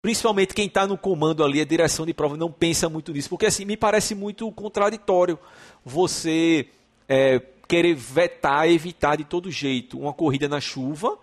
principalmente 0.00 0.54
quem 0.54 0.66
está 0.68 0.86
no 0.86 0.96
comando 0.96 1.42
ali, 1.42 1.60
a 1.60 1.64
direção 1.64 2.06
de 2.06 2.14
prova, 2.14 2.36
não 2.36 2.52
pensa 2.52 2.88
muito 2.88 3.12
nisso. 3.12 3.28
Porque 3.28 3.44
assim, 3.44 3.64
me 3.64 3.76
parece 3.76 4.14
muito 4.14 4.50
contraditório 4.52 5.36
você 5.84 6.68
é, 7.08 7.40
querer 7.66 7.96
vetar, 7.96 8.68
evitar 8.68 9.16
de 9.16 9.24
todo 9.24 9.50
jeito 9.50 9.98
uma 9.98 10.12
corrida 10.12 10.48
na 10.48 10.60
chuva, 10.60 11.18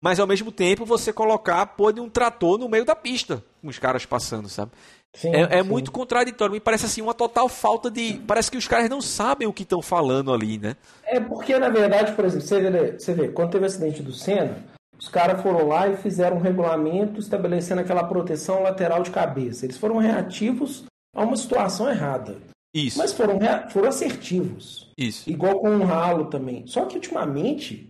mas 0.00 0.18
ao 0.18 0.26
mesmo 0.26 0.50
tempo 0.50 0.86
você 0.86 1.12
colocar 1.12 1.66
pô, 1.66 1.92
de 1.92 2.00
um 2.00 2.08
trator 2.08 2.56
no 2.56 2.70
meio 2.70 2.86
da 2.86 2.96
pista, 2.96 3.44
com 3.60 3.68
os 3.68 3.78
caras 3.78 4.04
passando, 4.06 4.48
sabe? 4.48 4.72
Sim, 5.14 5.34
é, 5.34 5.58
é 5.58 5.62
sim. 5.62 5.68
muito 5.68 5.90
contraditório. 5.90 6.52
Me 6.52 6.60
parece 6.60 6.86
assim 6.86 7.02
uma 7.02 7.14
total 7.14 7.48
falta 7.48 7.90
de. 7.90 8.14
Parece 8.26 8.50
que 8.50 8.58
os 8.58 8.68
caras 8.68 8.88
não 8.88 9.00
sabem 9.00 9.48
o 9.48 9.52
que 9.52 9.62
estão 9.62 9.82
falando 9.82 10.32
ali, 10.32 10.58
né? 10.58 10.76
É 11.04 11.18
porque, 11.18 11.58
na 11.58 11.68
verdade, 11.68 12.12
por 12.12 12.24
exemplo, 12.24 12.46
você 12.46 12.60
vê, 12.60 12.92
você 12.92 13.14
vê 13.14 13.28
quando 13.28 13.50
teve 13.50 13.64
o 13.64 13.66
acidente 13.66 14.02
do 14.02 14.12
Senna, 14.12 14.62
os 14.98 15.08
caras 15.08 15.40
foram 15.42 15.66
lá 15.66 15.88
e 15.88 15.96
fizeram 15.96 16.36
um 16.36 16.40
regulamento 16.40 17.20
estabelecendo 17.20 17.80
aquela 17.80 18.04
proteção 18.04 18.62
lateral 18.62 19.02
de 19.02 19.10
cabeça. 19.10 19.64
Eles 19.64 19.78
foram 19.78 19.98
reativos 19.98 20.84
a 21.14 21.22
uma 21.22 21.36
situação 21.36 21.88
errada. 21.88 22.36
Isso. 22.74 22.98
Mas 22.98 23.12
foram, 23.12 23.38
foram 23.70 23.88
assertivos. 23.88 24.90
Isso. 24.96 25.28
Igual 25.30 25.60
com 25.60 25.76
o 25.76 25.84
ralo 25.84 26.26
também. 26.26 26.66
Só 26.66 26.84
que 26.84 26.96
ultimamente 26.96 27.88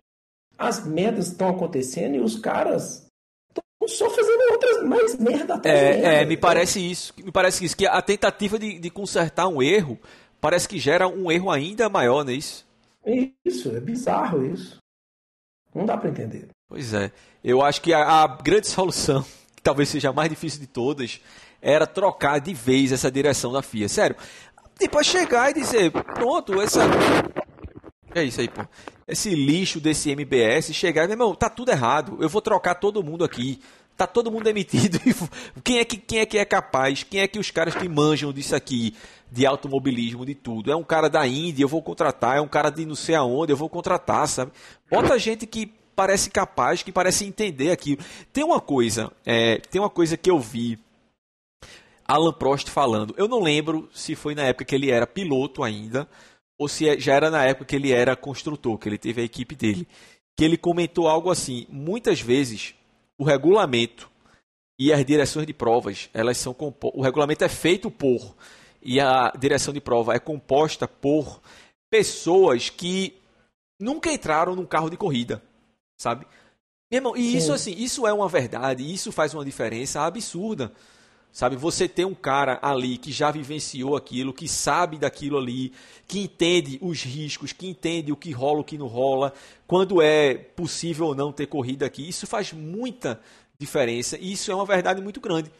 as 0.56 0.84
merdas 0.86 1.28
estão 1.28 1.48
acontecendo 1.48 2.16
e 2.16 2.20
os 2.20 2.38
caras 2.38 3.07
só 3.88 4.08
fazendo 4.10 4.52
outras 4.52 4.82
mais 4.84 5.16
merda 5.18 5.54
atrás 5.54 5.76
é, 5.76 5.92
merda. 5.92 6.08
É, 6.08 6.24
me 6.24 6.36
parece 6.36 6.78
isso. 6.78 7.12
Me 7.16 7.32
parece 7.32 7.64
isso, 7.64 7.76
que 7.76 7.86
a 7.86 8.00
tentativa 8.02 8.58
de, 8.58 8.78
de 8.78 8.90
consertar 8.90 9.48
um 9.48 9.62
erro 9.62 9.98
parece 10.40 10.68
que 10.68 10.78
gera 10.78 11.08
um 11.08 11.30
erro 11.30 11.50
ainda 11.50 11.88
maior, 11.88 12.24
não 12.24 12.32
é 12.32 12.36
isso? 12.36 12.66
Isso, 13.44 13.74
é 13.74 13.80
bizarro 13.80 14.44
isso. 14.44 14.76
Não 15.74 15.86
dá 15.86 15.96
para 15.96 16.10
entender. 16.10 16.48
Pois 16.68 16.92
é. 16.92 17.10
Eu 17.42 17.62
acho 17.62 17.80
que 17.80 17.92
a, 17.92 18.22
a 18.22 18.26
grande 18.26 18.66
solução, 18.68 19.24
que 19.56 19.62
talvez 19.62 19.88
seja 19.88 20.10
a 20.10 20.12
mais 20.12 20.28
difícil 20.28 20.60
de 20.60 20.66
todas, 20.66 21.20
era 21.60 21.86
trocar 21.86 22.40
de 22.40 22.54
vez 22.54 22.92
essa 22.92 23.10
direção 23.10 23.52
da 23.52 23.62
FIA. 23.62 23.88
Sério. 23.88 24.16
Depois 24.78 25.06
chegar 25.06 25.50
e 25.50 25.54
dizer, 25.54 25.90
pronto, 25.90 26.60
essa. 26.60 26.80
É 28.18 28.24
isso 28.24 28.40
aí, 28.40 28.48
pô. 28.48 28.62
Esse 29.06 29.34
lixo 29.34 29.80
desse 29.80 30.10
MBS 30.10 30.74
chegar 30.74 31.06
meu 31.06 31.14
irmão, 31.14 31.34
tá 31.34 31.48
tudo 31.48 31.70
errado. 31.70 32.18
Eu 32.20 32.28
vou 32.28 32.42
trocar 32.42 32.74
todo 32.74 33.02
mundo 33.02 33.24
aqui. 33.24 33.60
Tá 33.96 34.06
todo 34.06 34.30
mundo 34.30 34.44
demitido. 34.44 34.98
Quem 35.64 35.78
é 35.78 35.84
que, 35.84 35.96
quem 35.96 36.20
é, 36.20 36.26
que 36.26 36.38
é 36.38 36.44
capaz? 36.44 37.02
Quem 37.02 37.20
é 37.20 37.26
que 37.26 37.38
os 37.38 37.50
caras 37.50 37.74
que 37.74 37.88
manjam 37.88 38.32
disso 38.32 38.54
aqui? 38.54 38.94
De 39.30 39.44
automobilismo, 39.44 40.24
de 40.24 40.34
tudo. 40.34 40.70
É 40.70 40.76
um 40.76 40.84
cara 40.84 41.08
da 41.08 41.26
Índia, 41.26 41.64
eu 41.64 41.68
vou 41.68 41.82
contratar. 41.82 42.36
É 42.36 42.40
um 42.40 42.46
cara 42.46 42.70
de 42.70 42.86
não 42.86 42.94
sei 42.94 43.16
aonde, 43.16 43.52
eu 43.52 43.56
vou 43.56 43.68
contratar, 43.68 44.28
sabe? 44.28 44.52
Bota 44.88 45.18
gente 45.18 45.46
que 45.46 45.72
parece 45.96 46.30
capaz, 46.30 46.82
que 46.82 46.92
parece 46.92 47.24
entender 47.24 47.72
aquilo. 47.72 48.00
Tem 48.32 48.44
uma 48.44 48.60
coisa, 48.60 49.10
é, 49.26 49.56
tem 49.56 49.80
uma 49.80 49.90
coisa 49.90 50.16
que 50.16 50.30
eu 50.30 50.38
vi 50.38 50.78
Alan 52.06 52.32
Prost 52.32 52.70
falando. 52.70 53.14
Eu 53.18 53.26
não 53.26 53.42
lembro 53.42 53.88
se 53.92 54.14
foi 54.14 54.34
na 54.34 54.42
época 54.42 54.64
que 54.64 54.74
ele 54.74 54.90
era 54.92 55.06
piloto 55.06 55.64
ainda 55.64 56.08
ou 56.58 56.68
se 56.68 56.88
é, 56.88 56.98
já 56.98 57.14
era 57.14 57.30
na 57.30 57.44
época 57.44 57.66
que 57.66 57.76
ele 57.76 57.92
era 57.92 58.16
construtor, 58.16 58.76
que 58.78 58.88
ele 58.88 58.98
teve 58.98 59.22
a 59.22 59.24
equipe 59.24 59.54
dele. 59.54 59.86
Que 60.36 60.44
ele 60.44 60.56
comentou 60.56 61.08
algo 61.08 61.30
assim: 61.30 61.66
muitas 61.70 62.20
vezes 62.20 62.74
o 63.16 63.24
regulamento 63.24 64.10
e 64.78 64.92
as 64.92 65.04
direções 65.04 65.46
de 65.46 65.52
provas, 65.52 66.10
elas 66.12 66.36
são 66.36 66.54
o 66.82 67.02
regulamento 67.02 67.44
é 67.44 67.48
feito 67.48 67.90
por 67.90 68.34
e 68.82 69.00
a 69.00 69.32
direção 69.38 69.72
de 69.72 69.80
prova 69.80 70.14
é 70.14 70.18
composta 70.18 70.86
por 70.86 71.40
pessoas 71.90 72.70
que 72.70 73.14
nunca 73.80 74.12
entraram 74.12 74.54
num 74.54 74.66
carro 74.66 74.88
de 74.88 74.96
corrida 74.96 75.42
sabe? 75.98 76.24
Meu 76.90 76.98
irmão, 76.98 77.16
e 77.16 77.32
Sim. 77.32 77.36
isso 77.36 77.52
assim, 77.52 77.74
isso 77.76 78.06
é 78.06 78.12
uma 78.12 78.28
verdade, 78.28 78.90
isso 78.90 79.12
faz 79.12 79.34
uma 79.34 79.44
diferença 79.44 80.00
absurda. 80.00 80.72
Sabe, 81.32 81.54
você 81.54 81.88
ter 81.88 82.04
um 82.04 82.14
cara 82.14 82.58
ali 82.60 82.98
que 82.98 83.12
já 83.12 83.30
vivenciou 83.30 83.96
aquilo, 83.96 84.32
que 84.32 84.48
sabe 84.48 84.98
daquilo 84.98 85.38
ali, 85.38 85.72
que 86.06 86.20
entende 86.20 86.78
os 86.82 87.02
riscos, 87.02 87.52
que 87.52 87.68
entende 87.68 88.10
o 88.10 88.16
que 88.16 88.32
rola, 88.32 88.60
o 88.60 88.64
que 88.64 88.76
não 88.76 88.88
rola, 88.88 89.32
quando 89.66 90.02
é 90.02 90.34
possível 90.34 91.06
ou 91.06 91.14
não 91.14 91.32
ter 91.32 91.46
corrida 91.46 91.86
aqui, 91.86 92.08
isso 92.08 92.26
faz 92.26 92.52
muita 92.52 93.20
diferença 93.58 94.18
e 94.18 94.32
isso 94.32 94.50
é 94.50 94.54
uma 94.54 94.64
verdade 94.64 95.00
muito 95.00 95.20
grande. 95.20 95.50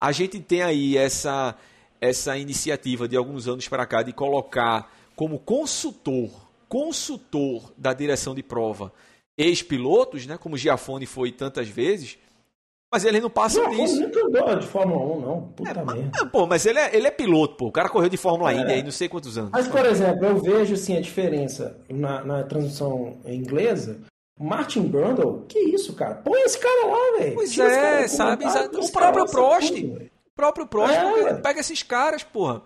A 0.00 0.10
gente 0.12 0.38
tem 0.40 0.62
aí 0.62 0.96
essa 0.96 1.56
essa 2.00 2.36
iniciativa 2.38 3.06
de 3.06 3.14
alguns 3.14 3.46
anos 3.46 3.68
para 3.68 3.84
cá 3.84 4.02
de 4.02 4.12
colocar 4.12 4.90
como 5.14 5.38
consultor, 5.38 6.30
consultor 6.66 7.70
da 7.76 7.92
direção 7.92 8.34
de 8.34 8.42
prova, 8.42 8.90
ex-pilotos, 9.36 10.26
né, 10.26 10.38
como 10.38 10.56
Giafone 10.56 11.04
foi 11.04 11.30
tantas 11.30 11.68
vezes, 11.68 12.16
mas 12.92 13.04
eles 13.04 13.22
não 13.22 13.30
passam 13.30 13.62
não, 13.62 13.70
disso. 13.70 14.00
Nunca 14.00 14.26
andou 14.26 14.58
de 14.58 14.66
Fórmula 14.66 15.16
1, 15.16 15.20
não. 15.20 15.42
Puta 15.52 15.70
é, 15.70 15.74
merda. 15.74 16.10
Mas, 16.12 16.30
pô, 16.30 16.46
mas 16.46 16.66
ele 16.66 16.78
é, 16.78 16.96
ele 16.96 17.06
é 17.06 17.10
piloto, 17.10 17.56
pô. 17.56 17.66
O 17.66 17.72
cara 17.72 17.88
correu 17.88 18.08
de 18.08 18.16
Fórmula 18.16 18.52
é. 18.52 18.56
Indy 18.56 18.72
aí 18.72 18.82
não 18.82 18.90
sei 18.90 19.08
quantos 19.08 19.38
anos. 19.38 19.50
Mas, 19.52 19.68
por 19.68 19.86
exemplo, 19.86 20.26
eu 20.26 20.36
vejo 20.38 20.74
assim, 20.74 20.96
a 20.96 21.00
diferença 21.00 21.78
na, 21.88 22.24
na 22.24 22.42
transmissão 22.42 23.18
inglesa. 23.24 24.00
Martin 24.38 24.88
Brundle, 24.88 25.44
que 25.46 25.58
isso, 25.58 25.92
cara? 25.92 26.14
Põe 26.14 26.40
esse 26.40 26.58
cara 26.58 26.86
lá, 26.86 27.18
velho. 27.18 27.34
Pois 27.34 27.52
Tira 27.52 27.70
é, 27.70 28.08
sabe? 28.08 28.46
O 28.46 28.90
próprio 28.90 29.26
Prost. 29.26 29.70
o 29.72 30.10
próprio 30.34 30.66
Prost 30.66 30.94
é. 30.94 31.34
pega 31.34 31.60
esses 31.60 31.82
caras, 31.82 32.22
porra. 32.24 32.62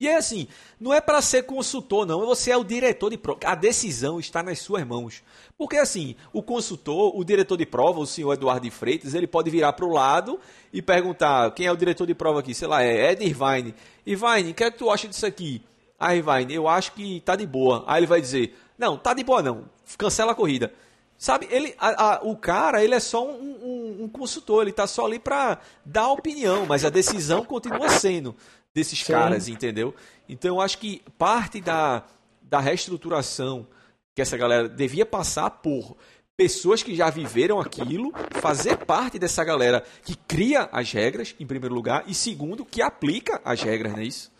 E 0.00 0.06
é 0.06 0.16
assim, 0.16 0.46
não 0.78 0.94
é 0.94 1.00
para 1.00 1.20
ser 1.20 1.42
consultor, 1.42 2.06
não. 2.06 2.24
Você 2.26 2.52
é 2.52 2.56
o 2.56 2.62
diretor 2.62 3.10
de 3.10 3.18
prova. 3.18 3.40
A 3.44 3.56
decisão 3.56 4.20
está 4.20 4.44
nas 4.44 4.60
suas 4.60 4.86
mãos. 4.86 5.24
Porque 5.56 5.76
assim, 5.76 6.14
o 6.32 6.40
consultor, 6.40 7.18
o 7.18 7.24
diretor 7.24 7.56
de 7.56 7.66
prova, 7.66 7.98
o 7.98 8.06
senhor 8.06 8.32
Eduardo 8.32 8.62
de 8.62 8.70
Freitas, 8.70 9.14
ele 9.14 9.26
pode 9.26 9.50
virar 9.50 9.72
para 9.72 9.84
o 9.84 9.92
lado 9.92 10.38
e 10.72 10.80
perguntar 10.80 11.50
quem 11.50 11.66
é 11.66 11.72
o 11.72 11.76
diretor 11.76 12.06
de 12.06 12.14
prova 12.14 12.38
aqui. 12.38 12.54
Sei 12.54 12.68
lá, 12.68 12.80
é 12.82 13.10
Ed 13.10 13.24
Irvine. 13.24 13.74
Irvine, 14.06 14.52
o 14.52 14.54
que 14.54 14.62
é 14.62 14.70
que 14.70 14.78
tu 14.78 14.88
acha 14.88 15.08
disso 15.08 15.26
aqui? 15.26 15.62
Ah, 15.98 16.14
Irvine, 16.14 16.54
eu 16.54 16.68
acho 16.68 16.92
que 16.92 17.20
tá 17.22 17.34
de 17.34 17.44
boa. 17.44 17.82
Aí 17.88 17.98
ele 17.98 18.06
vai 18.06 18.20
dizer, 18.20 18.56
não, 18.78 18.96
tá 18.96 19.12
de 19.12 19.24
boa 19.24 19.42
não. 19.42 19.64
Cancela 19.96 20.30
a 20.30 20.34
corrida. 20.34 20.72
Sabe, 21.18 21.48
ele, 21.50 21.74
a, 21.80 22.14
a, 22.14 22.22
o 22.22 22.36
cara, 22.36 22.84
ele 22.84 22.94
é 22.94 23.00
só 23.00 23.26
um, 23.26 23.58
um, 23.60 24.04
um 24.04 24.08
consultor, 24.08 24.62
ele 24.62 24.70
está 24.70 24.86
só 24.86 25.04
ali 25.04 25.18
para 25.18 25.58
dar 25.84 26.12
opinião, 26.12 26.64
mas 26.64 26.84
a 26.84 26.90
decisão 26.90 27.44
continua 27.44 27.88
sendo 27.88 28.36
desses 28.78 29.00
Sim. 29.00 29.12
caras, 29.12 29.48
entendeu? 29.48 29.94
Então 30.28 30.56
eu 30.56 30.60
acho 30.60 30.78
que 30.78 31.02
parte 31.18 31.60
da, 31.60 32.04
da 32.40 32.60
reestruturação 32.60 33.66
que 34.14 34.22
essa 34.22 34.36
galera 34.36 34.68
devia 34.68 35.04
passar 35.04 35.50
por 35.50 35.96
pessoas 36.36 36.82
que 36.82 36.94
já 36.94 37.10
viveram 37.10 37.60
aquilo, 37.60 38.12
fazer 38.30 38.76
parte 38.76 39.18
dessa 39.18 39.44
galera 39.44 39.82
que 40.04 40.16
cria 40.16 40.68
as 40.70 40.92
regras, 40.92 41.34
em 41.40 41.46
primeiro 41.46 41.74
lugar, 41.74 42.04
e 42.06 42.14
segundo, 42.14 42.64
que 42.64 42.80
aplica 42.80 43.40
as 43.44 43.60
regras, 43.60 43.92
não 43.92 43.98
é 43.98 44.04
isso? 44.04 44.30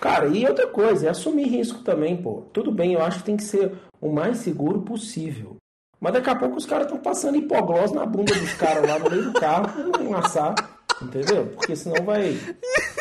Cara, 0.00 0.26
e 0.26 0.44
outra 0.46 0.66
coisa, 0.66 1.06
é 1.06 1.10
assumir 1.10 1.46
risco 1.46 1.80
também, 1.80 2.16
pô. 2.16 2.42
Tudo 2.52 2.72
bem, 2.72 2.94
eu 2.94 3.02
acho 3.02 3.18
que 3.18 3.24
tem 3.24 3.36
que 3.36 3.44
ser 3.44 3.72
o 4.00 4.10
mais 4.10 4.38
seguro 4.38 4.82
possível. 4.82 5.56
Mas 6.00 6.12
daqui 6.12 6.30
a 6.30 6.34
pouco 6.34 6.56
os 6.56 6.66
caras 6.66 6.86
estão 6.86 7.00
passando 7.00 7.36
hipoglós 7.36 7.92
na 7.92 8.04
bunda 8.04 8.34
dos 8.34 8.54
caras 8.54 8.86
lá 8.88 8.98
no 8.98 9.08
meio 9.08 9.24
do 9.30 9.32
carro 9.32 9.70
não 9.86 10.14
amassar. 10.16 10.54
Entendeu? 11.04 11.46
Porque 11.46 11.76
senão 11.76 12.04
vai. 12.04 12.36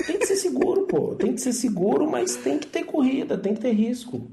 Tem 0.06 0.20
que 0.20 0.26
ser 0.26 0.36
seguro, 0.36 0.86
pô. 0.88 1.16
Tem 1.16 1.34
que 1.34 1.41
ser 1.41 1.54
seguro, 1.54 2.10
mas 2.10 2.36
tem 2.36 2.60
que 2.60 2.68
ter 2.68 2.84
corrida, 2.84 3.38
tem 3.38 3.54
que 3.54 3.62
ter 3.62 3.72
risco. 3.72 4.32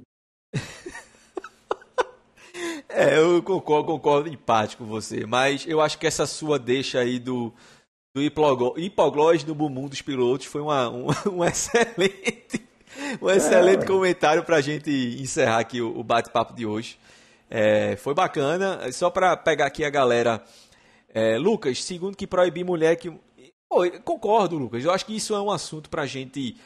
É, 2.92 3.16
eu 3.16 3.40
concordo, 3.42 3.86
concordo 3.86 4.28
empate 4.28 4.76
com 4.76 4.84
você, 4.84 5.24
mas 5.24 5.64
eu 5.66 5.80
acho 5.80 5.96
que 5.96 6.08
essa 6.08 6.26
sua 6.26 6.58
deixa 6.58 6.98
aí 6.98 7.20
do, 7.20 7.52
do 8.12 8.20
hipoglós 8.20 9.44
no 9.44 9.54
bumbum 9.54 9.86
dos 9.86 10.02
pilotos 10.02 10.46
foi 10.46 10.60
uma, 10.60 10.90
um, 10.90 11.06
um 11.32 11.44
excelente, 11.44 12.66
um 13.22 13.30
excelente 13.30 13.84
é. 13.84 13.86
comentário 13.86 14.42
para 14.42 14.56
a 14.56 14.60
gente 14.60 14.90
encerrar 15.20 15.60
aqui 15.60 15.80
o, 15.80 15.96
o 15.96 16.02
bate-papo 16.02 16.52
de 16.52 16.66
hoje. 16.66 16.98
É, 17.48 17.96
foi 17.96 18.12
bacana, 18.12 18.90
só 18.92 19.08
para 19.08 19.36
pegar 19.36 19.66
aqui 19.66 19.84
a 19.84 19.90
galera. 19.90 20.42
É, 21.12 21.38
Lucas, 21.38 21.82
segundo 21.82 22.16
que 22.16 22.26
proibir 22.26 22.64
mulher 22.64 22.96
que 22.96 23.12
Concordo, 24.04 24.58
Lucas. 24.58 24.84
Eu 24.84 24.90
acho 24.90 25.06
que 25.06 25.14
isso 25.14 25.32
é 25.34 25.40
um 25.40 25.50
assunto 25.50 25.88
pra 25.88 26.04
gente 26.04 26.56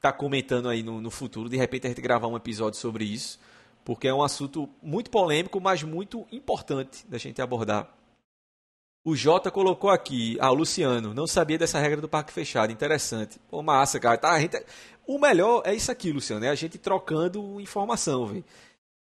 tá 0.00 0.12
comentando 0.12 0.68
aí 0.68 0.82
no, 0.82 1.00
no, 1.00 1.10
futuro. 1.10 1.48
De 1.48 1.56
repente 1.56 1.86
a 1.86 1.90
gente 1.90 2.00
gravar 2.00 2.26
um 2.26 2.36
episódio 2.36 2.78
sobre 2.78 3.04
isso. 3.04 3.38
Porque 3.84 4.08
é 4.08 4.12
um 4.12 4.22
assunto 4.22 4.68
muito 4.82 5.08
polêmico, 5.10 5.60
mas 5.60 5.82
muito 5.82 6.26
importante 6.32 7.06
da 7.06 7.16
gente 7.16 7.40
abordar. 7.40 7.88
O 9.04 9.14
Jota 9.14 9.50
colocou 9.50 9.88
aqui, 9.88 10.36
ah, 10.40 10.50
Luciano, 10.50 11.14
não 11.14 11.26
sabia 11.26 11.56
dessa 11.56 11.78
regra 11.78 12.00
do 12.00 12.08
parque 12.08 12.32
fechado. 12.32 12.72
Interessante. 12.72 13.38
Pô, 13.48 13.62
massa, 13.62 13.98
cara. 13.98 14.18
Tá, 14.18 14.38
gente... 14.38 14.62
O 15.06 15.18
melhor 15.18 15.62
é 15.64 15.74
isso 15.74 15.90
aqui, 15.90 16.12
Luciano, 16.12 16.44
é 16.44 16.50
a 16.50 16.54
gente 16.54 16.76
trocando 16.76 17.58
informação, 17.60 18.26
velho. 18.26 18.44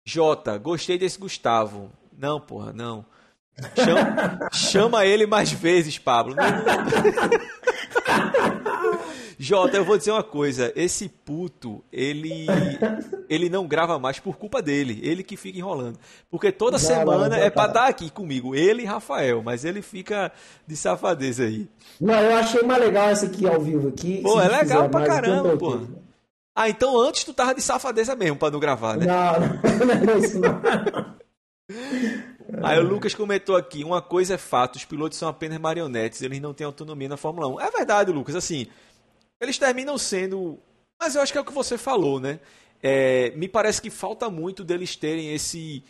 Jota, 0.06 0.58
gostei 0.58 0.98
desse 0.98 1.18
Gustavo. 1.18 1.92
Não, 2.16 2.40
porra, 2.40 2.72
não. 2.72 3.04
Chama, 3.76 4.50
chama 4.52 5.06
ele 5.06 5.26
mais 5.26 5.52
vezes, 5.52 5.98
Pablo. 5.98 6.36
Jota, 9.40 9.78
eu 9.78 9.86
vou 9.86 9.98
dizer 9.98 10.12
uma 10.12 10.24
coisa. 10.24 10.72
Esse 10.76 11.08
puto, 11.08 11.84
ele 11.92 12.48
ele 13.30 13.50
não 13.50 13.68
grava 13.68 14.00
mais 14.00 14.20
por 14.20 14.36
culpa 14.38 14.62
dele. 14.62 15.00
Ele 15.04 15.24
que 15.24 15.38
fica 15.38 15.58
enrolando. 15.58 16.00
Porque 16.30 16.52
toda 16.52 16.80
semana 16.80 17.38
é 17.38 17.50
pra 17.50 17.66
estar 17.66 17.88
aqui 17.88 18.10
comigo. 18.10 18.56
Ele 18.56 18.82
e 18.84 18.86
Rafael. 18.86 19.44
Mas 19.44 19.64
ele 19.64 19.82
fica 19.82 20.32
de 20.66 20.76
safadeza 20.76 21.44
aí. 21.44 21.68
Não, 22.02 22.20
eu 22.20 22.36
achei 22.36 22.64
mais 22.64 22.82
legal 22.82 23.10
essa 23.10 23.28
aqui 23.28 23.48
ao 23.48 23.60
vivo 23.60 23.90
aqui. 23.90 24.22
Pô, 24.22 24.42
é 24.42 24.48
legal 24.48 24.90
pra 24.90 25.06
caramba, 25.06 25.56
pô. 25.56 25.82
Ah, 26.56 26.68
então 26.70 27.00
antes 27.00 27.24
tu 27.24 27.34
tava 27.34 27.54
de 27.54 27.62
safadeza 27.62 28.16
mesmo 28.16 28.38
pra 28.38 28.50
não 28.50 28.60
gravar, 28.60 28.98
né? 28.98 29.06
Não, 29.06 29.40
não, 29.86 29.96
não 30.04 30.14
é 30.14 30.18
isso 30.18 30.40
não. 30.40 30.60
Aí 32.64 32.80
o 32.80 32.84
Lucas 32.84 33.14
comentou 33.14 33.56
aqui: 33.56 33.84
uma 33.84 34.02
coisa 34.02 34.36
é 34.36 34.38
fato, 34.38 34.76
os 34.76 34.86
pilotos 34.86 35.18
são 35.18 35.28
apenas 35.28 35.60
marionetes, 35.60 36.22
eles 36.22 36.40
não 36.40 36.54
têm 36.54 36.66
autonomia 36.66 37.10
na 37.10 37.18
Fórmula 37.18 37.48
1. 37.48 37.62
É 37.62 37.72
verdade, 37.72 38.12
Lucas, 38.12 38.36
assim, 38.36 38.68
eles 39.40 39.58
terminam 39.58 39.98
sendo. 39.98 40.58
Mas 41.00 41.16
eu 41.16 41.22
acho 41.22 41.32
que 41.32 41.38
é 41.38 41.42
o 41.42 41.46
que 41.46 41.54
você 41.54 41.78
falou, 41.78 42.20
né? 42.20 42.40
É, 42.82 43.32
me 43.36 43.48
parece 43.48 43.82
que 43.82 43.90
falta 43.90 44.30
muito 44.30 44.64
deles 44.64 44.96
terem 44.96 45.34
esse. 45.34 45.84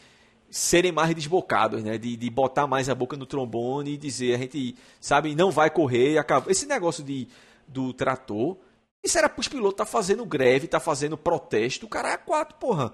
serem 0.50 0.92
mais 0.92 1.14
desbocados, 1.14 1.84
né? 1.84 1.98
De, 1.98 2.16
de 2.16 2.30
botar 2.30 2.66
mais 2.66 2.90
a 2.90 2.96
boca 2.96 3.16
no 3.16 3.26
trombone 3.26 3.94
e 3.94 3.98
dizer, 3.98 4.36
a 4.36 4.38
gente, 4.38 4.76
sabe, 5.00 5.36
não 5.36 5.52
vai 5.52 5.70
correr 5.70 6.14
e 6.14 6.18
acaba. 6.18 6.52
Esse 6.52 6.66
negócio 6.66 7.04
de, 7.04 7.28
do 7.68 7.94
trator, 7.94 8.58
isso 9.04 9.18
era 9.18 9.30
para 9.30 9.42
os 9.42 9.48
pilotos 9.48 9.78
tá 9.78 9.86
fazendo 9.86 10.26
greve, 10.26 10.68
tá 10.68 10.80
fazendo 10.80 11.18
protesto, 11.18 11.86
o 11.86 11.90
cara 11.90 12.12
é 12.14 12.18
quatro, 12.18 12.56
porra. 12.56 12.94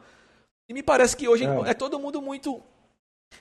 E 0.67 0.73
me 0.73 0.83
parece 0.83 1.15
que 1.15 1.27
hoje 1.27 1.45
é, 1.45 1.71
é 1.71 1.73
todo 1.73 1.99
mundo 1.99 2.21
muito 2.21 2.61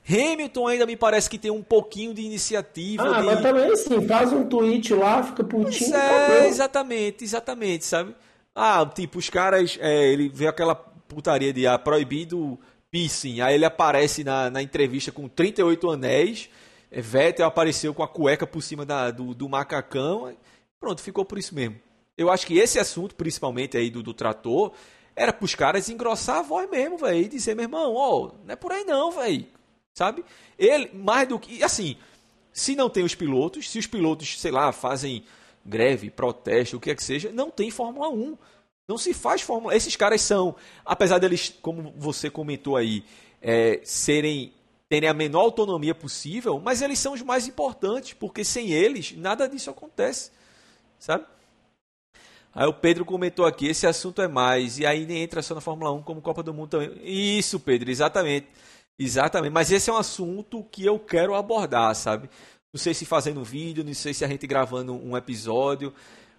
Hamilton 0.09 0.67
ainda 0.67 0.87
me 0.87 0.97
parece 0.97 1.31
que 1.31 1.39
tem 1.39 1.51
um 1.51 1.63
pouquinho 1.63 2.13
de 2.13 2.23
iniciativa. 2.23 3.03
Ah, 3.05 3.21
de... 3.21 3.27
mas 3.27 3.41
também 3.41 3.71
assim, 3.71 4.07
faz 4.07 4.33
um 4.33 4.45
tweet 4.45 4.93
lá, 4.95 5.23
fica 5.23 5.45
putinho. 5.45 5.95
É, 5.95 6.49
exatamente, 6.49 7.25
exatamente, 7.25 7.85
sabe? 7.85 8.15
Ah, 8.55 8.85
tipo, 8.85 9.19
os 9.19 9.31
caras, 9.31 9.79
é, 9.81 10.13
ele 10.13 10.29
vê 10.29 10.47
aquela 10.47 10.75
putaria 10.75 11.53
de 11.53 11.67
ah, 11.67 11.79
proibido 11.79 12.59
piercing, 12.91 13.41
aí 13.41 13.55
ele 13.55 13.65
aparece 13.65 14.23
na, 14.23 14.51
na 14.51 14.63
entrevista 14.63 15.11
com 15.11 15.27
38 15.29 15.91
anéis, 15.91 16.51
é, 16.91 17.01
Vettel 17.01 17.47
apareceu 17.47 17.95
com 17.95 18.03
a 18.03 18.09
cueca 18.09 18.47
por 18.47 18.63
cima 18.63 18.85
da, 18.85 19.11
do, 19.11 19.35
do 19.35 19.49
macacão, 19.49 20.35
pronto, 20.79 21.01
ficou 21.01 21.25
por 21.25 21.39
isso 21.39 21.55
mesmo. 21.55 21.77
Eu 22.19 22.31
acho 22.31 22.47
que 22.47 22.59
esse 22.59 22.79
assunto, 22.79 23.15
principalmente 23.15 23.77
aí 23.77 23.89
do, 23.89 24.03
do 24.03 24.13
trator, 24.13 24.73
era 25.17 25.33
pros 25.33 25.55
caras 25.55 25.89
engrossar 25.89 26.39
a 26.39 26.43
voz 26.43 26.69
mesmo, 26.69 26.99
velho, 26.99 27.21
e 27.21 27.29
dizer, 27.29 27.55
meu 27.55 27.65
irmão, 27.65 27.95
ó, 27.95 28.33
não 28.45 28.53
é 28.53 28.57
por 28.57 28.73
aí 28.73 28.85
não, 28.85 29.11
velho, 29.11 29.47
sabe? 29.95 30.25
Ele, 30.59 30.91
mais 30.95 31.29
do 31.29 31.39
que, 31.39 31.63
assim, 31.63 31.97
se 32.53 32.77
não 32.77 32.91
tem 32.91 33.05
os 33.05 33.15
pilotos, 33.15 33.71
se 33.71 33.79
os 33.79 33.87
pilotos, 33.87 34.41
sei 34.41 34.51
lá, 34.51 34.73
fazem 34.73 35.25
greve, 35.65 36.11
protesto, 36.11 36.77
o 36.77 36.81
que 36.81 36.91
é 36.91 36.95
que 36.95 37.03
seja, 37.03 37.31
não 37.33 37.51
tem 37.51 37.71
Fórmula 37.71 38.09
1. 38.09 38.37
Não 38.89 38.99
se 38.99 39.15
faz 39.15 39.41
Fórmula 39.41 39.77
Esses 39.77 39.95
caras 39.97 40.21
são, 40.21 40.57
apesar 40.85 41.19
deles, 41.19 41.55
como 41.63 41.95
você 41.97 42.29
comentou 42.29 42.77
aí, 42.77 43.05
é, 43.41 43.81
serem 43.85 44.53
terem 44.89 45.09
a 45.09 45.15
menor 45.15 45.41
autonomia 45.41 45.95
possível, 45.95 46.61
mas 46.63 46.83
eles 46.83 46.99
são 46.99 47.15
os 47.15 47.23
mais 47.23 47.49
importantes, 47.49 48.13
porque 48.13 48.45
sem 48.45 48.73
eles 48.73 49.17
nada 49.17 49.49
disso 49.49 49.71
acontece, 49.71 50.31
sabe? 50.99 51.25
Aí 52.55 52.67
o 52.67 52.75
Pedro 52.75 53.03
comentou 53.03 53.47
aqui, 53.47 53.67
esse 53.67 53.87
assunto 53.87 54.21
é 54.21 54.29
mais, 54.29 54.79
e 54.79 54.85
aí 54.85 55.07
nem 55.07 55.23
entra 55.23 55.41
só 55.41 55.55
na 55.55 55.63
Fórmula 55.63 55.91
1 55.93 56.03
como 56.03 56.21
Copa 56.21 56.43
do 56.43 56.53
Mundo 56.53 56.69
também. 56.69 56.91
Isso, 57.03 57.59
Pedro, 57.59 57.91
exatamente. 57.91 58.49
Exatamente, 58.99 59.53
mas 59.53 59.71
esse 59.73 59.91
é 59.91 59.93
um 59.93 59.97
assunto 59.97 60.63
que 60.71 60.85
eu 60.85 60.99
quero 60.99 61.35
abordar, 61.35 61.95
sabe? 61.95 62.29
Não 62.73 62.79
sei 62.79 62.95
se 62.95 63.05
fazendo 63.05 63.45
vídeo, 63.45 63.85
não 63.85 63.93
sei 63.95 64.15
se 64.15 64.25
a 64.25 64.29
gente 64.29 64.47
gravando 64.47 64.95
um 64.95 65.17
episódio, 65.17 65.93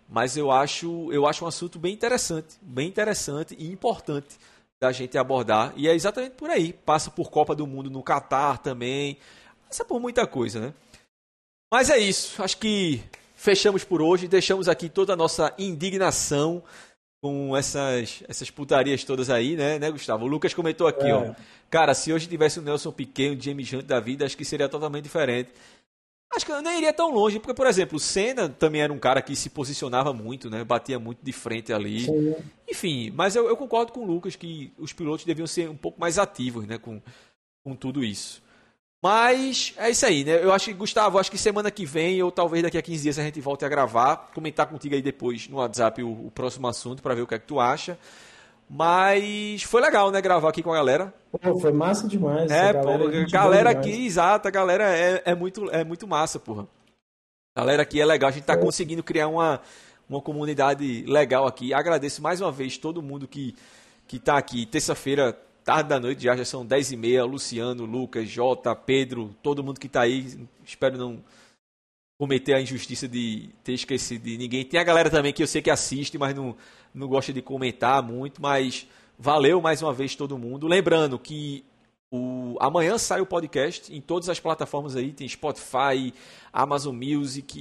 mas 0.07 0.37
eu 0.37 0.51
acho, 0.51 1.11
eu 1.11 1.27
acho 1.27 1.45
um 1.45 1.47
assunto 1.47 1.77
bem 1.77 1.93
interessante, 1.93 2.55
bem 2.61 2.87
interessante 2.87 3.55
e 3.57 3.71
importante 3.71 4.37
da 4.81 4.91
gente 4.91 5.17
abordar. 5.17 5.73
E 5.77 5.87
é 5.87 5.95
exatamente 5.95 6.33
por 6.33 6.49
aí. 6.49 6.73
Passa 6.73 7.09
por 7.09 7.29
Copa 7.29 7.55
do 7.55 7.65
Mundo 7.65 7.89
no 7.89 8.03
Catar 8.03 8.57
também. 8.57 9.17
Passa 9.67 9.85
por 9.85 9.99
muita 9.99 10.27
coisa, 10.27 10.59
né? 10.59 10.73
Mas 11.71 11.89
é 11.89 11.97
isso. 11.97 12.41
Acho 12.43 12.57
que 12.57 13.01
fechamos 13.35 13.83
por 13.83 14.01
hoje. 14.01 14.27
Deixamos 14.27 14.67
aqui 14.67 14.89
toda 14.89 15.13
a 15.13 15.15
nossa 15.15 15.53
indignação 15.57 16.61
com 17.23 17.55
essas, 17.55 18.21
essas 18.27 18.51
putarias 18.51 19.05
todas 19.05 19.29
aí, 19.29 19.55
né, 19.55 19.79
né, 19.79 19.89
Gustavo? 19.89 20.25
O 20.25 20.27
Lucas 20.27 20.53
comentou 20.53 20.87
aqui, 20.87 21.07
é. 21.07 21.13
ó. 21.13 21.33
Cara, 21.69 21.93
se 21.93 22.11
hoje 22.11 22.27
tivesse 22.27 22.59
o 22.59 22.61
Nelson 22.61 22.91
Piquet, 22.91 23.29
o 23.29 23.41
James 23.41 23.71
Hunt 23.71 23.85
da 23.85 23.97
vida, 24.01 24.25
acho 24.25 24.35
que 24.35 24.43
seria 24.43 24.67
totalmente 24.67 25.05
diferente. 25.05 25.49
Acho 26.35 26.45
que 26.45 26.51
eu 26.51 26.61
nem 26.61 26.79
iria 26.79 26.91
tão 26.91 27.11
longe, 27.11 27.39
porque, 27.39 27.53
por 27.53 27.65
exemplo, 27.65 27.95
o 27.95 27.99
Senna 27.99 28.49
também 28.49 28.81
era 28.81 28.91
um 28.91 28.99
cara 28.99 29.21
que 29.21 29.37
se 29.37 29.49
posicionava 29.49 30.11
muito, 30.11 30.49
né? 30.49 30.65
Batia 30.65 30.99
muito 30.99 31.23
de 31.23 31.31
frente 31.31 31.71
ali. 31.71 32.01
Sim. 32.01 32.35
Enfim, 32.69 33.09
mas 33.15 33.37
eu, 33.37 33.47
eu, 33.47 33.55
concordo 33.55 33.93
com 33.93 34.01
o 34.01 34.05
Lucas 34.05 34.35
que 34.35 34.73
os 34.77 34.91
pilotos 34.91 35.23
deviam 35.23 35.47
ser 35.47 35.69
um 35.69 35.77
pouco 35.77 36.01
mais 36.01 36.19
ativos, 36.19 36.67
né? 36.67 36.77
Com, 36.77 37.01
com 37.63 37.73
tudo 37.73 38.03
isso. 38.03 38.42
Mas 39.03 39.73
é 39.75 39.89
isso 39.89 40.05
aí, 40.05 40.23
né? 40.23 40.41
Eu 40.41 40.53
acho 40.53 40.67
que, 40.67 40.73
Gustavo, 40.73 41.19
acho 41.19 41.29
que 41.29 41.37
semana 41.37 41.69
que 41.69 41.85
vem, 41.85 42.23
ou 42.23 42.31
talvez 42.31 42.63
daqui 42.63 42.77
a 42.77 42.81
15 42.81 43.03
dias, 43.03 43.19
a 43.19 43.23
gente 43.23 43.41
volte 43.41 43.65
a 43.65 43.67
gravar, 43.67 44.31
comentar 44.33 44.65
contigo 44.65 44.95
aí 44.95 45.01
depois 45.01 45.49
no 45.49 45.57
WhatsApp 45.57 46.01
o, 46.01 46.27
o 46.27 46.31
próximo 46.31 46.67
assunto 46.69 47.03
para 47.03 47.13
ver 47.13 47.23
o 47.23 47.27
que 47.27 47.35
é 47.35 47.39
que 47.39 47.45
tu 47.45 47.59
acha. 47.59 47.99
Mas 48.69 49.61
foi 49.63 49.81
legal, 49.81 50.09
né, 50.09 50.21
gravar 50.21 50.47
aqui 50.47 50.63
com 50.63 50.71
a 50.71 50.77
galera. 50.77 51.13
Pô, 51.29 51.59
foi 51.59 51.73
massa 51.73 52.07
demais. 52.07 52.49
É, 52.49 52.71
galera, 52.71 52.81
pô, 52.81 53.09
é 53.09 53.25
galera 53.25 53.69
aqui, 53.71 54.05
exato, 54.05 54.47
a 54.47 54.51
galera 54.51 54.85
é, 54.85 55.21
é, 55.25 55.35
muito, 55.35 55.69
é 55.69 55.83
muito 55.83 56.07
massa, 56.07 56.39
porra. 56.39 56.65
Galera 57.57 57.83
aqui 57.83 57.99
é 57.99 58.05
legal, 58.05 58.29
a 58.29 58.31
gente 58.31 58.45
tá 58.45 58.53
é. 58.53 58.57
conseguindo 58.57 59.03
criar 59.03 59.27
uma, 59.27 59.59
uma 60.09 60.21
comunidade 60.21 61.03
legal 61.09 61.45
aqui. 61.45 61.73
Agradeço 61.73 62.21
mais 62.21 62.39
uma 62.39 62.53
vez 62.53 62.77
todo 62.77 63.01
mundo 63.01 63.27
que, 63.27 63.53
que 64.07 64.17
tá 64.17 64.37
aqui. 64.37 64.65
Terça-feira, 64.65 65.37
tarde 65.63 65.89
da 65.89 65.99
noite, 65.99 66.23
já, 66.23 66.35
já 66.35 66.45
são 66.45 66.65
10 66.65 66.91
e 66.91 66.97
meia. 66.97 67.23
Luciano, 67.23 67.85
Lucas, 67.85 68.29
Jota, 68.29 68.75
Pedro, 68.75 69.35
todo 69.41 69.63
mundo 69.63 69.79
que 69.79 69.89
tá 69.89 70.01
aí. 70.01 70.37
Espero 70.65 70.97
não 70.97 71.23
cometer 72.17 72.53
a 72.53 72.61
injustiça 72.61 73.07
de 73.07 73.49
ter 73.63 73.73
esquecido 73.73 74.23
de 74.23 74.37
ninguém. 74.37 74.63
Tem 74.63 74.79
a 74.79 74.83
galera 74.83 75.09
também 75.09 75.33
que 75.33 75.43
eu 75.43 75.47
sei 75.47 75.61
que 75.61 75.69
assiste, 75.69 76.17
mas 76.17 76.35
não, 76.35 76.55
não 76.93 77.07
gosta 77.07 77.33
de 77.33 77.41
comentar 77.41 78.01
muito, 78.03 78.41
mas 78.41 78.87
valeu 79.17 79.61
mais 79.61 79.81
uma 79.81 79.93
vez 79.93 80.15
todo 80.15 80.37
mundo. 80.37 80.67
Lembrando 80.67 81.17
que 81.17 81.65
o, 82.11 82.55
amanhã 82.59 82.97
sai 82.97 83.21
o 83.21 83.25
podcast 83.25 83.93
em 83.93 83.99
todas 83.99 84.29
as 84.29 84.39
plataformas 84.39 84.95
aí, 84.95 85.11
tem 85.11 85.27
Spotify, 85.27 86.13
Amazon 86.53 86.95
Music, 86.95 87.59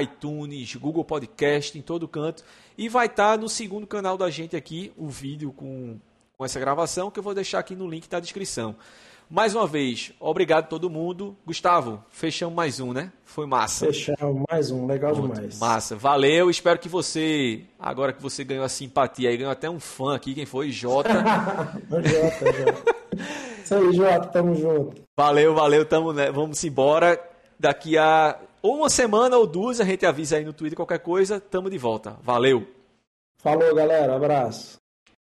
iTunes, 0.00 0.76
Google 0.76 1.04
Podcast, 1.04 1.76
em 1.76 1.82
todo 1.82 2.06
canto. 2.06 2.44
E 2.76 2.88
vai 2.88 3.06
estar 3.06 3.32
tá 3.32 3.36
no 3.36 3.48
segundo 3.48 3.86
canal 3.86 4.16
da 4.16 4.30
gente 4.30 4.54
aqui, 4.54 4.92
o 4.96 5.08
vídeo 5.08 5.52
com, 5.52 5.98
com 6.38 6.44
essa 6.44 6.60
gravação, 6.60 7.10
que 7.10 7.18
eu 7.18 7.22
vou 7.22 7.34
deixar 7.34 7.58
aqui 7.58 7.74
no 7.74 7.88
link 7.88 8.08
da 8.08 8.20
descrição. 8.20 8.76
Mais 9.28 9.56
uma 9.56 9.66
vez, 9.66 10.12
obrigado 10.20 10.64
a 10.64 10.68
todo 10.68 10.88
mundo. 10.88 11.36
Gustavo, 11.44 12.02
fechamos 12.10 12.54
mais 12.54 12.78
um, 12.78 12.92
né? 12.92 13.12
Foi 13.24 13.44
massa. 13.44 13.86
Fechamos 13.86 14.44
mais 14.48 14.70
um, 14.70 14.86
legal 14.86 15.14
Pronto, 15.14 15.34
demais. 15.34 15.58
Massa, 15.58 15.96
valeu. 15.96 16.48
Espero 16.48 16.78
que 16.78 16.88
você, 16.88 17.64
agora 17.76 18.12
que 18.12 18.22
você 18.22 18.44
ganhou 18.44 18.64
a 18.64 18.68
simpatia 18.68 19.28
aí, 19.28 19.36
ganhou 19.36 19.50
até 19.50 19.68
um 19.68 19.80
fã 19.80 20.14
aqui, 20.14 20.32
quem 20.32 20.46
foi? 20.46 20.70
Jota. 20.70 21.10
Jota, 21.90 22.52
Jota. 22.52 22.94
Isso 23.64 23.74
aí, 23.74 23.92
Jota, 23.92 24.28
tamo 24.28 24.54
junto. 24.54 25.02
Valeu, 25.16 25.52
valeu, 25.56 25.84
tamo, 25.84 26.12
né? 26.12 26.30
Vamos 26.30 26.62
embora. 26.62 27.20
Daqui 27.58 27.98
a 27.98 28.38
ou 28.62 28.76
uma 28.76 28.88
semana 28.88 29.36
ou 29.36 29.44
duas, 29.44 29.80
a 29.80 29.84
gente 29.84 30.06
avisa 30.06 30.36
aí 30.36 30.44
no 30.44 30.52
Twitter 30.52 30.76
qualquer 30.76 31.00
coisa, 31.00 31.40
tamo 31.40 31.68
de 31.68 31.78
volta. 31.78 32.16
Valeu. 32.22 32.64
Falou, 33.42 33.74
galera, 33.74 34.14
abraço. 34.14 34.77